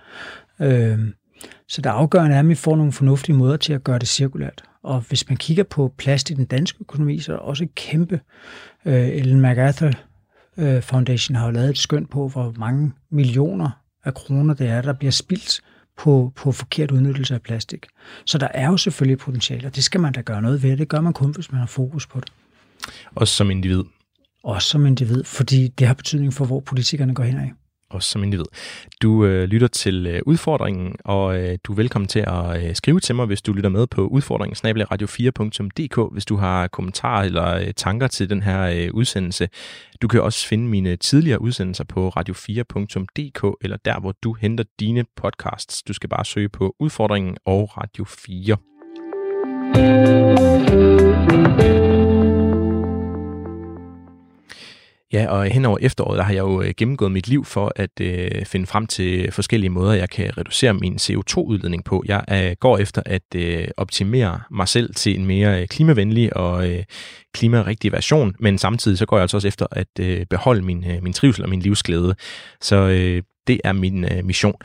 Øh, 0.62 1.00
så 1.68 1.82
det 1.82 1.90
afgørende 1.90 2.36
er, 2.36 2.40
at 2.40 2.48
vi 2.48 2.56
får 2.56 2.76
nogle 2.76 2.92
fornuftige 2.92 3.36
måder 3.36 3.58
til 3.58 3.74
at 3.74 3.84
gøre 3.84 4.00
det 4.00 4.08
cirkulært. 4.08 4.64
Og 4.84 5.02
hvis 5.02 5.30
man 5.30 5.38
kigger 5.38 5.64
på 5.64 5.94
plast 5.98 6.30
i 6.30 6.34
den 6.34 6.46
danske 6.46 6.78
økonomi, 6.82 7.20
så 7.20 7.32
er 7.32 7.36
der 7.36 7.44
også 7.44 7.64
et 7.64 7.76
kæmpe... 7.76 8.20
Øh, 8.86 9.08
Ellen 9.08 9.42
MacArthur 9.42 9.92
øh, 10.58 10.82
Foundation 10.82 11.36
har 11.36 11.46
jo 11.46 11.52
lavet 11.52 11.70
et 11.70 11.78
skøn 11.78 12.06
på, 12.06 12.28
hvor 12.28 12.54
mange 12.58 12.92
millioner 13.12 13.70
af 14.06 14.14
kroner 14.14 14.54
det 14.54 14.68
er, 14.68 14.82
der 14.82 14.94
bliver 14.94 15.12
spildt 15.12 15.62
på, 15.98 16.34
på 16.36 16.52
forkert 16.52 16.92
udnyttelse 16.92 17.34
af 17.34 17.42
plastik. 17.42 17.86
Så 18.26 18.38
der 18.38 18.48
er 18.54 18.68
jo 18.68 18.78
selvfølgelig 18.78 19.18
potentiale, 19.18 19.68
og 19.68 19.76
det 19.76 19.84
skal 19.84 20.02
man 20.02 20.14
da 20.14 20.22
gøre 20.22 20.42
noget 20.42 20.64
ved. 20.64 20.78
Det 20.78 20.88
gør 20.88 21.02
man 21.02 21.14
kun, 21.14 21.32
hvis 21.32 21.52
man 21.52 21.60
har 21.60 21.68
fokus 21.68 22.08
på 22.08 22.20
det. 22.20 22.30
Også 23.16 23.34
som 23.34 23.52
individ. 23.52 23.84
Også 24.44 24.70
som 24.70 24.86
individ, 24.86 25.24
fordi 25.24 25.68
det 25.68 25.88
har 25.88 25.94
betydning 25.94 26.34
for, 26.34 26.46
hvor 26.46 26.60
politikerne 26.60 27.16
går 27.16 27.24
hen 27.24 27.56
os 27.90 28.06
som 28.06 28.24
individ. 28.24 28.46
Du 29.02 29.26
øh, 29.26 29.44
lytter 29.44 29.68
til 29.68 30.08
øh, 30.08 30.22
udfordringen, 30.26 30.96
og 31.06 31.38
øh, 31.38 31.58
du 31.64 31.72
er 31.72 31.76
velkommen 31.76 32.08
til 32.08 32.20
at 32.28 32.64
øh, 32.64 32.76
skrive 32.76 33.00
til 33.00 33.16
mig, 33.16 33.26
hvis 33.26 33.42
du 33.42 33.54
lytter 33.54 33.70
med 33.70 33.88
på 33.88 34.08
udfordringen 34.08 34.56
radio4.dk, 34.92 36.14
hvis 36.14 36.26
du 36.26 36.36
har 36.36 36.68
kommentarer 36.68 37.24
eller 37.24 37.56
øh, 37.56 37.74
tanker 37.78 38.08
til 38.08 38.30
den 38.30 38.44
her 38.44 38.62
øh, 38.62 38.90
udsendelse. 38.94 39.50
Du 40.02 40.08
kan 40.08 40.22
også 40.22 40.48
finde 40.48 40.70
mine 40.70 40.96
tidligere 40.96 41.42
udsendelser 41.42 41.84
på 41.84 42.10
radio4.dk, 42.10 43.58
eller 43.62 43.78
der, 43.86 44.00
hvor 44.00 44.14
du 44.24 44.34
henter 44.34 44.64
dine 44.80 45.06
podcasts. 45.16 45.84
Du 45.84 45.94
skal 45.94 46.10
bare 46.10 46.26
søge 46.26 46.50
på 46.50 46.76
udfordringen 46.80 47.38
og 47.46 47.78
Radio 47.78 48.06
4. 48.06 48.58
Ja, 55.14 55.28
og 55.28 55.46
hen 55.46 55.66
over 55.66 55.78
efteråret, 55.82 56.18
der 56.18 56.24
har 56.24 56.34
jeg 56.34 56.42
jo 56.42 56.62
øh, 56.62 56.74
gennemgået 56.78 57.12
mit 57.12 57.28
liv 57.28 57.46
for 57.46 57.74
at 57.76 58.02
øh, 58.02 58.46
finde 58.46 58.66
frem 58.66 58.88
til 58.88 59.32
forskellige 59.32 59.70
måder, 59.70 59.94
jeg 59.94 60.10
kan 60.10 60.38
reducere 60.38 60.74
min 60.74 60.96
CO2-udledning 60.96 61.84
på. 61.84 62.04
Jeg 62.06 62.24
øh, 62.32 62.56
går 62.60 62.78
efter 62.78 63.02
at 63.06 63.36
øh, 63.36 63.68
optimere 63.78 64.40
mig 64.52 64.68
selv 64.68 64.94
til 64.96 65.20
en 65.20 65.26
mere 65.26 65.62
øh, 65.62 65.68
klimavenlig 65.68 66.38
og 66.38 66.70
øh, 66.70 66.84
klimarigtig 67.34 67.92
version, 67.92 68.36
men 68.40 68.58
samtidig 68.58 68.98
så 68.98 69.06
går 69.06 69.18
jeg 69.18 69.22
altså 69.22 69.38
også 69.38 69.48
efter 69.48 69.66
at 69.72 69.88
øh, 70.00 70.26
beholde 70.26 70.62
min, 70.62 70.92
øh, 70.92 71.04
min 71.04 71.14
trivsel 71.14 71.44
og 71.44 71.50
min 71.50 71.60
livsglæde. 71.60 72.16
Så 72.62 72.76
øh, 72.76 73.22
det 73.48 73.62
er 73.64 73.74
min 73.74 74.04
øh, 74.04 74.26
mission. 74.26 74.56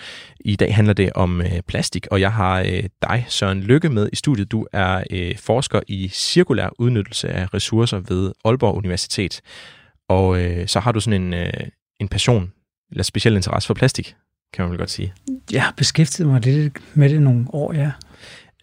I 0.40 0.56
dag 0.56 0.74
handler 0.74 0.94
det 0.94 1.12
om 1.14 1.40
øh, 1.40 1.60
plastik, 1.66 2.06
og 2.10 2.20
jeg 2.20 2.32
har 2.32 2.60
øh, 2.60 2.84
dig, 3.02 3.24
Søren 3.28 3.62
Lykke, 3.62 3.88
med 3.88 4.08
i 4.12 4.16
studiet. 4.16 4.52
Du 4.52 4.66
er 4.72 5.04
øh, 5.10 5.38
forsker 5.38 5.80
i 5.88 6.08
cirkulær 6.08 6.68
udnyttelse 6.78 7.28
af 7.28 7.54
ressourcer 7.54 8.00
ved 8.08 8.32
Aalborg 8.44 8.74
Universitet. 8.74 9.40
Og 10.08 10.40
øh, 10.42 10.68
så 10.68 10.80
har 10.80 10.92
du 10.92 11.00
sådan 11.00 11.22
en, 11.22 11.34
øh, 11.34 11.52
en 12.00 12.08
passion, 12.08 12.52
eller 12.90 13.02
speciel 13.02 13.36
interesse 13.36 13.66
for 13.66 13.74
plastik, 13.74 14.14
kan 14.52 14.62
man 14.62 14.70
vel 14.70 14.78
godt 14.78 14.90
sige. 14.90 15.14
Jeg 15.52 15.62
har 15.62 15.74
beskæftiget 15.76 16.28
mig 16.28 16.44
lidt 16.44 16.96
med 16.96 17.08
det 17.08 17.22
nogle 17.22 17.46
år, 17.52 17.72
ja. 17.72 17.92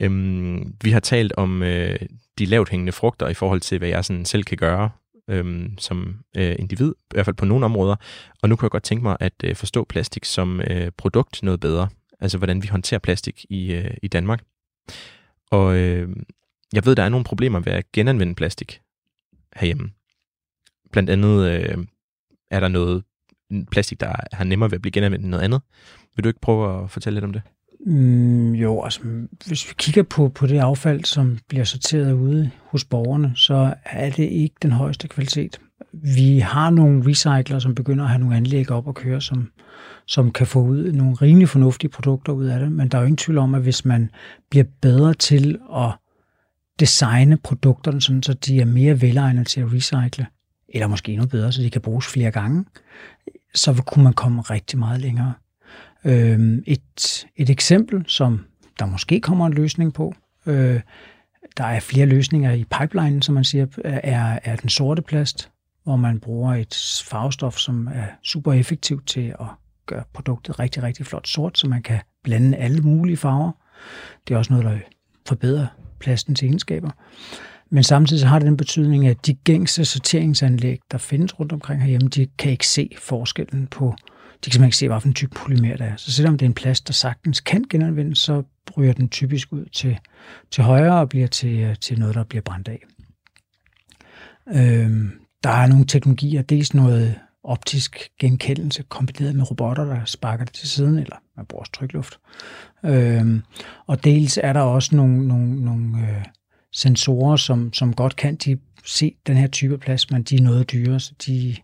Øhm, 0.02 0.76
vi 0.84 0.92
har 0.92 1.00
talt 1.00 1.34
om 1.34 1.64
øh, 1.64 2.00
de 2.38 2.46
lavt 2.46 2.70
hængende 2.70 2.92
frugter 2.92 3.28
i 3.28 3.34
forhold 3.34 3.62
til, 3.62 3.78
hvad 3.78 3.90
jeg 3.90 4.06
sådan 4.06 4.26
selv 4.26 4.44
kan 4.44 4.58
gøre 4.58 4.90
øhm, 5.30 5.78
som 5.78 6.20
øh, 6.38 6.56
individ, 6.60 6.92
i 6.92 7.14
hvert 7.14 7.26
fald 7.26 7.36
på 7.36 7.46
nogle 7.46 7.66
områder. 7.66 7.96
Og 8.42 8.50
nu 8.50 8.56
kunne 8.56 8.66
jeg 8.66 8.72
godt 8.72 8.84
tænke 8.84 9.04
mig 9.04 9.18
at 9.20 9.34
øh, 9.44 9.56
forstå 9.56 9.84
plastik 9.84 10.26
som 10.26 10.62
øh, 10.62 10.92
produkt 10.98 11.44
noget 11.44 11.60
bedre. 11.60 11.90
Altså, 12.20 12.38
hvordan 12.38 12.64
vi 12.64 12.68
håndterer 12.68 13.00
plastik 13.00 13.46
i, 13.50 13.74
øh, 13.74 13.98
i 14.04 14.08
Danmark. 14.08 14.44
Og 15.52 15.76
øh, 15.76 16.10
jeg 16.74 16.86
ved, 16.86 16.96
der 16.96 17.04
er 17.04 17.10
nogle 17.10 17.24
problemer 17.24 17.60
ved 17.60 17.74
at 17.74 17.92
genanvende 17.92 18.36
plastik 18.36 18.82
herhjemme. 19.56 19.92
Blandt 20.96 21.10
andet 21.10 21.50
øh, 21.50 21.78
er 22.52 22.60
der 22.60 22.68
noget 22.68 23.04
plastik, 23.72 24.00
der 24.00 24.14
har 24.34 24.44
nemmere 24.44 24.72
ved 24.72 24.76
at 24.76 24.82
blive 24.82 24.92
genanvendt 24.92 25.24
end 25.24 25.32
noget 25.32 25.44
andet. 25.44 25.62
Vil 26.16 26.24
du 26.24 26.30
ikke 26.30 26.40
prøve 26.42 26.84
at 26.84 26.92
fortælle 26.92 27.16
lidt 27.16 27.26
om 27.26 27.34
det? 27.34 27.42
Mm, 27.86 28.52
jo, 28.52 28.84
altså 28.84 29.00
hvis 29.48 29.70
vi 29.70 29.74
kigger 29.78 30.04
på, 30.04 30.30
på 30.30 30.48
det 30.48 30.60
affald, 30.60 31.04
som 31.04 31.38
bliver 31.50 31.64
sorteret 31.64 32.14
ude 32.14 32.52
hos 32.70 32.86
borgerne, 32.86 33.32
så 33.36 33.74
er 33.86 34.10
det 34.10 34.24
ikke 34.24 34.56
den 34.62 34.72
højeste 34.72 35.08
kvalitet. 35.08 35.60
Vi 35.94 36.40
har 36.40 36.70
nogle 36.70 37.10
recycler, 37.10 37.60
som 37.60 37.76
begynder 37.76 38.04
at 38.04 38.10
have 38.10 38.20
nogle 38.20 38.36
anlæg 38.36 38.72
op 38.72 38.88
og 38.88 38.96
køre, 38.96 39.22
som, 39.22 39.52
som 40.08 40.32
kan 40.32 40.48
få 40.48 40.62
ud 40.62 40.92
nogle 40.92 41.16
rimelig 41.16 41.50
fornuftige 41.50 41.92
produkter 41.92 42.34
ud 42.34 42.46
af 42.46 42.60
det, 42.60 42.72
men 42.72 42.88
der 42.88 42.98
er 42.98 43.02
jo 43.02 43.06
ingen 43.06 43.18
tvivl 43.18 43.38
om, 43.38 43.56
at 43.56 43.62
hvis 43.62 43.86
man 43.86 44.10
bliver 44.50 44.66
bedre 44.82 45.14
til 45.14 45.60
at 45.76 45.92
designe 46.80 47.38
produkterne, 47.38 48.02
sådan, 48.02 48.24
så 48.24 48.34
de 48.34 48.62
er 48.62 48.66
mere 48.66 49.02
velegnede 49.02 49.46
til 49.46 49.62
at 49.62 49.74
recycle, 49.74 50.26
eller 50.70 50.88
måske 50.88 51.12
endnu 51.12 51.28
bedre, 51.28 51.52
så 51.52 51.62
de 51.62 51.70
kan 51.70 51.82
bruges 51.82 52.08
flere 52.08 52.32
gange, 52.32 52.66
så 53.54 53.84
kunne 53.86 54.04
man 54.04 54.14
komme 54.14 54.42
rigtig 54.42 54.80
meget 54.80 55.02
længere. 55.02 55.34
Øh, 56.06 56.58
et, 56.68 57.26
et 57.36 57.50
eksempel, 57.50 58.04
som 58.08 58.46
der 58.80 58.86
måske 58.86 59.20
kommer 59.20 59.48
en 59.48 59.54
løsning 59.54 59.94
på, 59.94 60.16
øh, 60.46 60.82
der 61.58 61.64
er 61.64 61.80
flere 61.80 62.06
løsninger 62.06 62.52
i 62.52 62.66
pipelinen, 62.80 63.22
som 63.22 63.36
man 63.36 63.44
siger, 63.44 63.68
er, 63.84 64.40
er 64.44 64.56
den 64.56 64.70
sorte 64.70 65.02
plast, 65.02 65.52
hvor 65.84 65.96
man 65.96 66.20
bruger 66.20 66.54
et 66.54 67.04
farvestof, 67.06 67.58
som 67.58 67.88
er 67.88 68.06
super 68.24 68.54
effektivt 68.54 69.08
til 69.08 69.36
at 69.40 69.48
gøre 69.86 70.04
produktet 70.14 70.60
rigtig, 70.60 70.84
rigtig 70.84 71.06
flot 71.06 71.28
sort, 71.28 71.58
så 71.58 71.68
man 71.68 71.82
kan 71.82 72.00
blande 72.24 72.58
alle 72.58 72.82
mulige 72.82 73.18
farver. 73.18 73.52
Det 74.28 74.34
er 74.34 74.38
også 74.38 74.54
noget, 74.54 74.66
der 74.66 74.78
forbedrer 75.28 75.68
plastens 76.00 76.44
egenskaber. 76.44 76.90
Men 77.76 77.84
samtidig 77.84 78.22
så 78.22 78.28
har 78.28 78.40
det 78.40 78.46
den 78.46 78.58
betydning, 78.58 79.08
at 79.08 79.26
de 79.26 79.34
gængse 79.34 79.86
sorteringsanlæg, 79.86 80.80
der 80.92 80.98
findes 80.98 81.40
rundt 81.40 81.52
omkring 81.52 81.82
herhjemme, 81.82 82.10
de 82.10 82.28
kan 82.38 82.52
ikke 82.52 82.68
se 82.68 82.90
forskellen 83.00 83.68
på, 83.68 83.96
de 83.96 84.50
kan 84.50 84.52
simpelthen 84.52 84.66
ikke 84.66 84.78
se, 84.78 84.88
hvilken 84.88 85.14
type 85.14 85.36
polymer 85.36 85.78
der 85.78 85.86
er. 85.86 85.96
Så 85.96 86.12
selvom 86.12 86.38
det 86.38 86.46
er 86.46 86.50
en 86.50 86.54
plast, 86.54 86.88
der 86.88 86.94
sagtens 86.94 87.40
kan 87.40 87.66
genanvendes, 87.70 88.20
så 88.20 88.44
ryger 88.78 88.94
den 88.94 89.10
typisk 89.10 89.54
ud 89.54 89.66
til, 89.66 89.98
til 90.52 90.64
højre 90.64 91.00
og 91.00 91.10
bliver 91.10 91.28
til, 91.28 91.78
til 91.82 92.00
noget, 92.00 92.16
der 92.16 92.24
bliver 92.24 92.42
brændt 92.42 92.68
af. 92.68 92.80
Øhm, 94.56 95.12
der 95.44 95.50
er 95.50 95.68
nogle 95.68 95.86
teknologier, 95.86 96.42
dels 96.42 96.74
noget 96.74 97.16
optisk 97.44 98.10
genkendelse 98.20 98.84
kombineret 98.90 99.36
med 99.36 99.52
robotter, 99.52 99.86
der 99.86 100.06
sparker 100.06 100.46
det 100.46 100.54
til 100.54 100.70
siden, 100.70 101.00
eller 101.00 101.16
man 101.38 101.46
bruger 101.46 101.62
også 101.62 101.72
trykluft. 101.72 102.20
Øhm, 102.86 103.42
og 103.88 104.04
dels 104.04 104.40
er 104.44 104.54
der 104.54 104.62
også 104.62 104.96
nogle, 104.96 105.28
nogle, 105.28 105.66
nogle 105.66 106.00
øh, 106.00 106.26
sensorer, 106.76 107.36
som, 107.36 107.74
som 107.74 107.94
godt 107.94 108.16
kan 108.16 108.36
de 108.36 108.58
se 108.86 109.16
den 109.28 109.38
her 109.38 109.48
type 109.48 109.78
plads, 109.78 110.12
men 110.12 110.24
de 110.24 110.36
er 110.36 110.42
noget 110.42 110.72
dyre, 110.72 111.00
så 111.00 111.14
de 111.26 111.56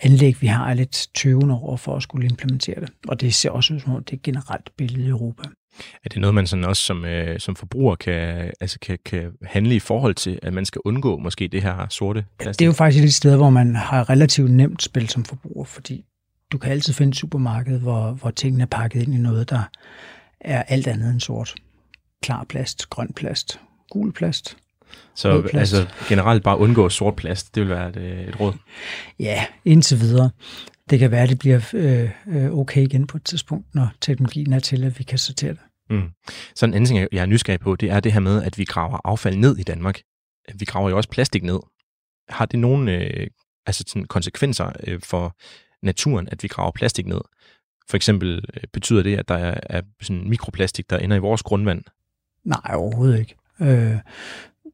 anlæg, 0.00 0.42
vi 0.42 0.46
har, 0.46 0.70
er 0.70 0.74
lidt 0.74 1.08
tøvende 1.14 1.54
over 1.54 1.76
for 1.76 1.96
at 1.96 2.02
skulle 2.02 2.28
implementere 2.28 2.80
det. 2.80 2.92
Og 3.08 3.20
det 3.20 3.34
ser 3.34 3.50
også 3.50 3.74
ud 3.74 3.80
som 3.80 3.94
om, 3.94 4.04
det 4.04 4.16
er 4.16 4.20
generelt 4.22 4.70
billede 4.76 5.04
i 5.04 5.08
Europa. 5.08 5.42
Er 6.04 6.08
det 6.08 6.20
noget, 6.20 6.34
man 6.34 6.46
sådan 6.46 6.64
også 6.64 6.82
som, 6.82 7.04
øh, 7.04 7.40
som 7.40 7.56
forbruger 7.56 7.94
kan, 7.94 8.52
altså 8.60 8.78
kan, 8.78 8.98
kan 9.04 9.32
handle 9.42 9.74
i 9.74 9.78
forhold 9.78 10.14
til, 10.14 10.38
at 10.42 10.52
man 10.52 10.64
skal 10.64 10.80
undgå 10.84 11.18
måske 11.18 11.48
det 11.48 11.62
her 11.62 11.88
sorte 11.88 12.24
plastik? 12.38 12.58
Det 12.58 12.64
er 12.64 12.66
jo 12.66 12.72
faktisk 12.72 13.04
et 13.04 13.14
sted, 13.14 13.36
hvor 13.36 13.50
man 13.50 13.76
har 13.76 14.10
relativt 14.10 14.50
nemt 14.50 14.82
spil 14.82 15.08
som 15.08 15.24
forbruger, 15.24 15.64
fordi 15.64 16.04
du 16.52 16.58
kan 16.58 16.72
altid 16.72 16.92
finde 16.92 17.10
et 17.10 17.16
supermarked, 17.16 17.78
hvor, 17.78 18.12
hvor 18.12 18.30
tingene 18.30 18.62
er 18.62 18.66
pakket 18.66 19.02
ind 19.02 19.14
i 19.14 19.18
noget, 19.18 19.50
der 19.50 19.62
er 20.40 20.62
alt 20.62 20.86
andet 20.86 21.10
end 21.10 21.20
sort. 21.20 21.54
Klar 22.22 22.44
plast, 22.44 22.90
grøn 22.90 23.12
plast, 23.16 23.60
gul 23.90 24.12
plast. 24.12 24.56
Så 25.14 25.50
altså 25.52 25.86
generelt 26.08 26.42
bare 26.42 26.58
undgå 26.58 26.88
sort 26.88 27.16
plast, 27.16 27.54
det 27.54 27.60
vil 27.60 27.70
være 27.70 27.88
et, 27.88 28.28
et 28.28 28.40
råd? 28.40 28.52
Ja, 29.18 29.46
indtil 29.64 30.00
videre. 30.00 30.30
det 30.90 30.98
kan 30.98 31.10
være, 31.10 31.22
at 31.22 31.28
det 31.28 31.38
bliver 31.38 31.60
øh, 31.74 32.10
øh, 32.28 32.50
okay 32.52 32.82
igen 32.82 33.06
på 33.06 33.16
et 33.16 33.24
tidspunkt, 33.24 33.74
når 33.74 33.88
teknologien 34.00 34.52
er 34.52 34.58
til, 34.58 34.84
at 34.84 34.98
vi 34.98 35.04
kan 35.04 35.18
sortere 35.18 35.50
det. 35.50 35.58
Mm. 35.90 36.10
Så 36.54 36.66
en 36.66 36.74
anden 36.74 36.86
ting, 36.86 37.08
jeg 37.12 37.22
er 37.22 37.26
nysgerrig 37.26 37.60
på, 37.60 37.76
det 37.76 37.90
er 37.90 38.00
det 38.00 38.12
her 38.12 38.20
med, 38.20 38.42
at 38.42 38.58
vi 38.58 38.64
graver 38.64 38.98
affald 39.04 39.36
ned 39.36 39.56
i 39.56 39.62
Danmark. 39.62 40.00
Vi 40.54 40.64
graver 40.64 40.90
jo 40.90 40.96
også 40.96 41.08
plastik 41.08 41.42
ned. 41.42 41.58
Har 42.28 42.46
det 42.46 42.58
nogle 42.58 42.92
øh, 42.92 43.26
altså 43.66 43.84
sådan 43.88 44.04
konsekvenser 44.04 44.72
øh, 44.86 45.00
for 45.04 45.36
naturen, 45.82 46.28
at 46.32 46.42
vi 46.42 46.48
graver 46.48 46.70
plastik 46.70 47.06
ned? 47.06 47.20
For 47.88 47.96
eksempel 47.96 48.44
øh, 48.54 48.62
betyder 48.72 49.02
det, 49.02 49.16
at 49.16 49.28
der 49.28 49.34
er, 49.34 49.60
er 49.62 49.82
sådan 50.02 50.28
mikroplastik, 50.28 50.90
der 50.90 50.98
ender 50.98 51.16
i 51.16 51.20
vores 51.20 51.42
grundvand? 51.42 51.82
Nej, 52.44 52.74
overhovedet 52.74 53.18
ikke. 53.18 53.34
Øh, 53.60 53.98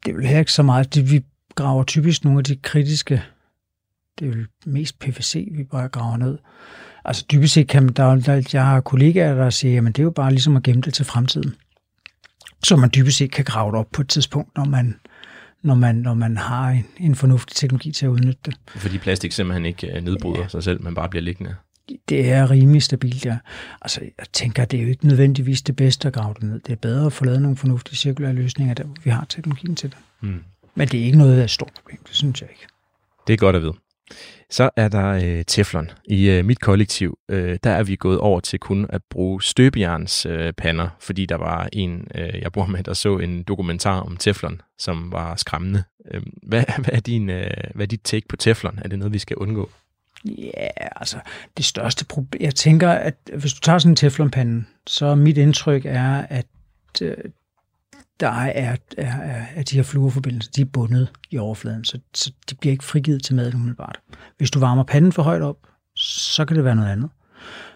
det 0.05 0.11
er 0.11 0.14
vel 0.14 0.26
heller 0.26 0.41
ikke 0.41 0.53
så 0.53 0.62
meget. 0.62 0.95
Det, 0.95 1.11
vi 1.11 1.24
graver 1.55 1.85
typisk 1.85 2.24
nogle 2.24 2.39
af 2.39 2.45
de 2.45 2.57
kritiske, 2.57 3.22
det 4.18 4.28
er 4.28 4.35
mest 4.66 4.99
PVC, 4.99 5.49
vi 5.53 5.64
bare 5.64 5.89
graver 5.89 6.16
ned. 6.16 6.39
Altså 7.05 7.24
dybest 7.33 7.55
set 7.55 7.68
kan 7.68 7.83
man, 7.83 7.93
der, 7.93 8.14
der, 8.14 8.49
jeg 8.53 8.66
har 8.66 8.80
kollegaer, 8.80 9.35
der 9.35 9.51
siger, 9.51 9.80
at 9.80 9.87
det 9.87 9.99
er 9.99 10.03
jo 10.03 10.11
bare 10.11 10.30
ligesom 10.30 10.57
at 10.57 10.62
gemme 10.62 10.83
det 10.83 10.95
til 10.95 11.05
fremtiden. 11.05 11.55
Så 12.64 12.76
man 12.76 12.91
dybest 12.95 13.16
set 13.16 13.33
kan 13.33 13.45
grave 13.45 13.72
det 13.72 13.78
op 13.78 13.89
på 13.93 14.03
et 14.03 14.09
tidspunkt, 14.09 14.57
når 14.57 14.64
man, 14.64 15.01
når 15.62 15.74
man, 15.74 15.95
når 15.95 16.14
man 16.14 16.37
har 16.37 16.68
en, 16.68 16.87
en 16.97 17.14
fornuftig 17.14 17.57
teknologi 17.57 17.93
til 17.93 18.07
at 18.07 18.11
udnytte 18.11 18.41
det. 18.45 18.57
Fordi 18.76 18.99
plastik 18.99 19.33
simpelthen 19.33 19.64
ikke 19.64 19.97
øh, 19.97 20.03
nedbryder 20.05 20.41
ja. 20.41 20.49
sig 20.49 20.62
selv, 20.62 20.83
men 20.83 20.95
bare 20.95 21.09
bliver 21.09 21.22
liggende. 21.22 21.55
Det 22.09 22.30
er 22.30 22.51
rimelig 22.51 22.83
stabilt, 22.83 23.26
ja. 23.26 23.39
Altså, 23.83 24.01
jeg 24.18 24.26
tænker, 24.33 24.64
det 24.64 24.78
er 24.78 24.83
jo 24.83 24.89
ikke 24.89 25.07
nødvendigvis 25.07 25.62
det 25.62 25.76
bedste 25.76 26.09
at 26.09 26.14
grave 26.14 26.35
det 26.35 26.43
ned. 26.43 26.61
Det 26.61 26.72
er 26.72 26.76
bedre 26.76 27.07
at 27.07 27.12
få 27.12 27.24
lavet 27.24 27.43
nogle 27.43 27.57
fornuftige 27.57 27.97
cirkulære 27.97 28.33
løsninger, 28.33 28.74
der 28.74 28.85
vi 29.05 29.11
har 29.11 29.26
teknologien 29.28 29.76
til 29.76 29.91
det. 29.91 29.99
Mm. 30.20 30.43
Men 30.74 30.89
det 30.89 31.01
er 31.01 31.05
ikke 31.05 31.18
noget 31.18 31.41
af 31.41 31.45
et 31.45 31.51
stort 31.51 31.72
problem, 31.76 31.99
det 32.07 32.16
synes 32.16 32.41
jeg 32.41 32.51
ikke. 32.51 32.66
Det 33.26 33.33
er 33.33 33.37
godt 33.37 33.57
at 33.57 33.62
vide. 33.62 33.74
Så 34.51 34.70
er 34.76 34.89
der 34.89 35.09
øh, 35.09 35.45
Teflon. 35.47 35.91
I 36.05 36.30
øh, 36.30 36.45
mit 36.45 36.61
kollektiv, 36.61 37.18
øh, 37.28 37.59
der 37.64 37.70
er 37.70 37.83
vi 37.83 37.97
gået 37.97 38.18
over 38.18 38.41
til 38.41 38.59
kun 38.59 38.87
at 38.89 39.03
bruge 39.11 39.43
støbejerns 39.43 40.26
øh, 40.26 40.53
pander, 40.53 40.89
fordi 41.01 41.26
der 41.26 41.37
var 41.37 41.68
en, 41.72 42.09
øh, 42.14 42.43
jeg 42.43 42.53
bor 42.53 42.66
med, 42.66 42.83
der 42.83 42.95
så 42.95 43.18
en 43.18 43.43
dokumentar 43.43 44.01
om 44.01 44.16
Teflon, 44.16 44.61
som 44.78 45.12
var 45.12 45.37
skræmmende. 45.37 45.85
Øh, 46.11 46.22
hvad, 46.43 46.64
hvad, 46.83 46.95
er 46.95 47.01
din, 47.01 47.30
øh, 47.30 47.51
hvad 47.74 47.87
er 47.87 47.89
dit 47.89 48.01
take 48.05 48.28
på 48.28 48.37
Teflon? 48.37 48.78
Er 48.85 48.89
det 48.89 48.99
noget, 48.99 49.12
vi 49.12 49.18
skal 49.18 49.37
undgå? 49.37 49.70
Ja, 50.25 50.68
altså 50.97 51.20
det 51.57 51.64
største 51.64 52.05
problem, 52.05 52.43
jeg 52.43 52.55
tænker, 52.55 52.91
at 52.91 53.14
hvis 53.39 53.55
du 53.55 53.61
tager 53.61 53.79
sådan 53.79 53.93
en 53.93 53.97
teflonpande, 53.97 54.64
så 54.87 55.14
mit 55.14 55.39
indtryk 55.39 55.87
er, 55.87 56.27
at 56.31 56.47
øh, 57.03 57.16
der 58.20 58.29
er, 58.29 58.53
er, 58.55 58.77
er, 58.99 59.47
er 59.55 59.62
de 59.62 59.77
her 59.77 59.83
fluorforbindelser, 59.83 60.51
de 60.57 60.61
er 60.61 60.64
bundet 60.64 61.12
i 61.31 61.39
overfladen, 61.39 61.85
så, 61.85 61.99
så 62.14 62.33
de 62.51 62.55
bliver 62.55 62.73
ikke 62.73 62.85
frigivet 62.85 63.25
til 63.25 63.35
maden 63.35 63.55
umiddelbart. 63.55 64.01
Hvis 64.39 64.51
du 64.51 64.59
varmer 64.59 64.83
panden 64.83 65.12
for 65.12 65.23
højt 65.23 65.43
op, 65.43 65.57
så 65.97 66.45
kan 66.45 66.57
det 66.57 66.64
være 66.64 66.77
noget 66.77 66.93
andet. 66.93 67.11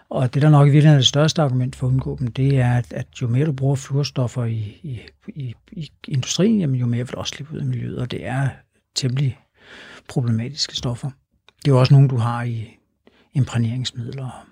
Og 0.09 0.35
det, 0.35 0.43
der 0.43 0.51
nok 0.51 0.69
i 0.69 0.71
virkeligheden 0.71 0.97
er 0.97 1.01
det 1.01 1.09
største 1.09 1.43
argument 1.43 1.77
for 1.77 1.87
at 1.87 1.91
undgå 1.91 2.17
dem, 2.19 2.27
det 2.27 2.59
er, 2.59 2.73
at, 2.73 2.93
at 2.93 3.07
jo 3.23 3.29
mere 3.29 3.47
du 3.47 3.53
bruger 3.53 3.77
fluorstoffer 3.77 4.45
i, 4.45 4.81
i, 4.83 5.01
i, 5.29 5.55
i 5.73 5.91
industrien, 6.09 6.61
jamen, 6.61 6.77
jo 6.77 6.87
mere 6.87 7.07
vil 7.07 7.13
du 7.13 7.19
også 7.19 7.35
slippe 7.35 7.55
ud 7.55 7.59
af 7.59 7.67
miljøet, 7.67 7.99
og 7.99 8.11
det 8.11 8.27
er 8.27 8.49
temmelig 8.95 9.39
problematiske 10.09 10.77
stoffer. 10.77 11.11
Det 11.67 11.73
er 11.73 11.75
jo 11.75 11.81
også 11.81 11.95
nogle, 11.95 12.09
du 12.09 12.17
har 12.17 12.43
i 12.43 12.79
imprægneringsmidler. 13.35 14.47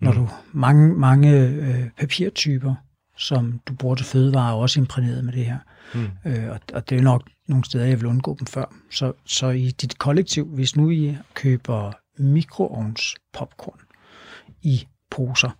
Når 0.00 0.12
mm. 0.12 0.18
du 0.18 0.28
mange, 0.52 0.94
mange 0.94 1.38
øh, 1.38 1.90
papirtyper, 1.98 2.74
som 3.16 3.60
du 3.66 3.74
bruger 3.74 3.94
til 3.94 4.06
fødevarer, 4.06 4.52
er 4.52 4.56
også 4.56 4.80
imprægneret 4.80 5.24
med 5.24 5.32
det 5.32 5.44
her. 5.44 5.58
Mm. 5.94 6.08
Øh, 6.24 6.50
og, 6.50 6.60
og 6.72 6.90
det 6.90 6.98
er 6.98 7.02
nok 7.02 7.22
nogle 7.46 7.64
steder, 7.64 7.84
jeg 7.84 8.00
vil 8.00 8.06
undgå 8.06 8.36
dem 8.38 8.46
før. 8.46 8.74
Så, 8.90 9.12
så 9.24 9.50
i 9.50 9.70
dit 9.70 9.98
kollektiv, 9.98 10.46
hvis 10.46 10.76
nu 10.76 10.90
I 10.90 11.16
køber 11.34 11.92
mikroovns 12.18 13.14
popcorn 13.32 13.80
i 14.62 14.86
poser, 15.10 15.50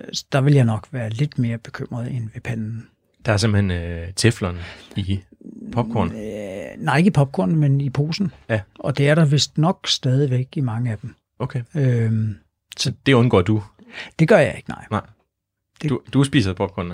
øh, 0.00 0.08
der 0.32 0.40
vil 0.40 0.54
jeg 0.54 0.64
nok 0.64 0.88
være 0.92 1.10
lidt 1.10 1.38
mere 1.38 1.58
bekymret 1.58 2.12
end 2.12 2.30
ved 2.34 2.40
panden. 2.40 2.88
Der 3.26 3.32
er 3.32 3.36
simpelthen 3.36 3.70
øh, 3.70 4.08
teflon 4.16 4.58
i 4.96 5.20
popcorn? 5.72 6.12
Øh, 6.80 6.84
nej, 6.84 6.96
ikke 6.96 7.08
i 7.08 7.10
popcorn, 7.10 7.56
men 7.56 7.80
i 7.80 7.90
posen. 7.90 8.32
Ja. 8.48 8.60
Og 8.78 8.98
det 8.98 9.08
er 9.08 9.14
der 9.14 9.24
vist 9.24 9.58
nok 9.58 9.88
stadigvæk 9.88 10.48
i 10.56 10.60
mange 10.60 10.90
af 10.90 10.98
dem. 10.98 11.14
Okay. 11.38 11.62
Øhm, 11.74 12.36
så 12.76 12.92
det 13.06 13.14
undgår 13.14 13.42
du? 13.42 13.62
Det 14.18 14.28
gør 14.28 14.38
jeg 14.38 14.54
ikke, 14.56 14.68
nej. 14.68 14.84
Nej. 14.90 15.00
Det... 15.82 15.90
Du, 15.90 16.00
du 16.12 16.24
spiser 16.24 16.52
popcorn, 16.52 16.92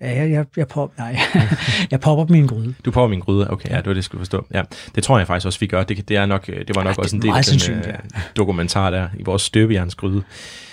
Ja, 0.00 0.16
jeg, 0.16 0.30
jeg, 0.30 0.46
jeg, 0.56 0.68
pop, 0.68 0.98
nej, 0.98 1.18
jeg 1.90 2.00
popper 2.00 2.34
en 2.34 2.48
gryde. 2.48 2.74
Du 2.84 2.90
popper 2.90 3.08
min 3.08 3.20
gryde, 3.20 3.50
okay, 3.50 3.70
ja, 3.70 3.76
det 3.76 3.86
var 3.86 3.92
det, 3.92 3.96
jeg 3.96 4.04
skulle 4.04 4.20
forstå. 4.20 4.46
Ja, 4.54 4.62
det 4.94 5.04
tror 5.04 5.18
jeg 5.18 5.26
faktisk 5.26 5.46
også, 5.46 5.60
vi 5.60 5.66
gør. 5.66 5.82
Det, 5.82 6.08
det, 6.08 6.16
er 6.16 6.26
nok, 6.26 6.46
det 6.46 6.74
var 6.74 6.82
nok 6.82 6.96
ja, 6.96 7.02
også 7.02 7.16
en 7.16 7.22
del 7.22 7.30
af 7.30 7.44
den 7.44 7.82
ja. 7.86 7.96
dokumentar 8.36 8.90
der, 8.90 9.08
i 9.18 9.22
vores 9.22 9.42
støbejernsgryde. 9.42 10.22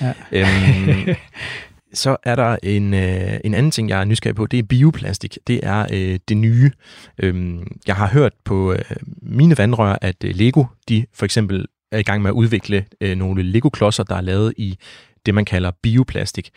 Ja. 0.01 0.13
Øhm, 0.31 1.05
så 1.93 2.17
er 2.23 2.35
der 2.35 2.57
en, 2.63 2.93
øh, 2.93 3.39
en 3.43 3.53
anden 3.53 3.71
ting, 3.71 3.89
jeg 3.89 3.99
er 3.99 4.05
nysgerrig 4.05 4.35
på, 4.35 4.45
det 4.45 4.59
er 4.59 4.63
bioplastik. 4.63 5.37
Det 5.47 5.59
er 5.63 5.87
øh, 5.91 6.19
det 6.27 6.37
nye. 6.37 6.71
Øhm, 7.17 7.77
jeg 7.87 7.95
har 7.95 8.07
hørt 8.07 8.33
på 8.43 8.73
øh, 8.73 8.79
mine 9.21 9.57
vandrør, 9.57 9.97
at 10.01 10.23
øh, 10.23 10.35
Lego, 10.35 10.65
de 10.89 11.05
for 11.13 11.25
eksempel 11.25 11.65
er 11.91 11.97
i 11.97 12.03
gang 12.03 12.21
med 12.21 12.29
at 12.29 12.33
udvikle 12.33 12.85
øh, 13.01 13.17
nogle 13.17 13.43
Lego-klodser, 13.43 14.03
der 14.03 14.15
er 14.15 14.21
lavet 14.21 14.53
i 14.57 14.77
det, 15.25 15.33
man 15.33 15.45
kalder 15.45 15.71
bioplastik. 15.81 16.51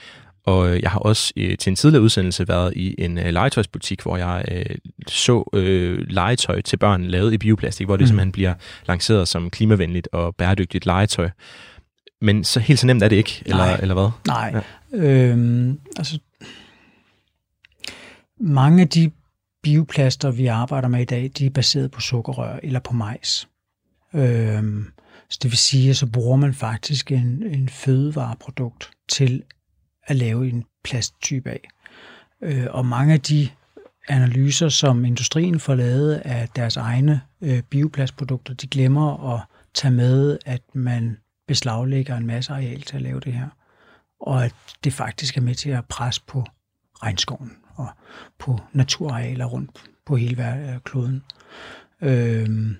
Og 0.46 0.70
øh, 0.70 0.82
jeg 0.82 0.90
har 0.90 0.98
også 0.98 1.32
øh, 1.36 1.58
til 1.58 1.70
en 1.70 1.76
tidligere 1.76 2.02
udsendelse 2.02 2.48
været 2.48 2.72
i 2.76 2.94
en 2.98 3.18
øh, 3.18 3.24
legetøjsbutik, 3.24 4.02
hvor 4.02 4.16
jeg 4.16 4.44
øh, 4.50 4.76
så 5.08 5.50
øh, 5.52 5.98
legetøj 6.08 6.60
til 6.60 6.76
børn 6.76 7.04
lavet 7.04 7.32
i 7.32 7.38
bioplastik, 7.38 7.86
hvor 7.86 7.96
det 7.96 8.04
mm. 8.04 8.06
simpelthen 8.06 8.32
bliver 8.32 8.54
lanceret 8.88 9.28
som 9.28 9.50
klimavenligt 9.50 10.08
og 10.12 10.34
bæredygtigt 10.34 10.86
legetøj. 10.86 11.28
Men 12.20 12.44
så 12.44 12.60
helt 12.60 12.78
så 12.78 12.86
nemt 12.86 13.02
er 13.02 13.08
det 13.08 13.16
ikke, 13.16 13.42
eller, 13.46 13.64
Nej. 13.64 13.78
eller 13.82 13.94
hvad? 13.94 14.08
Nej. 14.26 14.62
Ja. 14.92 14.98
Øhm, 14.98 15.80
altså, 15.96 16.18
mange 18.40 18.82
af 18.82 18.88
de 18.88 19.10
bioplaster, 19.62 20.30
vi 20.30 20.46
arbejder 20.46 20.88
med 20.88 21.00
i 21.00 21.04
dag, 21.04 21.30
de 21.38 21.46
er 21.46 21.50
baseret 21.50 21.90
på 21.90 22.00
sukkerrør 22.00 22.58
eller 22.62 22.80
på 22.80 22.94
majs. 22.94 23.48
Øhm, 24.14 24.86
så 25.28 25.38
det 25.42 25.50
vil 25.50 25.58
sige, 25.58 25.90
at 25.90 25.96
så 25.96 26.06
bruger 26.06 26.36
man 26.36 26.54
faktisk 26.54 27.12
en, 27.12 27.42
en 27.42 27.68
fødevareprodukt 27.68 28.90
til 29.08 29.42
at 30.06 30.16
lave 30.16 30.48
en 30.48 30.64
plasttype 30.84 31.50
af. 31.50 31.68
Øh, 32.42 32.66
og 32.70 32.86
mange 32.86 33.12
af 33.14 33.20
de 33.20 33.48
analyser, 34.08 34.68
som 34.68 35.04
industrien 35.04 35.60
får 35.60 35.74
lavet 35.74 36.14
af 36.14 36.48
deres 36.48 36.76
egne 36.76 37.20
øh, 37.40 37.62
bioplastprodukter, 37.62 38.54
de 38.54 38.66
glemmer 38.66 39.34
at 39.34 39.40
tage 39.74 39.92
med, 39.92 40.38
at 40.46 40.62
man 40.74 41.16
beslaglægger 41.46 42.16
en 42.16 42.26
masse 42.26 42.52
areal 42.52 42.82
til 42.82 42.96
at 42.96 43.02
lave 43.02 43.20
det 43.20 43.32
her. 43.32 43.48
Og 44.20 44.44
at 44.44 44.54
det 44.84 44.92
faktisk 44.92 45.36
er 45.36 45.40
med 45.40 45.54
til 45.54 45.70
at 45.70 45.84
presse 45.84 46.22
på 46.26 46.44
regnskoven 47.02 47.52
og 47.74 47.88
på 48.38 48.60
naturarealer 48.72 49.44
rundt 49.44 49.70
på 50.06 50.16
hele 50.16 50.72
øh, 50.72 50.80
kloden. 50.84 51.22
Øhm, 52.02 52.76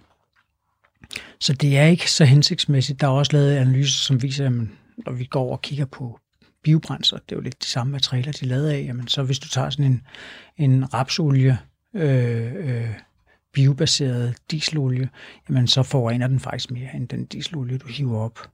så 1.41 1.53
det 1.53 1.79
er 1.79 1.85
ikke 1.85 2.11
så 2.11 2.25
hensigtsmæssigt. 2.25 3.01
Der 3.01 3.07
er 3.07 3.11
også 3.11 3.33
lavet 3.33 3.57
analyser, 3.57 3.99
som 3.99 4.23
viser, 4.23 4.47
at 4.47 4.53
når 5.07 5.13
vi 5.13 5.25
går 5.25 5.53
og 5.53 5.63
kigger 5.63 5.85
på 5.85 6.21
biobrændsler, 6.63 7.19
det 7.19 7.33
er 7.33 7.37
jo 7.37 7.43
lidt 7.43 7.63
de 7.63 7.69
samme 7.69 7.91
materialer, 7.91 8.33
de 8.33 8.45
er 8.45 8.49
lavet 8.49 8.69
af, 8.69 8.85
jamen 8.85 9.09
så 9.09 9.23
hvis 9.23 9.39
du 9.39 9.49
tager 9.49 9.71
sådan 9.71 9.85
en, 9.85 10.03
en 10.57 10.95
rapsolie, 10.95 11.59
øh, 11.95 12.55
øh, 12.55 12.95
biobaseret 13.53 14.37
dieselolie, 14.51 15.09
jamen 15.49 15.67
så 15.67 15.83
forurener 15.83 16.27
den 16.27 16.41
faktisk 16.41 16.71
mere 16.71 16.95
end 16.95 17.09
den 17.09 17.27
dieselolie, 17.27 17.79
du 17.79 17.87
hiver 17.89 18.19
op. 18.19 18.51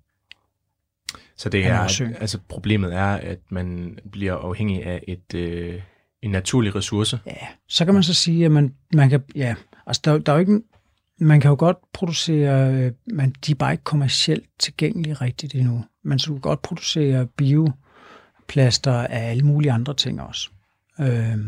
Så 1.37 1.49
det 1.49 1.67
er, 1.67 1.79
altså 2.21 2.39
problemet 2.49 2.95
er, 2.95 3.07
at 3.07 3.39
man 3.51 3.99
bliver 4.13 4.35
afhængig 4.35 4.87
af 4.87 5.05
et, 5.09 5.35
øh, 5.35 5.81
en 6.23 6.31
naturlig 6.31 6.75
ressource? 6.75 7.21
Ja, 7.27 7.47
så 7.69 7.85
kan 7.85 7.95
man 7.95 8.03
så 8.03 8.15
sige, 8.15 8.45
at 8.45 8.53
man, 8.53 8.75
man 8.95 9.11
kan, 9.11 9.23
ja, 9.35 9.55
altså 9.87 10.03
der, 10.05 10.19
der 10.19 10.33
er 10.33 10.37
jo 10.37 10.41
ikke, 10.41 10.61
man 11.19 11.41
kan 11.41 11.49
jo 11.49 11.57
godt 11.59 11.77
producere, 11.93 12.75
øh, 12.75 12.93
men 13.07 13.35
de 13.47 13.53
er 13.53 13.57
bare 13.57 13.73
ikke 13.73 13.85
kommercielt 13.85 14.45
tilgængelige 14.59 15.15
rigtigt 15.15 15.55
endnu. 15.55 15.85
Man 16.05 16.19
kan 16.19 16.39
godt 16.39 16.63
producere 16.63 17.27
bioplaster 17.27 18.93
af 18.93 19.31
alle 19.31 19.43
mulige 19.43 19.73
andre 19.73 19.95
ting 19.95 20.21
også. 20.21 20.51
Øh, 21.01 21.39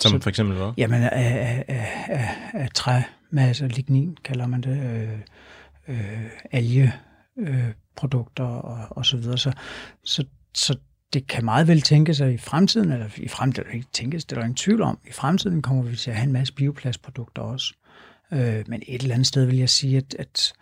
Som 0.00 0.10
så, 0.10 0.18
for 0.20 0.28
eksempel 0.28 0.56
hvad? 0.56 0.72
Jamen 0.76 1.02
af, 1.02 1.10
af, 1.12 1.64
af, 1.68 2.04
af, 2.08 2.28
af 2.52 2.68
træmasse, 2.74 3.68
lignin 3.68 4.16
kalder 4.24 4.46
man 4.46 4.60
det, 4.60 4.82
øh, 4.82 5.18
øh, 5.88 6.30
alge, 6.52 6.92
øh, 7.38 7.64
produkter 7.98 8.44
og, 8.44 8.96
og 8.96 9.06
så 9.06 9.16
videre. 9.16 9.38
Så, 9.38 9.52
så, 10.04 10.24
så 10.54 10.78
det 11.12 11.26
kan 11.26 11.44
meget 11.44 11.68
vel 11.68 11.82
tænkes, 11.82 12.20
at 12.20 12.32
i 12.32 12.38
fremtiden, 12.38 12.92
eller 12.92 13.08
i 13.16 13.28
fremtiden, 13.28 13.74
ikke 13.74 13.86
tænkes, 13.92 14.24
det 14.24 14.36
er 14.36 14.40
der 14.40 14.44
ingen 14.44 14.56
tvivl 14.56 14.82
om, 14.82 14.98
i 15.08 15.12
fremtiden 15.12 15.62
kommer 15.62 15.82
vi 15.82 15.96
til 15.96 16.10
at 16.10 16.16
have 16.16 16.26
en 16.26 16.32
masse 16.32 16.54
bioplastprodukter 16.54 17.42
også. 17.42 17.74
Øh, 18.32 18.64
men 18.66 18.82
et 18.86 19.02
eller 19.02 19.14
andet 19.14 19.26
sted 19.26 19.44
vil 19.44 19.56
jeg 19.56 19.68
sige, 19.68 19.96
at, 19.96 20.14
at 20.18 20.52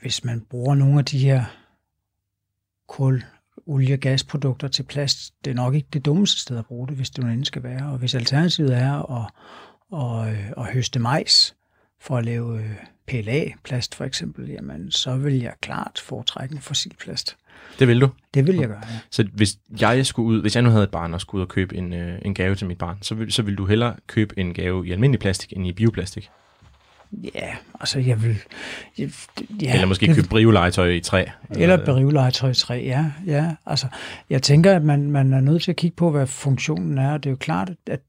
hvis 0.00 0.24
man 0.24 0.40
bruger 0.40 0.74
nogle 0.74 0.98
af 0.98 1.04
de 1.04 1.18
her 1.18 1.44
kul, 2.88 3.24
olie- 3.66 3.94
og 3.94 3.98
gasprodukter 3.98 4.68
til 4.68 4.82
plast, 4.82 5.34
det 5.44 5.50
er 5.50 5.54
nok 5.54 5.74
ikke 5.74 5.88
det 5.92 6.04
dummeste 6.04 6.40
sted 6.40 6.58
at 6.58 6.66
bruge 6.66 6.88
det, 6.88 6.96
hvis 6.96 7.10
det 7.10 7.24
nu 7.24 7.44
skal 7.44 7.62
være. 7.62 7.92
Og 7.92 7.98
hvis 7.98 8.14
alternativet 8.14 8.78
er 8.78 9.20
at, 9.20 9.30
at, 9.92 10.34
øh, 10.34 10.52
at 10.56 10.74
høste 10.74 10.98
majs 10.98 11.56
for 12.00 12.16
at 12.16 12.24
lave 12.24 12.60
øh, 12.60 12.76
PLA-plast 13.06 13.94
for 13.94 14.04
eksempel, 14.04 14.48
jamen 14.48 14.90
så 14.90 15.16
vil 15.16 15.34
jeg 15.40 15.52
klart 15.60 16.02
foretrække 16.04 16.54
en 16.54 16.60
fossil 16.60 16.92
plast. 17.00 17.36
Det 17.78 17.88
vil 17.88 18.00
du? 18.00 18.10
Det 18.34 18.46
vil 18.46 18.56
jeg 18.56 18.68
gøre, 18.68 18.82
ja. 18.90 18.98
Så 19.10 19.28
hvis 19.32 19.58
jeg 19.80 20.06
skulle 20.06 20.28
ud, 20.28 20.40
hvis 20.40 20.54
jeg 20.54 20.62
nu 20.62 20.70
havde 20.70 20.84
et 20.84 20.90
barn 20.90 21.14
og 21.14 21.20
skulle 21.20 21.40
ud 21.40 21.46
og 21.46 21.48
købe 21.48 21.76
en, 21.76 21.92
øh, 21.92 22.18
en 22.24 22.34
gave 22.34 22.54
til 22.54 22.66
mit 22.66 22.78
barn, 22.78 22.98
så 23.02 23.14
vil, 23.14 23.32
så 23.32 23.42
vil 23.42 23.58
du 23.58 23.66
hellere 23.66 23.94
købe 24.06 24.38
en 24.38 24.54
gave 24.54 24.86
i 24.86 24.92
almindelig 24.92 25.20
plastik 25.20 25.52
end 25.56 25.66
i 25.66 25.72
bioplastik? 25.72 26.30
Ja, 27.34 27.54
altså 27.80 27.98
jeg 27.98 28.22
vil... 28.22 28.38
Jeg, 28.98 29.10
ja, 29.62 29.74
eller 29.74 29.86
måske 29.86 30.06
det, 30.06 30.16
købe 30.16 30.28
brivelegetøj 30.28 30.88
i 30.88 31.00
træ? 31.00 31.24
Eller, 31.50 31.62
eller 31.62 31.84
brivelegetøj 31.84 32.50
i 32.50 32.54
træ, 32.54 32.82
ja. 32.84 33.06
ja. 33.26 33.54
Altså, 33.66 33.86
jeg 34.30 34.42
tænker, 34.42 34.76
at 34.76 34.82
man, 34.82 35.10
man 35.10 35.32
er 35.32 35.40
nødt 35.40 35.62
til 35.62 35.70
at 35.70 35.76
kigge 35.76 35.96
på, 35.96 36.10
hvad 36.10 36.26
funktionen 36.26 36.98
er. 36.98 37.16
Det 37.16 37.26
er 37.26 37.30
jo 37.30 37.36
klart, 37.36 37.70
at 37.86 38.00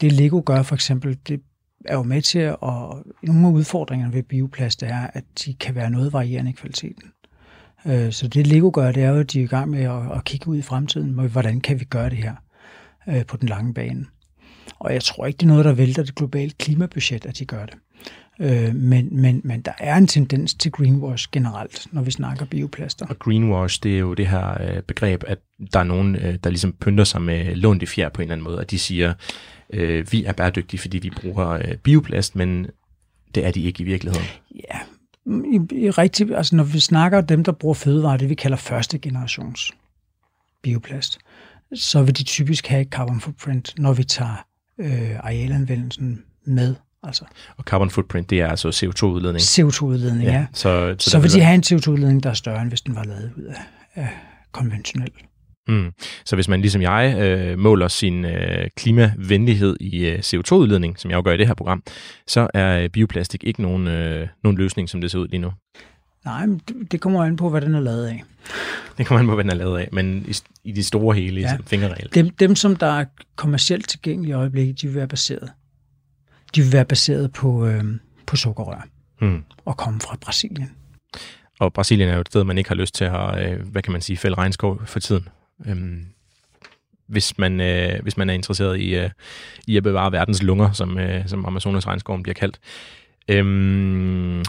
det 0.00 0.12
Lego 0.12 0.42
gør 0.46 0.62
for 0.62 0.74
eksempel, 0.74 1.18
det 1.28 1.42
er 1.84 1.94
jo 1.94 2.02
med 2.02 2.22
til 2.22 2.38
at... 2.38 2.56
Nogle 3.22 3.46
af 3.46 3.52
udfordringerne 3.52 4.12
ved 4.12 4.22
bioplast 4.22 4.82
er, 4.82 5.06
at 5.12 5.24
de 5.44 5.54
kan 5.54 5.74
være 5.74 5.90
noget 5.90 6.12
varierende 6.12 6.50
i 6.50 6.54
kvaliteten. 6.54 7.02
Øh, 7.86 8.12
så 8.12 8.28
det 8.28 8.46
Lego 8.46 8.70
gør, 8.74 8.92
det 8.92 9.02
er 9.02 9.08
jo, 9.08 9.18
at 9.18 9.32
de 9.32 9.40
er 9.40 9.44
i 9.44 9.46
gang 9.46 9.70
med 9.70 9.84
at, 10.16 10.24
kigge 10.24 10.48
ud 10.48 10.56
i 10.56 10.62
fremtiden, 10.62 11.16
med, 11.16 11.28
hvordan 11.28 11.60
kan 11.60 11.80
vi 11.80 11.84
gøre 11.84 12.10
det 12.10 12.18
her 12.18 12.34
øh, 13.08 13.26
på 13.26 13.36
den 13.36 13.48
lange 13.48 13.74
bane. 13.74 14.06
Og 14.78 14.92
jeg 14.92 15.02
tror 15.02 15.26
ikke, 15.26 15.36
det 15.36 15.42
er 15.42 15.48
noget, 15.48 15.64
der 15.64 15.72
vælter 15.72 16.02
det 16.02 16.14
globale 16.14 16.50
klimabudget, 16.58 17.26
at 17.26 17.38
de 17.38 17.44
gør 17.44 17.66
det. 17.66 17.74
Øh, 18.40 18.74
men, 18.74 19.08
men, 19.20 19.40
men 19.44 19.60
der 19.60 19.72
er 19.78 19.96
en 19.96 20.06
tendens 20.06 20.54
til 20.54 20.72
greenwash 20.72 21.28
generelt, 21.32 21.86
når 21.92 22.02
vi 22.02 22.10
snakker 22.10 22.44
bioplaster. 22.44 23.06
Og 23.06 23.18
greenwash, 23.18 23.82
det 23.82 23.94
er 23.94 23.98
jo 23.98 24.14
det 24.14 24.26
her 24.26 24.62
øh, 24.62 24.82
begreb, 24.82 25.24
at 25.26 25.38
der 25.72 25.80
er 25.80 25.84
nogen, 25.84 26.16
øh, 26.16 26.38
der 26.44 26.50
ligesom 26.50 26.72
pynter 26.72 27.04
sig 27.04 27.22
med 27.22 27.54
lånt 27.54 27.82
i 27.82 27.86
fjer 27.86 28.08
på 28.08 28.22
en 28.22 28.26
eller 28.26 28.34
anden 28.34 28.44
måde, 28.44 28.58
og 28.58 28.70
de 28.70 28.78
siger, 28.78 29.14
øh, 29.72 30.12
vi 30.12 30.24
er 30.24 30.32
bæredygtige, 30.32 30.80
fordi 30.80 30.98
vi 30.98 31.10
bruger 31.20 31.48
øh, 31.48 31.76
bioplast, 31.76 32.36
men 32.36 32.66
det 33.34 33.46
er 33.46 33.50
de 33.50 33.60
ikke 33.62 33.80
i 33.80 33.84
virkeligheden. 33.84 34.26
Ja, 34.54 34.78
i, 35.26 35.84
i 35.84 35.90
rigtig, 35.90 36.36
altså 36.36 36.56
når 36.56 36.64
vi 36.64 36.80
snakker 36.80 37.18
om 37.18 37.26
dem, 37.26 37.44
der 37.44 37.52
bruger 37.52 37.74
fødevarer, 37.74 38.16
det 38.16 38.28
vi 38.28 38.34
kalder 38.34 38.56
første 38.56 38.98
generations 38.98 39.72
bioplast, 40.62 41.18
så 41.74 42.02
vil 42.02 42.18
de 42.18 42.24
typisk 42.24 42.66
have 42.66 42.82
et 42.82 42.88
carbon 42.88 43.20
footprint, 43.20 43.74
når 43.78 43.92
vi 43.92 44.04
tager 44.04 44.46
øh, 44.78 45.16
arealanvendelsen 45.18 46.22
med. 46.44 46.74
Altså. 47.02 47.24
Og 47.56 47.64
carbon 47.64 47.90
footprint, 47.90 48.30
det 48.30 48.40
er 48.40 48.48
altså 48.48 48.68
CO2-udledning? 48.68 49.40
CO2-udledning, 49.40 50.22
ja. 50.22 50.32
ja. 50.32 50.46
Så, 50.52 50.94
så, 50.98 51.10
så 51.10 51.18
vil 51.18 51.32
de 51.32 51.40
have 51.40 51.54
en 51.54 51.62
CO2-udledning, 51.66 52.22
der 52.22 52.30
er 52.30 52.34
større, 52.34 52.62
end 52.62 52.68
hvis 52.68 52.80
den 52.80 52.94
var 52.94 53.04
lavet 53.04 53.32
ud 53.36 53.42
af, 53.42 53.62
af 53.94 54.08
konventionel. 54.52 55.10
Mm. 55.68 55.92
Så 56.24 56.36
hvis 56.36 56.48
man 56.48 56.60
ligesom 56.60 56.82
jeg 56.82 57.16
øh, 57.18 57.58
måler 57.58 57.88
sin 57.88 58.24
øh, 58.24 58.68
klimavenlighed 58.76 59.76
i 59.80 60.06
øh, 60.06 60.18
CO2-udledning, 60.18 61.00
som 61.00 61.10
jeg 61.10 61.16
jo 61.16 61.22
gør 61.24 61.32
i 61.32 61.36
det 61.36 61.46
her 61.46 61.54
program, 61.54 61.82
så 62.26 62.48
er 62.54 62.78
øh, 62.78 62.88
bioplastik 62.88 63.44
ikke 63.44 63.62
nogen, 63.62 63.86
øh, 63.86 64.28
nogen 64.44 64.58
løsning, 64.58 64.88
som 64.88 65.00
det 65.00 65.10
ser 65.10 65.18
ud 65.18 65.28
lige 65.28 65.40
nu. 65.40 65.52
Nej, 66.24 66.46
men 66.46 66.60
det 66.90 67.00
kommer 67.00 67.24
an 67.24 67.36
på, 67.36 67.50
hvad 67.50 67.60
den 67.60 67.74
er 67.74 67.80
lavet 67.80 68.06
af. 68.06 68.24
Det 68.98 69.06
kommer 69.06 69.20
an 69.20 69.26
på, 69.26 69.34
hvad 69.34 69.44
den 69.44 69.50
er 69.50 69.54
lavet 69.54 69.78
af, 69.78 69.88
men 69.92 70.24
i, 70.28 70.36
i 70.64 70.72
de 70.72 70.84
store 70.84 71.14
hele, 71.16 71.40
ja. 71.40 71.56
fingerregel. 71.66 72.08
Dem, 72.14 72.30
dem, 72.30 72.56
som 72.56 72.76
der 72.76 72.86
er 72.86 73.04
kommercielt 73.36 73.88
tilgængelige 73.88 74.30
i 74.30 74.34
øjeblikket, 74.34 74.80
de 74.82 74.86
vil 74.86 74.96
være 74.96 75.08
baseret. 75.08 75.50
De 76.54 76.62
vil 76.62 76.72
være 76.72 76.84
baseret 76.84 77.32
på, 77.32 77.66
øh, 77.66 77.84
på 78.26 78.36
sukkerrør 78.36 78.86
hmm. 79.20 79.44
og 79.64 79.76
komme 79.76 80.00
fra 80.00 80.16
Brasilien. 80.20 80.70
Og 81.60 81.72
Brasilien 81.72 82.08
er 82.08 82.14
jo 82.14 82.20
et 82.20 82.26
sted, 82.26 82.44
man 82.44 82.58
ikke 82.58 82.70
har 82.70 82.74
lyst 82.74 82.94
til 82.94 83.04
at 83.04 83.50
øh, 83.50 83.68
hvad 83.68 83.82
kan 83.82 83.92
man 83.92 84.00
sige, 84.00 84.16
fælde 84.16 84.36
regnskov 84.36 84.80
for 84.86 85.00
tiden. 85.00 85.28
Øhm, 85.66 86.06
hvis 87.06 87.38
man, 87.38 87.60
øh, 87.60 88.02
hvis 88.02 88.16
man 88.16 88.30
er 88.30 88.34
interesseret 88.34 88.80
i, 88.80 88.94
øh, 88.94 89.10
i 89.66 89.76
at 89.76 89.82
bevare 89.82 90.12
verdens 90.12 90.42
lunger, 90.42 90.72
som, 90.72 90.98
øh, 90.98 91.28
som 91.28 91.46
Amazonas 91.46 91.86
regnskoven 91.86 92.22
bliver 92.22 92.34
kaldt. 92.34 92.58
Øhm, 93.28 94.42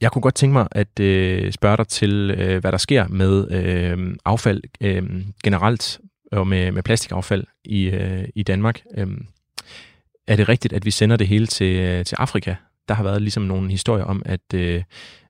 jeg 0.00 0.12
kunne 0.12 0.22
godt 0.22 0.34
tænke 0.34 0.52
mig 0.52 0.68
at 0.70 1.00
øh, 1.00 1.52
spørge 1.52 1.76
dig 1.76 1.88
til, 1.88 2.34
øh, 2.38 2.60
hvad 2.60 2.72
der 2.72 2.78
sker 2.78 3.08
med 3.08 3.50
øh, 3.50 4.16
affald 4.24 4.62
øh, 4.80 5.24
generelt, 5.44 6.00
og 6.32 6.46
med, 6.46 6.72
med 6.72 6.82
plastikaffald 6.82 7.44
i, 7.64 7.84
øh, 7.84 8.28
i 8.34 8.42
Danmark. 8.42 8.82
Øh, 8.96 9.06
er 10.26 10.36
det 10.36 10.48
rigtigt, 10.48 10.72
at 10.72 10.84
vi 10.84 10.90
sender 10.90 11.16
det 11.16 11.28
hele 11.28 11.46
til, 11.46 11.76
øh, 11.76 12.04
til 12.04 12.16
Afrika? 12.18 12.54
Der 12.88 12.94
har 12.94 13.02
været 13.02 13.22
ligesom 13.22 13.42
nogle 13.42 13.70
historier 13.70 14.04
om, 14.04 14.22
at 14.24 14.54
øh, 14.54 14.82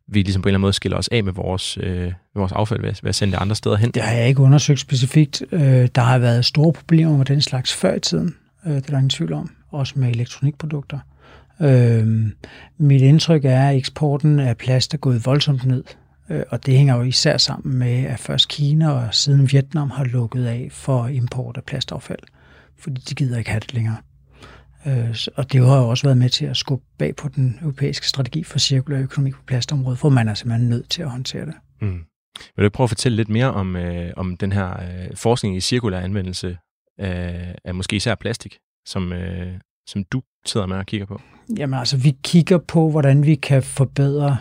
vi 0.09 0.23
ligesom 0.23 0.43
på 0.43 0.49
en 0.49 0.51
eller 0.51 0.57
anden 0.57 0.61
måde 0.61 0.73
skiller 0.73 0.99
os 0.99 1.09
af 1.09 1.25
med 1.25 1.33
vores, 1.33 1.79
øh, 1.83 2.03
med 2.03 2.13
vores 2.35 2.53
affald 2.53 2.81
ved, 2.81 2.95
ved 3.03 3.09
at 3.09 3.15
sende 3.15 3.33
det 3.33 3.41
andre 3.41 3.57
steder 3.57 3.77
hen? 3.77 3.91
Det 3.91 4.03
har 4.03 4.13
jeg 4.13 4.29
ikke 4.29 4.41
undersøgt 4.41 4.81
specifikt. 4.81 5.43
Øh, 5.53 5.89
der 5.95 6.01
har 6.01 6.19
været 6.19 6.45
store 6.45 6.73
problemer 6.73 7.17
med 7.17 7.25
den 7.25 7.41
slags 7.43 7.75
før 7.75 7.95
i 7.95 8.01
tiden. 8.01 8.35
Øh, 8.67 8.73
det 8.73 8.87
er 8.87 8.91
der 8.91 8.97
ingen 8.97 9.11
tvivl 9.11 9.33
om. 9.33 9.51
Også 9.71 9.93
med 9.97 10.09
elektronikprodukter. 10.09 10.99
Øh, 11.61 12.07
mit 12.79 13.03
indtryk 13.03 13.45
er, 13.45 13.69
at 13.69 13.77
eksporten 13.77 14.41
af 14.41 14.57
plast 14.57 14.95
er 14.95 14.99
gået 14.99 15.27
voldsomt 15.27 15.67
ned. 15.67 15.85
Øh, 16.31 16.43
og 16.49 16.67
det 16.67 16.77
hænger 16.77 16.97
jo 16.97 17.03
især 17.03 17.37
sammen 17.37 17.79
med, 17.79 18.05
at 18.05 18.19
først 18.19 18.49
Kina 18.49 18.91
og 18.91 19.15
siden 19.15 19.53
Vietnam 19.53 19.91
har 19.91 20.05
lukket 20.05 20.47
af 20.47 20.69
for 20.71 21.07
import 21.07 21.57
af 21.57 21.65
plastaffald. 21.65 22.19
Fordi 22.79 23.01
de 23.09 23.15
gider 23.15 23.39
ikke 23.39 23.51
have 23.51 23.61
det 23.61 23.75
længere. 23.75 23.97
Øh, 24.87 25.17
og 25.37 25.53
det 25.53 25.67
har 25.67 25.77
jo 25.77 25.89
også 25.89 26.05
været 26.07 26.19
med 26.19 26.29
til 26.29 26.47
at 26.47 26.57
skubbe 26.57 26.85
bag 26.99 27.17
på 27.17 27.29
den 27.29 27.59
europæiske 27.63 28.09
strategi 28.09 28.45
for 28.45 28.59
cirkulær 28.59 29.01
økonomi 29.01 29.31
på 29.31 29.43
plastområdet, 29.47 29.99
for 29.99 30.09
man 30.09 30.29
er 30.29 30.35
simpelthen 30.35 30.69
nødt 30.69 30.91
til 30.91 31.03
at 31.03 31.11
håndtere 31.11 31.47
det. 31.47 31.55
Mm. 31.81 32.05
Vil 32.57 32.65
du 32.65 32.71
prøve 32.71 32.85
at 32.85 32.91
fortælle 32.91 33.17
lidt 33.17 33.29
mere 33.29 33.53
om, 33.53 33.77
øh, 33.77 34.13
om 34.17 34.37
den 34.37 34.53
her 34.53 34.71
øh, 34.71 35.17
forskning 35.17 35.57
i 35.57 35.61
cirkulær 35.61 36.01
anvendelse 36.01 36.59
af, 36.99 37.55
af 37.65 37.75
måske 37.75 37.97
især 37.97 38.15
plastik, 38.15 38.59
som, 38.87 39.13
øh, 39.13 39.53
som 39.89 40.05
du 40.05 40.23
sidder 40.47 40.67
med 40.67 40.77
og 40.77 40.87
kigger 40.87 41.07
på? 41.07 41.21
Jamen 41.57 41.79
altså, 41.79 41.97
vi 41.97 42.17
kigger 42.23 42.59
på, 42.59 42.91
hvordan 42.91 43.27
vi 43.27 43.35
kan 43.35 43.63
forbedre 43.63 44.37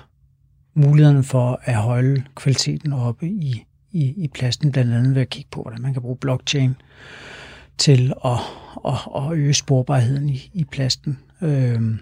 mulighederne 0.73 1.23
for 1.23 1.59
at 1.63 1.75
holde 1.75 2.23
kvaliteten 2.35 2.93
oppe 2.93 3.27
i, 3.27 3.63
i, 3.91 4.23
i 4.23 4.27
plasten, 4.27 4.71
blandt 4.71 4.93
andet 4.93 5.15
ved 5.15 5.21
at 5.21 5.29
kigge 5.29 5.49
på, 5.51 5.61
hvordan 5.61 5.81
man 5.81 5.93
kan 5.93 6.01
bruge 6.01 6.17
blockchain 6.17 6.75
til 7.77 8.13
at, 8.25 8.31
at, 8.87 8.93
at 9.15 9.33
øge 9.33 9.53
sporbarheden 9.53 10.29
i, 10.29 10.49
i 10.53 10.63
plasten. 10.63 11.19
Øhm. 11.41 11.99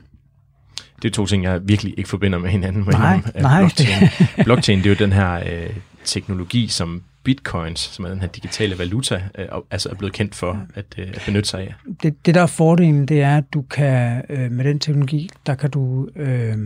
Det 1.02 1.10
er 1.10 1.14
to 1.14 1.26
ting, 1.26 1.44
jeg 1.44 1.68
virkelig 1.68 1.94
ikke 1.98 2.10
forbinder 2.10 2.40
med 2.40 2.50
hinanden. 2.50 2.86
Med 2.86 2.94
nej, 2.94 3.20
nej. 3.42 3.62
Blockchain. 3.62 4.10
blockchain, 4.46 4.78
det 4.78 4.86
er 4.86 4.90
jo 4.90 4.96
den 4.96 5.14
her 5.14 5.34
øh, 5.34 5.70
teknologi, 6.04 6.68
som 6.68 7.04
bitcoins, 7.24 7.80
som 7.80 8.06
er 8.06 8.10
den 8.10 8.22
her 8.22 8.28
digitale 8.28 8.80
valuta, 8.80 9.24
øh, 9.38 9.46
altså 9.72 9.90
er 9.90 9.96
blevet 9.96 10.14
kendt 10.14 10.36
for 10.36 10.66
at, 10.76 10.86
øh, 10.98 11.08
at 11.08 11.22
benytte 11.26 11.50
sig 11.50 11.62
af. 11.62 11.74
Det, 12.04 12.26
det 12.26 12.36
der 12.36 12.42
er 12.42 12.48
fordelen, 12.48 13.06
det 13.06 13.22
er, 13.22 13.38
at 13.38 13.44
du 13.54 13.62
kan 13.62 14.22
øh, 14.30 14.52
med 14.52 14.66
den 14.66 14.80
teknologi, 14.80 15.30
der 15.46 15.56
kan 15.56 15.70
du 15.70 16.08
øh, 16.16 16.58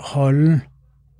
holde 0.00 0.60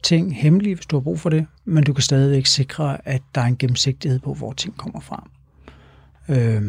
ting 0.02 0.36
hemmelige, 0.36 0.74
hvis 0.74 0.86
du 0.86 0.96
har 0.96 1.00
brug 1.00 1.20
for 1.20 1.30
det, 1.30 1.46
men 1.64 1.84
du 1.84 1.92
kan 1.92 2.02
stadigvæk 2.02 2.46
sikre, 2.46 3.08
at 3.08 3.22
der 3.34 3.40
er 3.40 3.46
en 3.46 3.56
gennemsigtighed 3.56 4.18
på, 4.18 4.34
hvor 4.34 4.52
ting 4.52 4.76
kommer 4.76 5.00
fra. 5.00 5.28
Øh, 6.28 6.62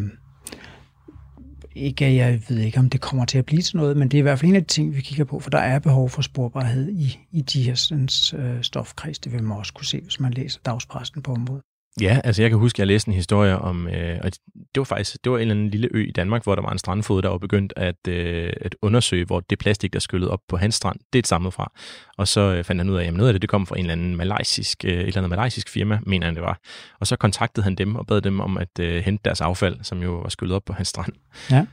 ikke, 1.79 2.15
jeg 2.15 2.41
ved 2.49 2.57
ikke, 2.57 2.79
om 2.79 2.89
det 2.89 3.01
kommer 3.01 3.25
til 3.25 3.37
at 3.37 3.45
blive 3.45 3.61
til 3.61 3.77
noget, 3.77 3.97
men 3.97 4.09
det 4.09 4.17
er 4.17 4.19
i 4.19 4.21
hvert 4.21 4.39
fald 4.39 4.49
en 4.49 4.55
af 4.55 4.61
de 4.61 4.67
ting, 4.67 4.95
vi 4.95 5.01
kigger 5.01 5.25
på, 5.25 5.39
for 5.39 5.49
der 5.49 5.57
er 5.57 5.79
behov 5.79 6.09
for 6.09 6.21
sporbarhed 6.21 6.89
i, 6.89 7.19
i 7.31 7.41
de 7.41 7.63
her 7.63 7.75
sådan, 7.75 8.09
øh, 8.35 8.63
stofkreds. 8.63 9.19
Det 9.19 9.31
vil 9.33 9.43
man 9.43 9.57
også 9.57 9.73
kunne 9.73 9.85
se, 9.85 10.01
hvis 10.01 10.19
man 10.19 10.33
læser 10.33 10.59
dagspressen 10.65 11.21
på 11.21 11.31
området. 11.31 11.63
Ja, 12.01 12.19
altså 12.23 12.41
jeg 12.41 12.51
kan 12.51 12.59
huske, 12.59 12.75
at 12.75 12.79
jeg 12.79 12.87
læste 12.87 13.09
en 13.09 13.13
historie 13.13 13.57
om, 13.57 13.87
øh, 13.87 14.19
og 14.23 14.31
det 14.55 14.77
var 14.77 14.83
faktisk 14.83 15.17
det 15.23 15.31
var 15.31 15.37
en 15.37 15.41
eller 15.41 15.55
anden 15.55 15.69
lille 15.69 15.87
ø 15.91 16.05
i 16.07 16.11
Danmark, 16.11 16.43
hvor 16.43 16.55
der 16.55 16.61
var 16.61 16.71
en 16.71 16.77
strandfod, 16.77 17.21
der 17.21 17.29
var 17.29 17.37
begyndt 17.37 17.73
at, 17.75 18.07
øh, 18.07 18.53
at 18.61 18.75
undersøge, 18.81 19.25
hvor 19.25 19.39
det 19.39 19.59
plastik, 19.59 19.93
der 19.93 19.99
skyllede 19.99 20.31
op 20.31 20.39
på 20.49 20.57
hans 20.57 20.75
strand, 20.75 20.99
det 21.13 21.23
er 21.23 21.27
samlet 21.27 21.53
fra. 21.53 21.71
Og 22.17 22.27
så 22.27 22.41
øh, 22.41 22.63
fandt 22.63 22.81
han 22.81 22.89
ud 22.89 22.95
af, 22.95 23.05
at 23.05 23.13
noget 23.13 23.29
af 23.29 23.33
det, 23.33 23.41
det 23.41 23.49
kom 23.49 23.65
fra 23.65 23.75
en 23.75 23.79
eller 23.79 23.91
anden 23.91 24.15
malaysisk, 24.15 24.85
øh, 24.85 24.91
et 24.91 24.99
eller 24.99 25.17
andet 25.17 25.29
malaysisk 25.29 25.69
firma, 25.69 25.99
mener 26.05 26.25
han 26.25 26.35
det 26.35 26.43
var. 26.43 26.59
Og 26.99 27.07
så 27.07 27.15
kontaktede 27.15 27.63
han 27.63 27.75
dem 27.75 27.95
og 27.95 28.07
bad 28.07 28.21
dem 28.21 28.39
om 28.39 28.57
at 28.57 28.79
øh, 28.79 29.03
hente 29.03 29.21
deres 29.25 29.41
affald, 29.41 29.77
som 29.83 30.03
jo 30.03 30.11
var 30.11 30.29
skyllet 30.29 30.55
op 30.55 30.63
på 30.65 30.73
hans 30.73 30.87
strand. 30.87 31.13
Ja, 31.51 31.65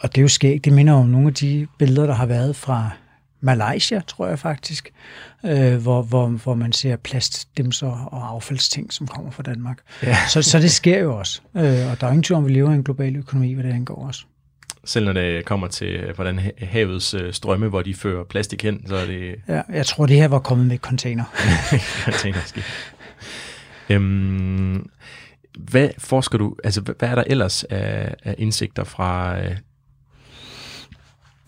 og 0.00 0.08
det 0.14 0.18
er 0.18 0.22
jo 0.22 0.28
skægt. 0.28 0.64
Det 0.64 0.72
minder 0.72 0.92
om 0.92 1.06
nogle 1.06 1.28
af 1.28 1.34
de 1.34 1.66
billeder, 1.78 2.06
der 2.06 2.14
har 2.14 2.26
været 2.26 2.56
fra 2.56 2.90
Malaysia, 3.42 4.00
tror 4.06 4.26
jeg 4.26 4.38
faktisk, 4.38 4.92
øh, 5.44 5.76
hvor, 5.76 6.02
hvor, 6.02 6.26
hvor 6.26 6.54
man 6.54 6.72
ser 6.72 6.96
plastdimser 6.96 8.08
og 8.12 8.28
affaldsting, 8.28 8.92
som 8.92 9.06
kommer 9.06 9.30
fra 9.30 9.42
Danmark. 9.42 9.78
Ja. 10.02 10.16
Så, 10.28 10.42
så 10.42 10.58
det 10.58 10.70
sker 10.70 10.98
jo 10.98 11.18
også. 11.18 11.40
Øh, 11.56 11.62
og 11.62 12.00
der 12.00 12.06
er 12.06 12.08
ingen 12.08 12.22
tvivl 12.22 12.38
om, 12.38 12.46
vi 12.46 12.52
lever 12.52 12.70
i 12.70 12.74
en 12.74 12.84
global 12.84 13.16
økonomi, 13.16 13.52
hvad 13.52 13.64
det 13.64 13.72
angår 13.72 14.06
også. 14.06 14.24
Selv 14.84 15.04
når 15.04 15.12
det 15.12 15.44
kommer 15.44 15.68
til, 15.68 16.12
hvordan 16.14 16.40
havets 16.58 17.14
øh, 17.14 17.32
strømme, 17.32 17.68
hvor 17.68 17.82
de 17.82 17.94
fører 17.94 18.24
plastik 18.24 18.62
hen, 18.62 18.86
så 18.86 18.96
er 18.96 19.06
det... 19.06 19.34
Ja, 19.48 19.62
jeg 19.72 19.86
tror, 19.86 20.06
det 20.06 20.16
her 20.16 20.28
var 20.28 20.38
kommet 20.38 20.66
med 20.66 20.78
container. 20.78 21.24
Containerskib. 22.04 22.62
øhm, 23.90 24.90
hvad 25.58 25.88
forsker 25.98 26.38
du, 26.38 26.56
altså 26.64 26.80
hvad 26.80 27.08
er 27.08 27.14
der 27.14 27.24
ellers 27.26 27.64
af, 27.64 28.14
af 28.24 28.34
indsigter 28.38 28.84
fra, 28.84 29.38
øh, 29.38 29.56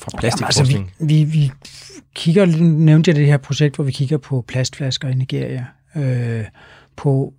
fra 0.04 0.18
plastikforskning? 0.18 0.70
Jamen, 0.70 0.88
altså, 0.88 1.06
vi, 1.06 1.24
vi, 1.24 1.24
vi 1.24 1.50
kigger, 2.14 2.46
nævnte 2.62 3.08
jeg 3.08 3.16
det 3.16 3.26
her 3.26 3.36
projekt, 3.36 3.74
hvor 3.74 3.84
vi 3.84 3.92
kigger 3.92 4.18
på 4.18 4.44
plastflasker 4.48 5.08
i 5.08 5.14
Nigeria, 5.14 5.66
øh, 5.96 6.44
på 6.96 7.34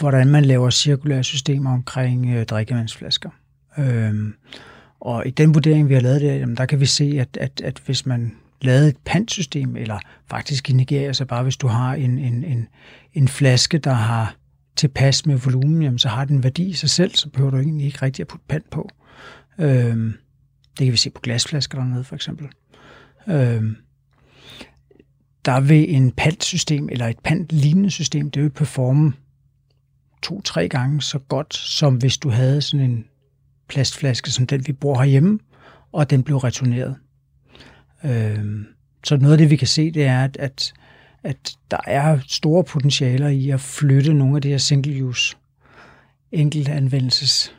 hvordan 0.00 0.28
man 0.28 0.44
laver 0.44 0.70
cirkulære 0.70 1.24
systemer 1.24 1.72
omkring 1.72 2.34
øh, 2.34 2.44
drikkevandsflasker. 2.44 3.30
Øh, 3.78 4.14
og 5.00 5.26
i 5.26 5.30
den 5.30 5.54
vurdering, 5.54 5.88
vi 5.88 5.94
har 5.94 6.00
lavet 6.00 6.20
der, 6.20 6.34
jamen, 6.34 6.56
der 6.56 6.66
kan 6.66 6.80
vi 6.80 6.86
se, 6.86 7.16
at, 7.20 7.36
at, 7.40 7.60
at 7.64 7.82
hvis 7.86 8.06
man 8.06 8.32
lavede 8.60 8.88
et 8.88 8.96
pantsystem, 9.04 9.76
eller 9.76 9.98
faktisk 10.30 10.70
i 10.70 10.72
Nigeria, 10.72 11.12
så 11.12 11.24
bare 11.24 11.42
hvis 11.42 11.56
du 11.56 11.66
har 11.66 11.94
en, 11.94 12.18
en, 12.18 12.44
en, 12.44 12.68
en 13.14 13.28
flaske, 13.28 13.78
der 13.78 13.92
har 13.92 14.34
tilpas 14.76 15.26
med 15.26 15.36
volumen, 15.36 15.82
jamen, 15.82 15.98
så 15.98 16.08
har 16.08 16.24
den 16.24 16.44
værdi 16.44 16.68
i 16.68 16.72
sig 16.72 16.90
selv, 16.90 17.14
så 17.14 17.28
behøver 17.28 17.50
du 17.50 17.56
egentlig 17.56 17.86
ikke 17.86 18.02
rigtig 18.02 18.22
at 18.22 18.28
putte 18.28 18.44
pant 18.48 18.70
på. 18.70 18.90
Øhm, 19.58 20.14
det 20.78 20.86
kan 20.86 20.92
vi 20.92 20.96
se 20.96 21.10
på 21.10 21.20
glasflasker 21.20 21.78
dernede, 21.78 22.04
for 22.04 22.14
eksempel. 22.14 22.48
Øhm, 23.28 23.76
der 25.44 25.60
vil 25.60 25.94
en 25.94 26.12
pantsystem, 26.12 26.88
eller 26.88 27.06
et 27.06 27.18
pant-lignende 27.18 27.90
system, 27.90 28.30
det 28.30 28.42
vil 28.42 28.50
performe 28.50 29.12
to-tre 30.22 30.68
gange 30.68 31.02
så 31.02 31.18
godt, 31.18 31.54
som 31.54 31.96
hvis 31.96 32.18
du 32.18 32.30
havde 32.30 32.62
sådan 32.62 32.90
en 32.90 33.04
plastflaske, 33.68 34.30
som 34.30 34.46
den 34.46 34.66
vi 34.66 34.72
bruger 34.72 34.98
herhjemme, 34.98 35.38
og 35.92 36.10
den 36.10 36.22
blev 36.22 36.36
returneret. 36.36 36.96
Øhm, 38.04 38.66
så 39.04 39.16
noget 39.16 39.32
af 39.32 39.38
det, 39.38 39.50
vi 39.50 39.56
kan 39.56 39.68
se, 39.68 39.90
det 39.90 40.04
er, 40.04 40.24
at, 40.24 40.36
at, 40.36 40.72
at 41.22 41.56
der 41.70 41.80
er 41.86 42.18
store 42.26 42.64
potentialer 42.64 43.28
i 43.28 43.50
at 43.50 43.60
flytte 43.60 44.14
nogle 44.14 44.36
af 44.36 44.42
de 44.42 44.48
her 44.48 44.58
single-use, 44.58 45.36
enkeltanvendelses 46.32 47.54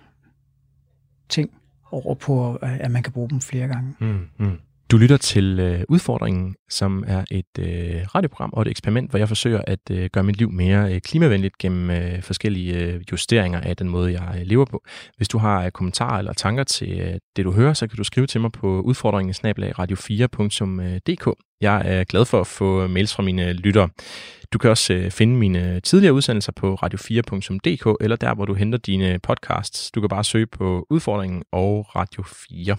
ting 1.30 1.51
over 1.91 2.13
på, 2.13 2.55
at 2.55 2.91
man 2.91 3.03
kan 3.03 3.13
bruge 3.13 3.29
dem 3.29 3.41
flere 3.41 3.67
gange. 3.67 3.95
Mm, 3.99 4.27
mm. 4.37 4.57
Du 4.91 4.97
lytter 4.97 5.17
til 5.17 5.59
øh, 5.59 5.81
Udfordringen, 5.89 6.55
som 6.69 7.03
er 7.07 7.23
et 7.31 7.59
øh, 7.59 8.01
radioprogram 8.15 8.49
og 8.53 8.61
et 8.61 8.67
eksperiment, 8.67 9.09
hvor 9.09 9.19
jeg 9.19 9.27
forsøger 9.27 9.61
at 9.67 9.79
øh, 9.91 10.09
gøre 10.13 10.23
mit 10.23 10.37
liv 10.37 10.51
mere 10.51 10.93
øh, 10.93 11.01
klimavenligt 11.01 11.57
gennem 11.57 11.89
øh, 11.89 12.21
forskellige 12.21 12.77
øh, 12.77 13.01
justeringer 13.11 13.61
af 13.61 13.77
den 13.77 13.89
måde, 13.89 14.11
jeg 14.11 14.35
øh, 14.39 14.47
lever 14.47 14.65
på. 14.65 14.83
Hvis 15.17 15.27
du 15.27 15.37
har 15.37 15.65
øh, 15.65 15.71
kommentarer 15.71 16.19
eller 16.19 16.33
tanker 16.33 16.63
til 16.63 16.99
øh, 16.99 17.13
det, 17.35 17.45
du 17.45 17.51
hører, 17.51 17.73
så 17.73 17.87
kan 17.87 17.97
du 17.97 18.03
skrive 18.03 18.27
til 18.27 18.41
mig 18.41 18.51
på 18.51 18.81
udfordringen 18.81 19.35
radio4.dk. 19.79 21.35
Jeg 21.61 21.81
er 21.85 22.03
glad 22.03 22.25
for 22.25 22.41
at 22.41 22.47
få 22.47 22.87
mails 22.87 23.15
fra 23.15 23.23
mine 23.23 23.49
øh, 23.49 23.51
lyttere. 23.51 23.89
Du 24.53 24.57
kan 24.57 24.69
også 24.69 24.93
øh, 24.93 25.11
finde 25.11 25.35
mine 25.35 25.75
øh, 25.75 25.81
tidligere 25.81 26.13
udsendelser 26.13 26.51
på 26.51 26.73
radio4.dk 26.83 27.97
eller 28.01 28.15
der, 28.15 28.35
hvor 28.35 28.45
du 28.45 28.53
henter 28.53 28.77
dine 28.77 29.19
podcasts. 29.19 29.91
Du 29.91 29.99
kan 29.99 30.09
bare 30.09 30.23
søge 30.23 30.47
på 30.47 30.87
Udfordringen 30.89 31.43
og 31.51 31.95
Radio 31.95 32.23
4. 32.23 32.77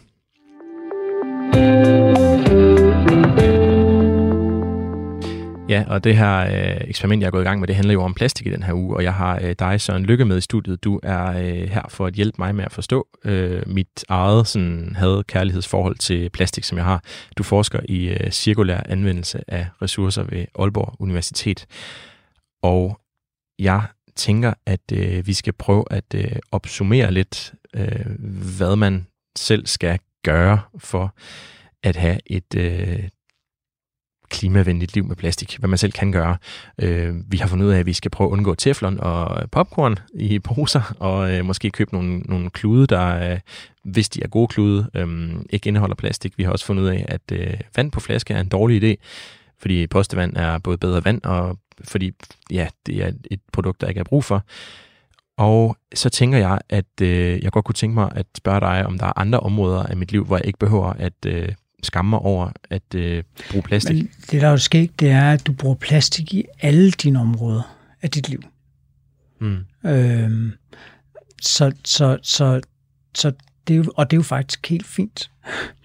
Ja, 5.71 5.85
og 5.89 6.05
det 6.05 6.17
her 6.17 6.39
øh, 6.41 6.81
eksperiment, 6.89 7.23
jeg 7.23 7.27
er 7.27 7.31
gået 7.31 7.43
i 7.43 7.45
gang 7.45 7.61
med, 7.61 7.69
det 7.69 7.77
handler 7.77 7.95
jo 7.95 8.03
om 8.03 8.15
plastik 8.15 8.47
i 8.47 8.51
den 8.51 8.63
her 8.63 8.73
uge, 8.73 8.97
og 8.97 9.03
jeg 9.03 9.15
har 9.15 9.41
øh, 9.43 9.55
dig, 9.59 9.81
Søren 9.81 10.07
Lykke, 10.07 10.25
med 10.25 10.39
i 10.39 10.41
studiet. 10.41 10.85
Du 10.85 11.01
er 11.03 11.27
øh, 11.27 11.69
her 11.69 11.83
for 11.89 12.07
at 12.07 12.15
hjælpe 12.15 12.37
mig 12.39 12.55
med 12.55 12.65
at 12.65 12.73
forstå 12.73 13.09
øh, 13.25 13.63
mit 13.67 14.05
eget 14.09 14.47
sådan, 14.47 14.97
had 14.97 15.25
kærlighedsforhold 15.25 15.97
til 15.97 16.31
plastik, 16.31 16.65
som 16.65 16.79
jeg 16.79 16.85
har. 16.85 17.05
Du 17.39 17.43
forsker 17.43 17.81
i 17.89 18.09
øh, 18.09 18.31
cirkulær 18.31 18.81
anvendelse 18.89 19.43
af 19.49 19.67
ressourcer 19.83 20.23
ved 20.23 20.45
Aalborg 20.59 20.97
Universitet. 20.99 21.67
Og 22.63 23.01
jeg 23.59 23.83
tænker, 24.17 24.53
at 24.67 24.93
øh, 24.93 25.27
vi 25.27 25.33
skal 25.33 25.53
prøve 25.53 25.85
at 25.91 26.15
øh, 26.15 26.37
opsummere 26.53 27.13
lidt, 27.13 27.55
øh, 27.75 28.07
hvad 28.59 28.77
man 28.77 29.07
selv 29.37 29.67
skal 29.67 29.99
gøre 30.23 30.61
for 30.79 31.15
at 31.83 31.97
have 31.97 32.19
et 32.27 32.55
øh, 32.57 33.09
klimavenligt 34.31 34.95
liv 34.95 35.05
med 35.05 35.17
plastik, 35.17 35.57
hvad 35.59 35.69
man 35.69 35.79
selv 35.79 35.93
kan 35.93 36.13
gøre. 36.13 36.37
Øh, 36.79 37.15
vi 37.33 37.37
har 37.37 37.47
fundet 37.47 37.67
ud 37.67 37.73
af, 37.73 37.79
at 37.79 37.87
vi 37.87 37.93
skal 37.93 38.11
prøve 38.11 38.29
at 38.29 38.33
undgå 38.33 38.55
teflon 38.55 39.01
og 39.01 39.51
popcorn 39.51 39.97
i 40.15 40.39
poser, 40.39 40.95
og 40.99 41.33
øh, 41.33 41.45
måske 41.45 41.71
købe 41.71 41.93
nogle, 41.93 42.19
nogle 42.19 42.51
klude, 42.51 42.87
der, 42.87 43.33
øh, 43.33 43.41
hvis 43.85 44.09
de 44.09 44.23
er 44.23 44.29
gode 44.29 44.49
klude, 44.49 44.91
øh, 44.95 45.31
ikke 45.51 45.69
indeholder 45.69 45.95
plastik. 45.95 46.39
Vi 46.39 46.43
har 46.43 46.53
også 46.53 46.65
fundet 46.65 46.83
ud 46.83 46.89
af, 46.89 47.05
at 47.09 47.33
øh, 47.33 47.61
vand 47.77 47.91
på 47.91 48.01
flaske 48.01 48.35
er 48.35 48.41
en 48.41 48.49
dårlig 48.49 48.83
idé, 48.85 48.97
fordi 49.59 49.87
postevand 49.87 50.37
er 50.37 50.59
både 50.59 50.79
bedre 50.79 51.05
vand, 51.05 51.23
og 51.25 51.59
fordi 51.85 52.13
ja, 52.51 52.69
det 52.87 53.05
er 53.05 53.13
et 53.31 53.41
produkt, 53.53 53.81
der 53.81 53.89
ikke 53.89 54.01
er 54.01 54.05
brug 54.05 54.25
for. 54.25 54.45
Og 55.41 55.77
så 55.95 56.11
tænker 56.11 56.39
jeg, 56.39 56.59
at 56.69 57.01
øh, 57.03 57.43
jeg 57.43 57.53
godt 57.53 57.65
kunne 57.65 57.75
tænke 57.75 57.95
mig 57.95 58.13
at 58.15 58.27
spørge 58.37 58.61
dig, 58.61 58.87
om 58.87 58.99
der 58.99 59.07
er 59.07 59.19
andre 59.19 59.41
områder 59.41 59.83
af 59.83 59.97
mit 59.97 60.13
liv, 60.13 60.25
hvor 60.25 60.37
jeg 60.37 60.47
ikke 60.47 60.59
behøver 60.59 60.93
at 60.93 61.27
øh, 61.27 61.49
skamme 61.83 62.09
mig 62.09 62.19
over 62.19 62.51
at 62.71 62.95
øh, 62.95 63.23
bruge 63.51 63.63
plastik. 63.63 63.95
Men 63.97 64.11
det, 64.31 64.41
der 64.41 64.47
er 64.47 64.51
jo 64.51 64.57
sket, 64.57 65.01
det 65.01 65.11
er, 65.11 65.33
at 65.33 65.47
du 65.47 65.53
bruger 65.53 65.75
plastik 65.75 66.35
i 66.35 66.45
alle 66.61 66.91
dine 66.91 67.21
områder 67.21 67.77
af 68.03 68.11
dit 68.11 68.29
liv. 68.29 68.43
Mm. 69.41 69.59
Øhm, 69.87 70.53
så, 71.43 71.73
så, 71.85 72.19
så, 72.23 72.61
så 73.15 73.33
det 73.69 73.75
er 73.75 73.79
jo, 73.79 73.85
og 73.97 74.11
det 74.11 74.17
er 74.17 74.19
jo 74.19 74.23
faktisk 74.23 74.71
helt 74.71 74.87
fint. 74.87 75.31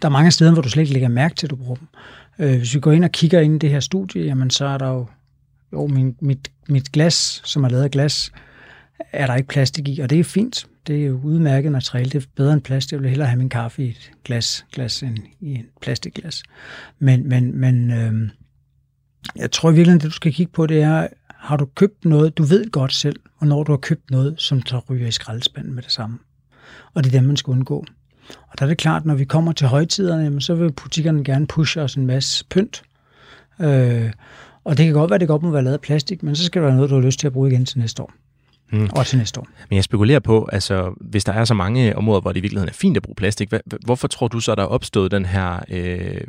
Der 0.02 0.08
er 0.08 0.12
mange 0.12 0.32
steder, 0.32 0.54
hvor 0.54 0.62
du 0.62 0.70
slet 0.70 0.82
ikke 0.82 0.94
lægger 0.94 1.10
mærke 1.10 1.36
til, 1.36 1.48
at 1.48 1.52
du 1.52 1.56
bruger 1.56 1.76
dem. 1.76 1.88
Øh, 2.40 2.58
hvis 2.58 2.76
vi 2.76 2.80
går 2.80 2.92
ind 2.92 3.04
og 3.04 3.12
kigger 3.12 3.40
ind 3.40 3.56
i 3.56 3.58
det 3.58 3.70
her 3.70 3.80
studie, 3.80 4.26
jamen 4.26 4.50
så 4.50 4.66
er 4.66 4.78
der 4.78 4.88
jo, 4.88 5.08
jo 5.74 5.88
min, 5.88 6.16
mit, 6.20 6.52
mit 6.70 6.92
glas, 6.92 7.42
som 7.46 7.64
er 7.64 7.70
lavet 7.70 7.84
af 7.84 7.92
glas, 7.92 8.32
er 9.12 9.28
der 9.28 9.36
ikke 9.36 9.48
plastik 9.48 9.88
i, 9.88 10.00
og 10.00 10.10
det 10.10 10.20
er 10.20 10.24
fint. 10.24 10.68
Det 10.88 11.02
er 11.02 11.06
jo 11.06 11.20
udmærket 11.24 11.72
materiale. 11.72 12.10
Det 12.10 12.24
er 12.24 12.28
bedre 12.36 12.54
end 12.54 12.62
plastik. 12.62 12.92
Jeg 12.92 13.02
vil 13.02 13.10
hellere 13.10 13.28
have 13.28 13.38
min 13.38 13.50
kaffe 13.50 13.86
i 13.86 13.90
et 13.90 14.12
glas, 14.24 14.66
glas 14.72 15.04
end 15.04 15.18
i 15.42 15.54
en 15.54 15.66
plastikglas. 15.82 16.44
Men, 17.00 17.30
men, 17.30 17.58
men 17.58 17.92
øh, 17.92 18.30
jeg 19.36 19.52
tror 19.52 19.70
i 19.70 19.74
virkeligheden, 19.74 20.02
det 20.02 20.08
du 20.08 20.16
skal 20.16 20.34
kigge 20.34 20.52
på, 20.52 20.66
det 20.66 20.82
er, 20.82 21.08
har 21.30 21.58
du 21.58 21.66
købt 21.66 22.06
noget, 22.06 22.38
du 22.38 22.44
ved 22.44 22.72
godt 22.72 22.94
selv, 22.94 23.20
hvornår 23.38 23.64
du 23.64 23.72
har 23.72 23.78
købt 23.78 24.12
noget, 24.12 24.36
som 24.38 24.66
så 24.66 24.82
ryger 24.90 25.08
i 25.08 25.12
skraldespanden 25.12 25.74
med 25.74 25.84
det 25.84 25.92
samme. 25.92 26.20
Og 26.94 27.04
det 27.04 27.10
er 27.10 27.20
det, 27.20 27.28
man 27.28 27.38
skal 27.38 27.52
undgå. 27.52 27.86
Og 28.30 28.60
der 28.60 28.66
er 28.66 28.68
det 28.68 28.78
klart, 28.78 29.06
når 29.06 29.16
vi 29.16 29.26
kommer 29.26 29.52
til 29.52 29.68
højtiderne, 29.68 30.42
så 30.42 30.56
vil 30.56 30.72
butikkerne 30.72 31.24
gerne 31.24 31.48
pushe 31.48 31.82
os 31.82 31.96
en 31.96 32.06
masse 32.06 32.46
pynt. 32.46 32.84
Øh, 33.60 34.12
og 34.64 34.78
det 34.78 34.86
kan 34.86 34.94
godt 34.94 35.10
være, 35.10 35.16
at 35.16 35.22
det 35.22 35.28
godt 35.28 35.42
må 35.42 35.52
være 35.52 35.64
lavet 35.64 35.74
af 35.74 35.82
plastik, 35.82 36.24
men 36.24 36.36
så 36.36 36.46
skal 36.46 36.62
der 36.62 36.68
være 36.68 36.76
noget, 36.76 36.90
du 36.90 36.96
har 36.96 37.02
lyst 37.02 37.20
til 37.20 37.28
at 37.28 37.34
bruge 37.34 37.52
igen 37.52 37.66
til 37.66 37.80
næste 37.80 38.04
år. 38.04 38.14
Mm. 38.72 38.90
Og 38.96 39.06
til 39.06 39.18
næste 39.18 39.40
år. 39.40 39.48
Men 39.70 39.76
jeg 39.76 39.84
spekulerer 39.84 40.20
på, 40.20 40.50
altså, 40.52 40.94
hvis 41.02 41.24
der 41.24 41.34
er 41.34 41.46
så 41.46 41.54
mange 41.54 41.96
områder, 41.96 42.22
hvor 42.22 42.32
det 42.32 42.38
i 42.38 42.42
virkeligheden 42.42 42.70
er 42.70 42.74
fint 42.74 42.98
at 42.98 43.04
bruge 43.04 43.16
plastik, 43.16 43.50
hvad, 43.50 43.60
hvorfor 43.86 44.08
tror 44.08 44.28
du 44.28 44.40
så, 44.40 44.56
der 44.56 44.64
er 44.64 44.68
opstået 44.68 45.12
den 45.12 45.26
her, 45.26 45.60
øh, 45.70 46.22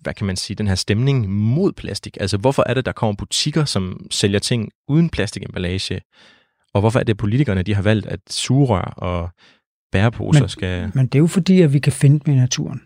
hvad 0.00 0.14
kan 0.14 0.26
man 0.26 0.36
sige, 0.36 0.56
den 0.56 0.66
her 0.66 0.74
stemning 0.74 1.28
mod 1.30 1.72
plastik? 1.72 2.16
Altså, 2.20 2.36
hvorfor 2.36 2.64
er 2.66 2.74
det, 2.74 2.86
der 2.86 2.92
kommer 2.92 3.14
butikker, 3.14 3.64
som 3.64 4.06
sælger 4.10 4.38
ting 4.38 4.68
uden 4.88 5.10
plastikemballage? 5.10 6.00
Og 6.74 6.80
hvorfor 6.80 6.98
er 6.98 7.04
det, 7.04 7.12
at 7.12 7.16
politikerne 7.16 7.62
de 7.62 7.74
har 7.74 7.82
valgt, 7.82 8.06
at 8.06 8.20
sugerør 8.30 8.94
og 8.96 9.30
bæreposer 9.92 10.40
men, 10.40 10.48
skal... 10.48 10.90
Men 10.94 11.06
det 11.06 11.14
er 11.14 11.20
jo 11.20 11.26
fordi, 11.26 11.60
at 11.60 11.72
vi 11.72 11.78
kan 11.78 11.92
finde 11.92 12.20
dem 12.26 12.34
i 12.34 12.36
naturen. 12.36 12.82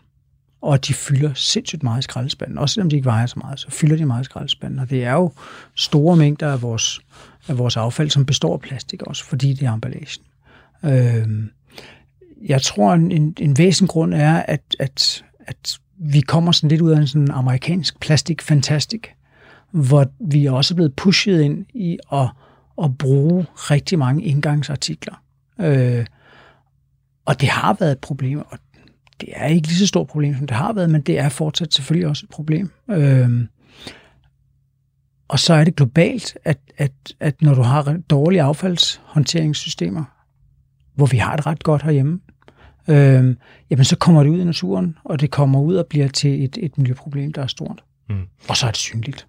Og 0.60 0.86
de 0.86 0.94
fylder 0.94 1.34
sindssygt 1.34 1.82
meget 1.82 1.98
i 1.98 2.02
skraldespanden. 2.02 2.58
Også 2.58 2.74
selvom 2.74 2.90
de 2.90 2.96
ikke 2.96 3.06
vejer 3.06 3.26
så 3.26 3.38
meget, 3.38 3.60
så 3.60 3.70
fylder 3.70 3.96
de 3.96 4.06
meget 4.06 4.20
i 4.20 4.24
skraldespanden. 4.24 4.78
Og 4.78 4.90
det 4.90 5.04
er 5.04 5.12
jo 5.12 5.32
store 5.74 6.16
mængder 6.16 6.52
af 6.52 6.62
vores 6.62 7.00
af 7.48 7.58
vores 7.58 7.76
affald, 7.76 8.10
som 8.10 8.26
består 8.26 8.52
af 8.52 8.60
plastik 8.60 9.02
også, 9.02 9.24
fordi 9.24 9.52
det 9.52 9.66
er 9.66 9.72
emballagen. 9.72 10.22
Øh, 10.84 11.28
jeg 12.46 12.62
tror, 12.62 12.94
en, 12.94 13.12
en, 13.12 13.34
en 13.38 13.58
væsentlig 13.58 13.88
grund 13.88 14.14
er, 14.14 14.34
at, 14.34 14.76
at, 14.78 15.24
at 15.40 15.78
vi 15.98 16.20
kommer 16.20 16.52
sådan 16.52 16.68
lidt 16.68 16.80
ud 16.80 16.90
af 16.90 16.96
en 16.96 17.06
sådan 17.06 17.30
amerikansk 17.30 18.00
plastik-fantastik, 18.00 19.06
hvor 19.70 20.06
vi 20.20 20.46
også 20.46 20.74
er 20.74 20.76
blevet 20.76 20.94
pushet 20.94 21.40
ind 21.40 21.66
i 21.74 21.98
at, 22.12 22.28
at 22.82 22.98
bruge 22.98 23.46
rigtig 23.56 23.98
mange 23.98 24.24
indgangsartikler. 24.24 25.22
Øh, 25.60 26.06
og 27.24 27.40
det 27.40 27.48
har 27.48 27.76
været 27.80 27.92
et 27.92 27.98
problem, 27.98 28.38
og 28.38 28.58
det 29.20 29.28
er 29.32 29.46
ikke 29.46 29.68
lige 29.68 29.78
så 29.78 29.86
stort 29.86 30.06
problem, 30.06 30.36
som 30.36 30.46
det 30.46 30.56
har 30.56 30.72
været, 30.72 30.90
men 30.90 31.00
det 31.00 31.18
er 31.18 31.28
fortsat 31.28 31.74
selvfølgelig 31.74 32.08
også 32.08 32.26
et 32.26 32.30
problem. 32.30 32.70
Øh, 32.90 33.30
og 35.28 35.38
så 35.38 35.54
er 35.54 35.64
det 35.64 35.76
globalt, 35.76 36.38
at, 36.44 36.58
at, 36.76 36.92
at 37.20 37.42
når 37.42 37.54
du 37.54 37.62
har 37.62 37.98
dårlige 38.10 38.42
affaldshåndteringssystemer, 38.42 40.04
hvor 40.94 41.06
vi 41.06 41.16
har 41.16 41.36
det 41.36 41.46
ret 41.46 41.62
godt 41.62 41.82
herhjemme, 41.82 42.20
øh, 42.88 43.36
jamen 43.70 43.84
så 43.84 43.96
kommer 43.96 44.22
det 44.22 44.30
ud 44.30 44.40
i 44.40 44.44
naturen, 44.44 44.96
og 45.04 45.20
det 45.20 45.30
kommer 45.30 45.60
ud 45.60 45.74
og 45.74 45.86
bliver 45.86 46.08
til 46.08 46.44
et, 46.44 46.58
et 46.60 46.78
miljøproblem, 46.78 47.32
der 47.32 47.42
er 47.42 47.46
stort. 47.46 47.84
Mm. 48.08 48.22
Og 48.48 48.56
så 48.56 48.66
er 48.66 48.70
det 48.70 48.78
synligt. 48.78 49.26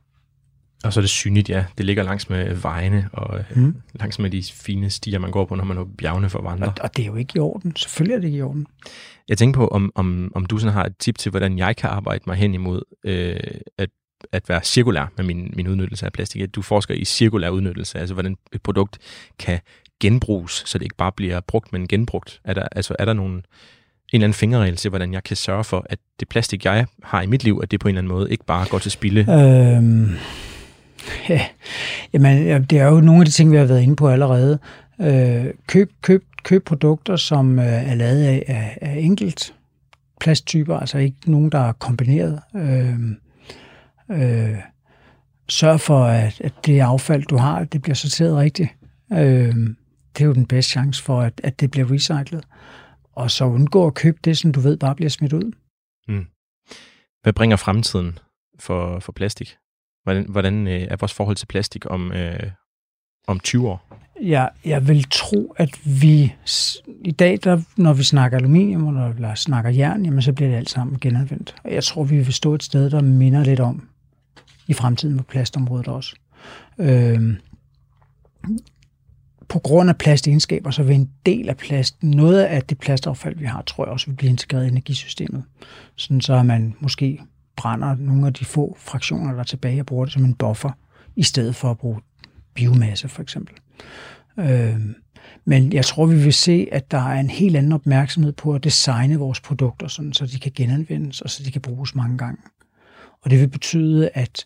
Og 0.83 0.93
så 0.93 0.99
er 0.99 1.01
det 1.01 1.09
synligt, 1.09 1.49
ja. 1.49 1.65
Det 1.77 1.85
ligger 1.85 2.03
langs 2.03 2.29
med 2.29 2.55
vejene 2.55 3.09
og 3.13 3.39
øh, 3.39 3.57
mm. 3.57 3.75
langs 3.93 4.19
med 4.19 4.29
de 4.29 4.43
fine 4.53 4.89
stier, 4.89 5.19
man 5.19 5.31
går 5.31 5.45
på, 5.45 5.55
når 5.55 5.63
man 5.63 5.77
er 5.77 5.85
bjergene 5.97 6.29
for 6.29 6.41
vandre. 6.41 6.67
Og, 6.67 6.73
og 6.81 6.97
det 6.97 7.03
er 7.03 7.07
jo 7.07 7.15
ikke 7.15 7.33
i 7.35 7.39
orden. 7.39 7.75
Selvfølgelig 7.75 8.15
er 8.15 8.19
det 8.19 8.27
ikke 8.27 8.37
i 8.37 8.41
orden. 8.41 8.67
Jeg 9.29 9.37
tænker 9.37 9.59
på, 9.59 9.67
om, 9.67 9.91
om, 9.95 10.31
om 10.35 10.45
du 10.45 10.57
sådan 10.57 10.73
har 10.73 10.85
et 10.85 10.97
tip 10.99 11.17
til, 11.17 11.29
hvordan 11.29 11.57
jeg 11.57 11.75
kan 11.75 11.89
arbejde 11.89 12.23
mig 12.27 12.35
hen 12.35 12.53
imod 12.53 12.81
øh, 13.03 13.39
at 13.77 13.89
at 14.31 14.49
være 14.49 14.61
cirkulær 14.63 15.11
med 15.17 15.25
min, 15.25 15.53
min 15.55 15.67
udnyttelse 15.67 16.05
af 16.05 16.13
plastik. 16.13 16.55
Du 16.55 16.61
forsker 16.61 16.93
i 16.93 17.05
cirkulær 17.05 17.49
udnyttelse, 17.49 17.99
altså 17.99 18.13
hvordan 18.13 18.37
et 18.53 18.61
produkt 18.61 18.97
kan 19.39 19.59
genbruges, 19.99 20.63
så 20.65 20.77
det 20.77 20.83
ikke 20.83 20.95
bare 20.95 21.11
bliver 21.11 21.39
brugt, 21.39 21.73
men 21.73 21.87
genbrugt. 21.87 22.41
Er 22.43 22.53
der, 22.53 22.67
altså, 22.71 22.95
er 22.99 23.05
der 23.05 23.13
nogen, 23.13 23.33
en 23.33 23.43
eller 24.13 24.25
anden 24.25 24.33
fingerregel 24.33 24.75
til, 24.75 24.89
hvordan 24.89 25.13
jeg 25.13 25.23
kan 25.23 25.37
sørge 25.37 25.63
for, 25.63 25.85
at 25.89 25.99
det 26.19 26.29
plastik, 26.29 26.65
jeg 26.65 26.85
har 27.03 27.21
i 27.21 27.25
mit 27.25 27.43
liv, 27.43 27.59
at 27.63 27.71
det 27.71 27.79
på 27.79 27.87
en 27.87 27.95
eller 27.95 28.01
anden 28.01 28.13
måde 28.13 28.31
ikke 28.31 28.45
bare 28.45 28.67
går 28.69 28.79
til 28.79 28.91
spilde? 28.91 29.19
Øhm, 29.19 30.09
ja, 31.29 31.45
jamen, 32.13 32.63
det 32.63 32.79
er 32.79 32.85
jo 32.85 33.01
nogle 33.01 33.21
af 33.21 33.25
de 33.25 33.31
ting, 33.31 33.51
vi 33.51 33.57
har 33.57 33.65
været 33.65 33.81
inde 33.81 33.95
på 33.95 34.09
allerede. 34.09 34.59
Øh, 35.01 35.45
køb, 35.67 35.91
køb, 36.01 36.23
køb 36.43 36.65
produkter, 36.65 37.15
som 37.15 37.59
øh, 37.59 37.65
er 37.65 37.95
lavet 37.95 38.23
af, 38.23 38.43
af, 38.47 38.77
af 38.81 38.95
enkelt 38.99 39.53
plasttyper, 40.19 40.77
altså 40.77 40.97
ikke 40.97 41.17
nogen, 41.25 41.49
der 41.49 41.59
er 41.59 41.71
kombineret. 41.71 42.39
Øh, 42.55 42.95
øh, 44.11 44.57
sørg 45.49 45.81
for, 45.81 46.05
at, 46.05 46.41
at 46.41 46.65
det 46.65 46.79
affald, 46.79 47.23
du 47.23 47.37
har, 47.37 47.63
det 47.63 47.81
bliver 47.81 47.95
sorteret 47.95 48.37
rigtigt. 48.37 48.69
Øh, 49.11 49.55
det 50.13 50.21
er 50.21 50.25
jo 50.25 50.33
den 50.33 50.45
bedste 50.45 50.71
chance 50.71 51.03
for, 51.03 51.21
at, 51.21 51.41
at 51.43 51.59
det 51.59 51.71
bliver 51.71 51.91
recyclet. 51.91 52.43
Og 53.15 53.31
så 53.31 53.45
undgå 53.45 53.87
at 53.87 53.93
købe 53.93 54.19
det, 54.23 54.37
som 54.37 54.51
du 54.51 54.59
ved 54.59 54.77
bare 54.77 54.95
bliver 54.95 55.09
smidt 55.09 55.33
ud. 55.33 55.51
Mm. 56.07 56.25
Hvad 57.23 57.33
bringer 57.33 57.57
fremtiden 57.57 58.19
for, 58.59 58.99
for 58.99 59.11
plastik? 59.11 59.57
Hvordan, 60.03 60.25
hvordan 60.29 60.67
øh, 60.67 60.81
er 60.81 60.95
vores 60.99 61.13
forhold 61.13 61.35
til 61.35 61.45
plastik 61.45 61.85
om, 61.89 62.11
øh, 62.11 62.51
om 63.27 63.39
20 63.39 63.69
år? 63.69 63.99
Ja, 64.21 64.47
jeg 64.65 64.87
vil 64.87 65.05
tro, 65.11 65.55
at 65.57 65.79
vi 66.01 66.35
i 67.05 67.11
dag, 67.11 67.39
der, 67.43 67.61
når 67.77 67.93
vi 67.93 68.03
snakker 68.03 68.37
aluminium, 68.37 68.87
og 68.87 68.93
når 68.93 69.11
vi 69.11 69.23
snakker 69.35 69.71
jern, 69.71 70.05
jamen, 70.05 70.21
så 70.21 70.33
bliver 70.33 70.49
det 70.49 70.57
alt 70.57 70.69
sammen 70.69 70.99
genanvendt. 70.99 71.55
Og 71.63 71.73
jeg 71.73 71.83
tror, 71.83 72.03
vi 72.03 72.15
vil 72.15 72.33
stå 72.33 72.53
et 72.53 72.63
sted, 72.63 72.89
der 72.89 73.01
minder 73.01 73.43
lidt 73.43 73.59
om 73.59 73.89
i 74.69 74.73
fremtiden 74.73 75.17
på 75.17 75.23
plastområdet 75.23 75.87
også. 75.87 76.15
Øh, 76.79 77.35
på 79.47 79.59
grund 79.59 79.89
af 79.89 79.97
plastegenskaber, 79.97 80.71
så 80.71 80.83
vil 80.83 80.95
en 80.95 81.09
del 81.25 81.49
af 81.49 81.57
plast, 81.57 82.03
noget 82.03 82.43
af 82.43 82.63
det 82.63 82.79
plastaffald, 82.79 83.35
vi 83.35 83.45
har, 83.45 83.61
tror 83.61 83.85
jeg 83.85 83.91
også 83.91 84.07
vil 84.07 84.15
blive 84.15 84.29
integreret 84.29 84.65
i 84.65 84.67
energisystemet. 84.67 85.43
Sådan 85.95 86.21
så 86.21 86.43
man 86.43 86.75
måske 86.79 87.21
brænder 87.57 87.95
nogle 87.95 88.27
af 88.27 88.33
de 88.33 88.45
få 88.45 88.77
fraktioner, 88.79 89.31
der 89.31 89.39
er 89.39 89.43
tilbage, 89.43 89.81
og 89.81 89.85
bruger 89.85 90.05
det 90.05 90.13
som 90.13 90.25
en 90.25 90.33
buffer, 90.33 90.71
i 91.15 91.23
stedet 91.23 91.55
for 91.55 91.71
at 91.71 91.77
bruge 91.77 91.99
biomasse 92.53 93.07
for 93.07 93.21
eksempel. 93.21 93.55
Øh, 94.37 94.79
men 95.45 95.73
jeg 95.73 95.85
tror, 95.85 96.05
vi 96.05 96.23
vil 96.23 96.33
se, 96.33 96.67
at 96.71 96.91
der 96.91 97.09
er 97.09 97.19
en 97.19 97.29
helt 97.29 97.55
anden 97.55 97.73
opmærksomhed 97.73 98.31
på 98.31 98.53
at 98.53 98.63
designe 98.63 99.17
vores 99.17 99.39
produkter, 99.39 99.87
sådan, 99.87 100.13
så 100.13 100.25
de 100.25 100.39
kan 100.39 100.51
genanvendes, 100.55 101.21
og 101.21 101.29
så 101.29 101.43
de 101.43 101.51
kan 101.51 101.61
bruges 101.61 101.95
mange 101.95 102.17
gange. 102.17 102.41
Og 103.21 103.31
det 103.31 103.39
vil 103.39 103.47
betyde, 103.47 104.09
at 104.13 104.43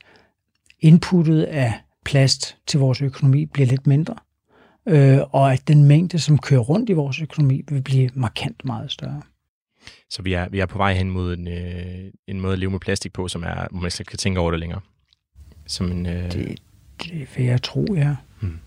inputtet 0.84 1.44
af 1.44 1.74
plast 2.06 2.58
til 2.68 2.80
vores 2.80 3.02
økonomi 3.02 3.46
bliver 3.46 3.68
lidt 3.68 3.88
mindre, 3.88 4.16
øh, 4.88 5.20
og 5.32 5.54
at 5.54 5.68
den 5.68 5.84
mængde, 5.84 6.20
som 6.20 6.38
kører 6.38 6.62
rundt 6.62 6.90
i 6.90 6.94
vores 6.94 7.22
økonomi, 7.22 7.62
vil 7.70 7.82
blive 7.82 8.10
markant 8.14 8.66
meget 8.66 8.92
større. 8.92 9.22
Så 10.10 10.22
vi 10.22 10.34
er, 10.34 10.50
vi 10.50 10.60
er 10.60 10.66
på 10.66 10.78
vej 10.78 10.94
hen 10.94 11.10
mod 11.10 11.34
en, 11.34 11.48
øh, 11.48 12.12
en 12.28 12.42
måde 12.42 12.54
at 12.54 12.60
leve 12.60 12.72
med 12.72 12.80
plastik 12.80 13.14
på, 13.14 13.28
som 13.28 13.44
er, 13.44 13.68
hvor 13.72 13.82
man 13.82 13.92
ikke 14.00 14.10
kan 14.10 14.18
tænke 14.18 14.40
over 14.40 14.52
det 14.52 14.60
længere. 14.60 14.80
Som 15.68 15.92
en, 15.92 16.06
øh... 16.06 16.32
det, 16.32 16.60
det 17.04 17.38
vil 17.38 17.46
jeg 17.46 17.62
tro, 17.62 17.86
ja. 17.96 18.16
Hmm. 18.42 18.60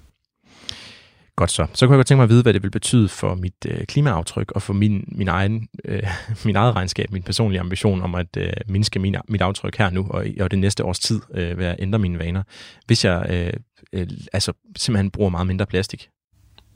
Godt 1.37 1.51
så. 1.51 1.67
Så 1.75 1.87
kunne 1.87 1.95
jeg 1.95 1.99
godt 1.99 2.07
tænke 2.07 2.19
mig 2.19 2.25
at 2.25 2.31
vide, 2.31 2.43
hvad 2.43 2.55
det 2.55 2.63
vil 2.63 2.71
betyde 2.71 3.09
for 3.09 3.35
mit 3.35 3.67
øh, 3.69 3.85
klimaaftryk 3.85 4.53
og 4.53 4.63
for 4.63 4.73
min, 4.73 5.05
min, 5.09 5.29
egen, 5.29 5.69
øh, 5.85 6.03
min 6.45 6.57
eget 6.57 6.77
regnskab, 6.77 7.13
min 7.13 7.23
personlige 7.23 7.61
ambition 7.61 8.03
om 8.03 8.15
at 8.15 8.37
øh, 8.37 8.53
mindske 8.67 8.99
min, 8.99 9.17
mit 9.29 9.41
aftryk 9.41 9.77
her 9.77 9.91
nu 9.91 10.07
og, 10.11 10.27
og 10.41 10.51
det 10.51 10.59
næste 10.59 10.85
års 10.85 10.99
tid 10.99 11.21
øh, 11.35 11.59
ved 11.59 11.67
at 11.67 11.77
ændre 11.79 11.99
mine 11.99 12.19
vaner, 12.19 12.43
hvis 12.87 13.05
jeg 13.05 13.27
øh, 13.31 13.53
øh, 13.93 14.07
altså 14.33 14.53
simpelthen 14.77 15.11
bruger 15.11 15.31
meget 15.31 15.47
mindre 15.47 15.67
plastik. 15.67 16.09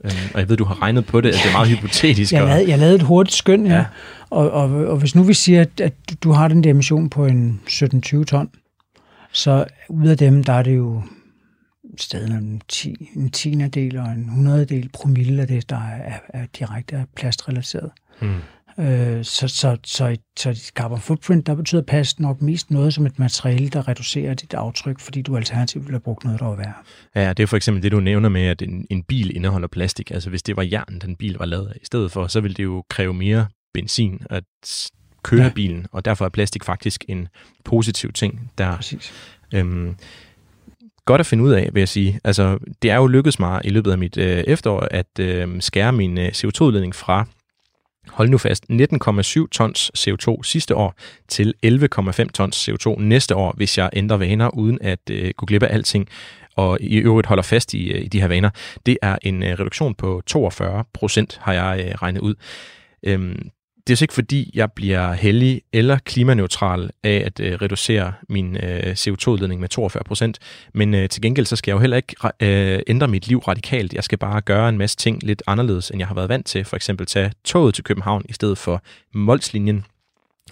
Øh, 0.05 0.11
og 0.33 0.39
jeg 0.39 0.49
ved, 0.49 0.57
du 0.57 0.65
har 0.65 0.81
regnet 0.81 1.05
på 1.05 1.21
det, 1.21 1.29
at 1.29 1.35
det 1.35 1.49
er 1.49 1.51
meget 1.51 1.69
hypotetisk. 1.69 2.33
Jeg 2.33 2.43
lavede, 2.45 2.69
jeg 2.69 2.79
lavede 2.79 2.95
et 2.95 3.01
hurtigt 3.01 3.35
skøn, 3.35 3.65
ja. 3.65 3.75
ja. 3.75 3.85
Og, 4.29 4.51
og, 4.51 4.69
og 4.69 4.97
hvis 4.97 5.15
nu 5.15 5.23
vi 5.23 5.33
siger, 5.33 5.61
at, 5.61 5.81
at 5.81 5.93
du 6.23 6.31
har 6.31 6.47
den 6.47 6.63
der 6.63 6.69
emission 6.69 7.09
på 7.09 7.25
en 7.25 7.61
17-20 7.69 8.23
ton, 8.23 8.49
så 9.31 9.65
ud 9.89 10.07
af 10.07 10.17
dem, 10.17 10.43
der 10.43 10.53
er 10.53 10.63
det 10.63 10.77
jo 10.77 11.01
stadig 11.97 12.31
en, 12.31 12.61
10, 12.67 13.09
en 13.15 13.29
tiendedel 13.29 13.97
og 13.97 14.05
en 14.05 14.29
hundreddel 14.29 14.89
promille 14.93 15.41
af 15.41 15.47
det, 15.47 15.69
der 15.69 15.81
er, 15.89 16.19
er 16.29 16.45
direkte 16.59 17.05
plastrelateret. 17.15 17.91
Mm. 18.21 18.35
Øh, 18.79 19.25
så, 19.25 19.47
så, 19.47 19.77
så, 19.83 20.17
så 20.37 20.49
i 20.49 20.55
carbon 20.55 20.99
footprint, 20.99 21.47
der 21.47 21.55
betyder 21.55 21.81
plast 21.81 22.19
nok 22.19 22.41
mest 22.41 22.71
noget 22.71 22.93
som 22.93 23.05
et 23.05 23.19
materiale, 23.19 23.69
der 23.69 23.87
reducerer 23.87 24.33
dit 24.33 24.53
aftryk, 24.53 24.99
fordi 24.99 25.21
du 25.21 25.37
alternativt 25.37 25.85
vil 25.85 25.91
have 25.91 25.99
brugt 25.99 26.23
noget, 26.23 26.39
der 26.39 26.45
var 26.45 26.55
værd. 26.55 26.83
Ja, 27.15 27.33
det 27.33 27.43
er 27.43 27.47
for 27.47 27.57
eksempel 27.57 27.83
det, 27.83 27.91
du 27.91 27.99
nævner 27.99 28.29
med, 28.29 28.41
at 28.41 28.61
en, 28.61 28.87
en 28.89 29.03
bil 29.03 29.35
indeholder 29.35 29.67
plastik. 29.67 30.11
Altså 30.11 30.29
hvis 30.29 30.43
det 30.43 30.55
var 30.55 30.63
jern, 30.63 30.99
den 31.01 31.15
bil 31.15 31.35
var 31.39 31.45
lavet 31.45 31.67
af 31.67 31.75
i 31.81 31.85
stedet 31.85 32.11
for, 32.11 32.27
så 32.27 32.41
ville 32.41 32.55
det 32.55 32.63
jo 32.63 32.83
kræve 32.89 33.13
mere 33.13 33.47
benzin 33.73 34.21
at 34.29 34.43
køre 35.23 35.43
ja. 35.43 35.49
bilen, 35.49 35.85
og 35.91 36.05
derfor 36.05 36.25
er 36.25 36.29
plastik 36.29 36.63
faktisk 36.63 37.05
en 37.07 37.27
positiv 37.65 38.11
ting. 38.11 38.51
Der, 38.57 38.75
Præcis. 38.75 39.13
Øhm, 39.53 39.95
godt 41.05 41.19
at 41.19 41.25
finde 41.25 41.43
ud 41.43 41.51
af, 41.51 41.69
vil 41.73 41.81
jeg 41.81 41.89
sige. 41.89 42.19
Altså, 42.23 42.57
det 42.81 42.91
er 42.91 42.95
jo 42.95 43.07
lykkedes 43.07 43.39
mig 43.39 43.61
i 43.63 43.69
løbet 43.69 43.91
af 43.91 43.97
mit 43.97 44.17
øh, 44.17 44.43
efterår 44.47 44.87
at 44.91 45.19
øh, 45.19 45.61
skære 45.61 45.93
min 45.93 46.17
øh, 46.17 46.27
CO2-udledning 46.27 46.95
fra 46.95 47.25
hold 48.07 48.29
nu 48.29 48.37
fast, 48.37 48.65
19,7 48.71 49.47
tons 49.51 49.91
CO2 49.97 50.43
sidste 50.43 50.75
år 50.75 50.95
til 51.27 51.53
11,5 51.65 52.25
tons 52.33 52.69
CO2 52.69 53.01
næste 53.01 53.35
år, 53.35 53.53
hvis 53.57 53.77
jeg 53.77 53.89
ændrer 53.93 54.17
vaner 54.17 54.49
uden 54.55 54.77
at 54.81 54.99
øh, 55.09 55.31
gå 55.37 55.45
glip 55.45 55.63
af 55.63 55.73
alting 55.73 56.09
og 56.55 56.77
i 56.81 56.97
øvrigt 56.97 57.27
holder 57.27 57.43
fast 57.43 57.73
i, 57.73 57.91
øh, 57.91 58.01
i 58.01 58.07
de 58.07 58.21
her 58.21 58.27
vaner. 58.27 58.49
Det 58.85 58.97
er 59.01 59.17
en 59.21 59.43
øh, 59.43 59.59
reduktion 59.59 59.95
på 59.95 60.21
42 60.25 60.83
procent, 60.93 61.39
har 61.41 61.53
jeg 61.53 61.85
øh, 61.85 61.91
regnet 61.91 62.21
ud. 62.21 62.35
Øhm, 63.03 63.49
det 63.91 63.97
er 63.97 64.01
jo 64.01 64.03
ikke 64.03 64.13
fordi, 64.13 64.51
jeg 64.53 64.71
bliver 64.71 65.13
heldig 65.13 65.61
eller 65.73 65.97
klimaneutral 65.97 66.91
af 67.03 67.23
at 67.25 67.39
øh, 67.39 67.53
reducere 67.61 68.13
min 68.29 68.57
øh, 68.57 68.91
CO2-udledning 68.91 69.61
med 69.61 69.69
42 69.69 70.03
procent, 70.03 70.39
men 70.73 70.93
øh, 70.93 71.09
til 71.09 71.21
gengæld 71.21 71.45
så 71.45 71.55
skal 71.55 71.71
jeg 71.71 71.75
jo 71.75 71.79
heller 71.79 71.97
ikke 71.97 72.15
øh, 72.39 72.79
ændre 72.87 73.07
mit 73.07 73.27
liv 73.27 73.39
radikalt. 73.39 73.93
Jeg 73.93 74.03
skal 74.03 74.17
bare 74.17 74.41
gøre 74.41 74.69
en 74.69 74.77
masse 74.77 74.97
ting 74.97 75.23
lidt 75.23 75.43
anderledes, 75.47 75.89
end 75.89 75.99
jeg 75.99 76.07
har 76.07 76.15
været 76.15 76.29
vant 76.29 76.45
til. 76.45 76.65
For 76.65 76.75
eksempel 76.75 77.05
tage 77.05 77.31
toget 77.43 77.75
til 77.75 77.83
København 77.83 78.25
i 78.29 78.33
stedet 78.33 78.57
for 78.57 78.83
Molslinjen, 79.13 79.85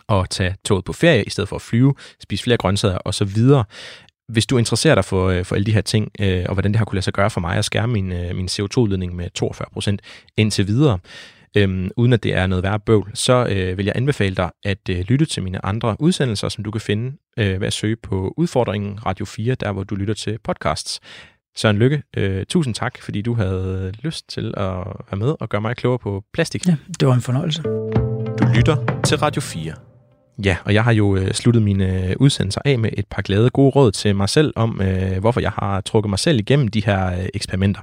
og 0.07 0.29
tage 0.29 0.55
toget 0.65 0.85
på 0.85 0.93
ferie 0.93 1.23
i 1.23 1.29
stedet 1.29 1.49
for 1.49 1.55
at 1.55 1.61
flyve, 1.61 1.93
spise 2.19 2.43
flere 2.43 2.57
grøntsager 2.57 2.97
osv. 3.05 3.29
Hvis 4.27 4.45
du 4.45 4.57
interesserer 4.57 4.95
dig 4.95 5.05
for, 5.05 5.27
øh, 5.27 5.45
for 5.45 5.55
alle 5.55 5.65
de 5.65 5.73
her 5.73 5.81
ting, 5.81 6.11
øh, 6.19 6.45
og 6.47 6.53
hvordan 6.53 6.71
det 6.71 6.77
har 6.77 6.85
kunne 6.85 6.95
lade 6.95 7.03
sig 7.03 7.13
gøre 7.13 7.29
for 7.29 7.41
mig 7.41 7.57
at 7.57 7.65
skære 7.65 7.87
min, 7.87 8.11
øh, 8.11 8.35
min 8.35 8.47
CO2-udledning 8.47 9.15
med 9.15 9.29
42 9.29 9.67
procent 9.73 10.01
indtil 10.37 10.67
videre, 10.67 10.99
øhm, 11.57 11.89
uden 11.97 12.13
at 12.13 12.23
det 12.23 12.33
er 12.33 12.47
noget 12.47 12.63
værre 12.63 12.79
bøvl, 12.79 13.11
så 13.13 13.47
øh, 13.49 13.77
vil 13.77 13.85
jeg 13.85 13.93
anbefale 13.95 14.35
dig 14.35 14.51
at 14.63 14.89
øh, 14.89 14.99
lytte 14.99 15.25
til 15.25 15.43
mine 15.43 15.65
andre 15.65 15.95
udsendelser, 15.99 16.49
som 16.49 16.63
du 16.63 16.71
kan 16.71 16.81
finde 16.81 17.17
øh, 17.39 17.61
ved 17.61 17.67
at 17.67 17.73
søge 17.73 17.95
på 17.95 18.33
udfordringen 18.37 19.05
Radio 19.05 19.25
4, 19.25 19.55
der 19.55 19.71
hvor 19.71 19.83
du 19.83 19.95
lytter 19.95 20.13
til 20.13 20.37
podcasts. 20.43 20.99
Søren 21.55 21.77
Lykke, 21.77 22.03
øh, 22.17 22.45
tusind 22.45 22.75
tak, 22.75 23.01
fordi 23.01 23.21
du 23.21 23.33
havde 23.33 23.93
lyst 24.01 24.29
til 24.29 24.53
at 24.57 24.73
være 25.11 25.17
med 25.17 25.35
og 25.39 25.49
gøre 25.49 25.61
mig 25.61 25.75
klogere 25.75 25.99
på 25.99 26.23
plastik. 26.33 26.67
Ja, 26.67 26.75
det 26.99 27.07
var 27.07 27.13
en 27.13 27.21
fornøjelse. 27.21 27.63
Du 28.39 28.45
lytter 28.55 29.01
til 29.05 29.17
Radio 29.17 29.41
4. 29.41 29.73
Ja, 30.45 30.57
og 30.65 30.73
jeg 30.73 30.83
har 30.83 30.91
jo 30.91 31.15
øh, 31.15 31.31
sluttet 31.31 31.63
mine 31.63 32.09
øh, 32.09 32.15
udsendelser 32.19 32.61
af 32.65 32.79
med 32.79 32.89
et 32.97 33.05
par 33.07 33.21
glade 33.21 33.49
gode 33.49 33.69
råd 33.69 33.91
til 33.91 34.15
mig 34.15 34.29
selv 34.29 34.53
om, 34.55 34.81
øh, 34.81 35.19
hvorfor 35.19 35.39
jeg 35.39 35.51
har 35.51 35.81
trukket 35.81 36.09
mig 36.09 36.19
selv 36.19 36.39
igennem 36.39 36.67
de 36.67 36.85
her 36.85 37.19
øh, 37.19 37.25
eksperimenter 37.33 37.81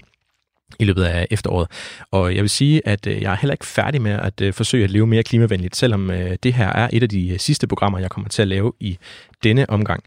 i 0.79 0.85
løbet 0.85 1.05
af 1.05 1.27
efteråret. 1.31 1.69
Og 2.11 2.35
jeg 2.35 2.43
vil 2.43 2.51
sige, 2.51 2.89
at 2.89 3.07
øh, 3.07 3.23
jeg 3.23 3.33
er 3.33 3.37
heller 3.37 3.55
ikke 3.55 3.67
færdig 3.67 4.03
med 4.03 4.13
at 4.13 4.41
øh, 4.41 4.53
forsøge 4.53 4.85
at 4.85 4.91
leve 4.91 5.07
mere 5.07 5.23
klimavenligt, 5.23 5.77
selvom 5.77 6.11
øh, 6.11 6.37
det 6.43 6.55
her 6.55 6.69
er 6.69 6.89
et 6.93 7.03
af 7.03 7.09
de 7.09 7.39
sidste 7.39 7.67
programmer, 7.67 7.99
jeg 7.99 8.11
kommer 8.11 8.29
til 8.29 8.43
at 8.43 8.49
lave 8.49 8.73
i 8.81 8.99
denne 9.45 9.71
omgang. 9.71 10.05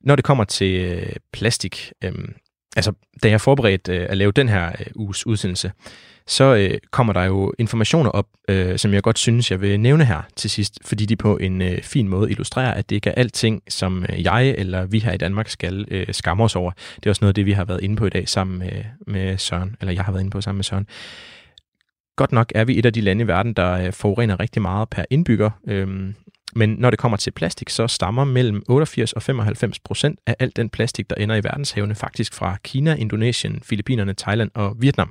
Når 0.00 0.16
det 0.16 0.24
kommer 0.24 0.44
til 0.44 1.06
plastik, 1.32 1.92
øhm, 2.04 2.34
altså 2.76 2.92
da 3.22 3.28
jeg 3.28 3.40
forberedte 3.40 3.96
øh, 3.96 4.06
at 4.08 4.16
lave 4.16 4.32
den 4.32 4.48
her 4.48 4.68
øh, 4.68 4.86
uges 4.94 5.26
udsendelse, 5.26 5.72
så 6.26 6.54
øh, 6.54 6.78
kommer 6.90 7.12
der 7.12 7.24
jo 7.24 7.52
informationer 7.58 8.10
op, 8.10 8.26
øh, 8.48 8.78
som 8.78 8.94
jeg 8.94 9.02
godt 9.02 9.18
synes, 9.18 9.50
jeg 9.50 9.60
vil 9.60 9.80
nævne 9.80 10.04
her 10.04 10.22
til 10.36 10.50
sidst, 10.50 10.78
fordi 10.84 11.06
de 11.06 11.16
på 11.16 11.36
en 11.36 11.62
øh, 11.62 11.82
fin 11.82 12.08
måde 12.08 12.30
illustrerer, 12.30 12.74
at 12.74 12.90
det 12.90 12.96
ikke 12.96 13.10
er 13.10 13.14
alting, 13.14 13.62
som 13.68 14.06
øh, 14.08 14.22
jeg 14.22 14.48
eller 14.50 14.86
vi 14.86 14.98
her 14.98 15.12
i 15.12 15.16
Danmark 15.16 15.48
skal 15.48 15.86
øh, 15.90 16.06
skamme 16.10 16.44
os 16.44 16.56
over. 16.56 16.70
Det 16.96 17.06
er 17.06 17.10
også 17.10 17.22
noget 17.22 17.30
af 17.30 17.34
det, 17.34 17.46
vi 17.46 17.52
har 17.52 17.64
været 17.64 17.82
inde 17.82 17.96
på 17.96 18.06
i 18.06 18.10
dag 18.10 18.28
sammen 18.28 18.58
med, 18.58 18.84
med 19.06 19.38
Søren, 19.38 19.76
eller 19.80 19.92
jeg 19.92 20.04
har 20.04 20.12
været 20.12 20.22
inde 20.22 20.30
på 20.30 20.40
sammen 20.40 20.58
med 20.58 20.64
Søren. 20.64 20.86
Godt 22.16 22.32
nok 22.32 22.52
er 22.54 22.64
vi 22.64 22.78
et 22.78 22.86
af 22.86 22.92
de 22.92 23.00
lande 23.00 23.24
i 23.24 23.26
verden, 23.26 23.52
der 23.52 23.72
øh, 23.72 23.92
forurener 23.92 24.40
rigtig 24.40 24.62
meget 24.62 24.88
per 24.88 25.04
indbygger. 25.10 25.50
Øh, 25.68 26.12
men 26.56 26.70
når 26.78 26.90
det 26.90 26.98
kommer 26.98 27.16
til 27.16 27.30
plastik, 27.30 27.70
så 27.70 27.86
stammer 27.86 28.24
mellem 28.24 28.62
88 28.68 29.12
og 29.12 29.22
95 29.22 29.78
procent 29.78 30.20
af 30.26 30.36
al 30.38 30.52
den 30.56 30.68
plastik, 30.68 31.10
der 31.10 31.16
ender 31.16 31.34
i 31.34 31.44
verdenshavene, 31.44 31.94
faktisk 31.94 32.34
fra 32.34 32.56
Kina, 32.64 32.94
Indonesien, 32.94 33.60
Filippinerne, 33.62 34.14
Thailand 34.14 34.50
og 34.54 34.76
Vietnam 34.78 35.10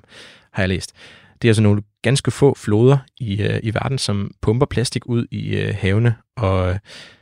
har 0.53 0.63
jeg 0.63 0.69
læst. 0.69 0.93
Det 1.41 1.47
er 1.47 1.49
altså 1.49 1.61
nogle 1.61 1.81
ganske 2.01 2.31
få 2.31 2.55
floder 2.57 2.97
i, 3.17 3.41
øh, 3.41 3.59
i 3.63 3.73
verden, 3.73 3.97
som 3.97 4.31
pumper 4.41 4.65
plastik 4.65 5.05
ud 5.05 5.25
i 5.31 5.55
øh, 5.55 5.75
havene, 5.79 6.15
og 6.37 6.69
øh, 6.69 6.79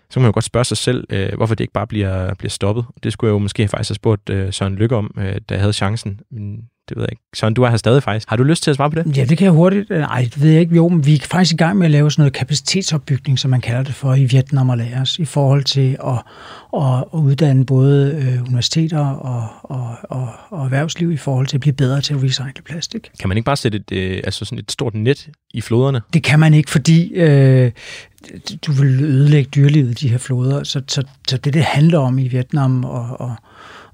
så 0.09 0.15
kan 0.15 0.21
man 0.21 0.29
jo 0.29 0.33
godt 0.33 0.45
spørge 0.45 0.65
sig 0.65 0.77
selv, 0.77 1.07
øh, 1.09 1.35
hvorfor 1.35 1.55
det 1.55 1.63
ikke 1.63 1.73
bare 1.73 1.87
bliver, 1.87 2.33
bliver 2.33 2.49
stoppet. 2.49 2.85
Det 3.03 3.13
skulle 3.13 3.29
jeg 3.29 3.33
jo 3.33 3.39
måske 3.39 3.67
faktisk 3.67 3.89
have 3.89 3.95
spurgt 3.95 4.29
øh, 4.29 4.53
Søren 4.53 4.75
Lykke 4.75 4.95
om, 4.95 5.15
øh, 5.17 5.35
da 5.49 5.53
jeg 5.53 5.59
havde 5.59 5.73
chancen. 5.73 6.19
Men 6.31 6.69
det 6.89 6.97
ved 6.97 7.03
jeg 7.03 7.11
ikke. 7.11 7.23
Søren, 7.35 7.53
du 7.53 7.63
er 7.63 7.69
her 7.69 7.77
stadig 7.77 8.03
faktisk. 8.03 8.29
Har 8.29 8.35
du 8.35 8.43
lyst 8.43 8.63
til 8.63 8.69
at 8.69 8.75
svare 8.75 8.89
på 8.89 8.95
det? 8.95 9.17
Ja, 9.17 9.25
det 9.25 9.37
kan 9.37 9.45
jeg 9.45 9.51
hurtigt. 9.51 9.89
Nej, 9.89 10.21
det 10.21 10.41
ved 10.41 10.51
jeg 10.51 10.61
ikke. 10.61 10.75
Jo, 10.75 10.87
men 10.87 11.05
vi 11.05 11.15
er 11.15 11.19
faktisk 11.19 11.53
i 11.53 11.57
gang 11.57 11.77
med 11.77 11.85
at 11.85 11.91
lave 11.91 12.11
sådan 12.11 12.21
noget 12.21 12.33
kapacitetsopbygning, 12.33 13.39
som 13.39 13.51
man 13.51 13.61
kalder 13.61 13.83
det 13.83 13.93
for 13.93 14.13
i 14.13 14.23
Vietnam 14.23 14.69
og 14.69 14.77
Laos, 14.77 15.19
i 15.19 15.25
forhold 15.25 15.63
til 15.63 15.97
at, 16.07 16.21
at, 16.81 16.97
at 17.13 17.19
uddanne 17.19 17.65
både 17.65 18.15
øh, 18.15 18.43
universiteter 18.43 18.99
og, 18.99 19.47
og, 19.63 19.97
og, 20.03 20.27
og 20.49 20.63
erhvervsliv 20.63 21.11
i 21.11 21.17
forhold 21.17 21.47
til 21.47 21.57
at 21.57 21.61
blive 21.61 21.73
bedre 21.73 22.01
til 22.01 22.13
at 22.13 22.23
recycle 22.23 22.63
plastik. 22.65 23.09
Kan 23.19 23.27
man 23.27 23.37
ikke 23.37 23.45
bare 23.45 23.57
sætte 23.57 23.77
et, 23.77 23.91
øh, 23.91 24.21
altså 24.23 24.45
sådan 24.45 24.59
et 24.59 24.71
stort 24.71 24.93
net 24.93 25.29
i 25.53 25.61
floderne? 25.61 26.01
Det 26.13 26.23
kan 26.23 26.39
man 26.39 26.53
ikke, 26.53 26.69
fordi 26.69 27.13
øh, 27.13 27.71
du 28.67 28.71
vil 28.71 29.03
ødelægge 29.03 29.49
dyrelivet 29.55 29.89
i 29.89 29.93
de 29.93 30.09
her 30.09 30.17
floder. 30.17 30.63
Så, 30.63 30.81
så, 30.87 31.03
så 31.27 31.37
det, 31.37 31.53
det 31.53 31.63
handler 31.63 31.99
om 31.99 32.19
i 32.19 32.27
Vietnam 32.27 32.85
og, 32.85 33.21
og, 33.21 33.35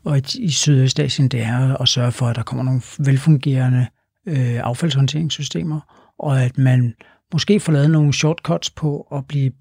og 0.03 0.17
i, 0.17 0.21
i 0.39 0.51
Sydøstasien, 0.51 1.27
det 1.27 1.41
er 1.41 1.81
at 1.81 1.87
sørge 1.87 2.11
for, 2.11 2.25
at 2.25 2.35
der 2.35 2.43
kommer 2.43 2.63
nogle 2.63 2.81
velfungerende 2.99 3.87
øh, 4.25 4.59
affaldshåndteringssystemer, 4.63 5.79
og 6.19 6.43
at 6.43 6.57
man 6.57 6.95
måske 7.33 7.59
får 7.59 7.71
lavet 7.71 7.91
nogle 7.91 8.13
shortcuts 8.13 8.69
på 8.69 9.07
at 9.11 9.27
blive 9.27 9.51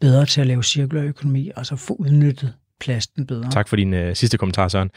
bedre 0.00 0.26
til 0.26 0.40
at 0.40 0.46
lave 0.46 0.64
cirkulær 0.64 1.02
økonomi, 1.02 1.50
altså 1.56 1.76
få 1.76 1.94
udnyttet 1.94 2.54
plasten 2.80 3.26
bedre. 3.26 3.50
Tak 3.50 3.68
for 3.68 3.76
din 3.76 3.94
øh, 3.94 4.16
sidste 4.16 4.38
kommentar, 4.38 4.68
Søren. 4.68 4.90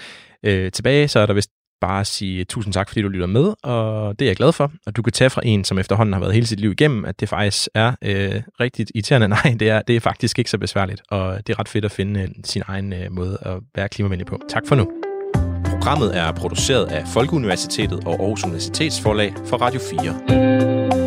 Øh, 0.44 0.72
tilbage 0.72 1.08
så 1.08 1.20
er 1.20 1.26
der 1.26 1.34
vist 1.34 1.52
bare 1.82 2.06
sige 2.06 2.44
tusind 2.44 2.74
tak, 2.74 2.90
fordi 2.90 3.02
du 3.02 3.08
lytter 3.08 3.28
med, 3.28 3.54
og 3.64 4.20
det 4.20 4.26
er 4.26 4.30
jeg 4.30 4.36
glad 4.36 4.52
for. 4.52 4.72
Og 4.86 4.96
du 4.96 5.02
kan 5.02 5.14
tage 5.14 5.30
fra 5.30 5.42
en, 5.46 5.64
som 5.64 5.80
efterhånden 5.80 6.14
har 6.14 6.20
været 6.20 6.34
hele 6.34 6.48
sit 6.48 6.60
liv 6.60 6.72
igennem, 6.72 7.06
at 7.06 7.20
det 7.20 7.30
faktisk 7.30 7.70
er 7.74 7.94
øh, 8.02 8.42
rigtigt 8.60 8.92
irriterende. 8.96 9.28
Nej, 9.38 9.56
det 9.60 9.70
er, 9.70 9.82
det 9.82 9.96
er 9.96 10.00
faktisk 10.00 10.40
ikke 10.40 10.52
så 10.52 10.58
besværligt, 10.58 11.02
og 11.10 11.48
det 11.48 11.54
er 11.54 11.60
ret 11.60 11.70
fedt 11.70 11.86
at 11.86 11.92
finde 11.92 12.22
øh, 12.22 12.28
sin 12.44 12.64
egen 12.68 12.94
øh, 12.94 13.12
måde 13.12 13.38
at 13.42 13.54
være 13.76 13.90
klimavenlig 13.90 14.28
på. 14.28 14.40
Tak 14.50 14.68
for 14.68 14.76
nu. 14.76 14.92
Programmet 15.66 16.18
er 16.18 16.32
produceret 16.32 16.86
af 16.86 17.08
Folkeuniversitetet 17.08 18.04
og 18.06 18.14
Aarhus 18.22 18.44
Universitetsforlag 18.44 19.34
for 19.46 19.58
Radio 19.58 19.80
4. 19.80 20.99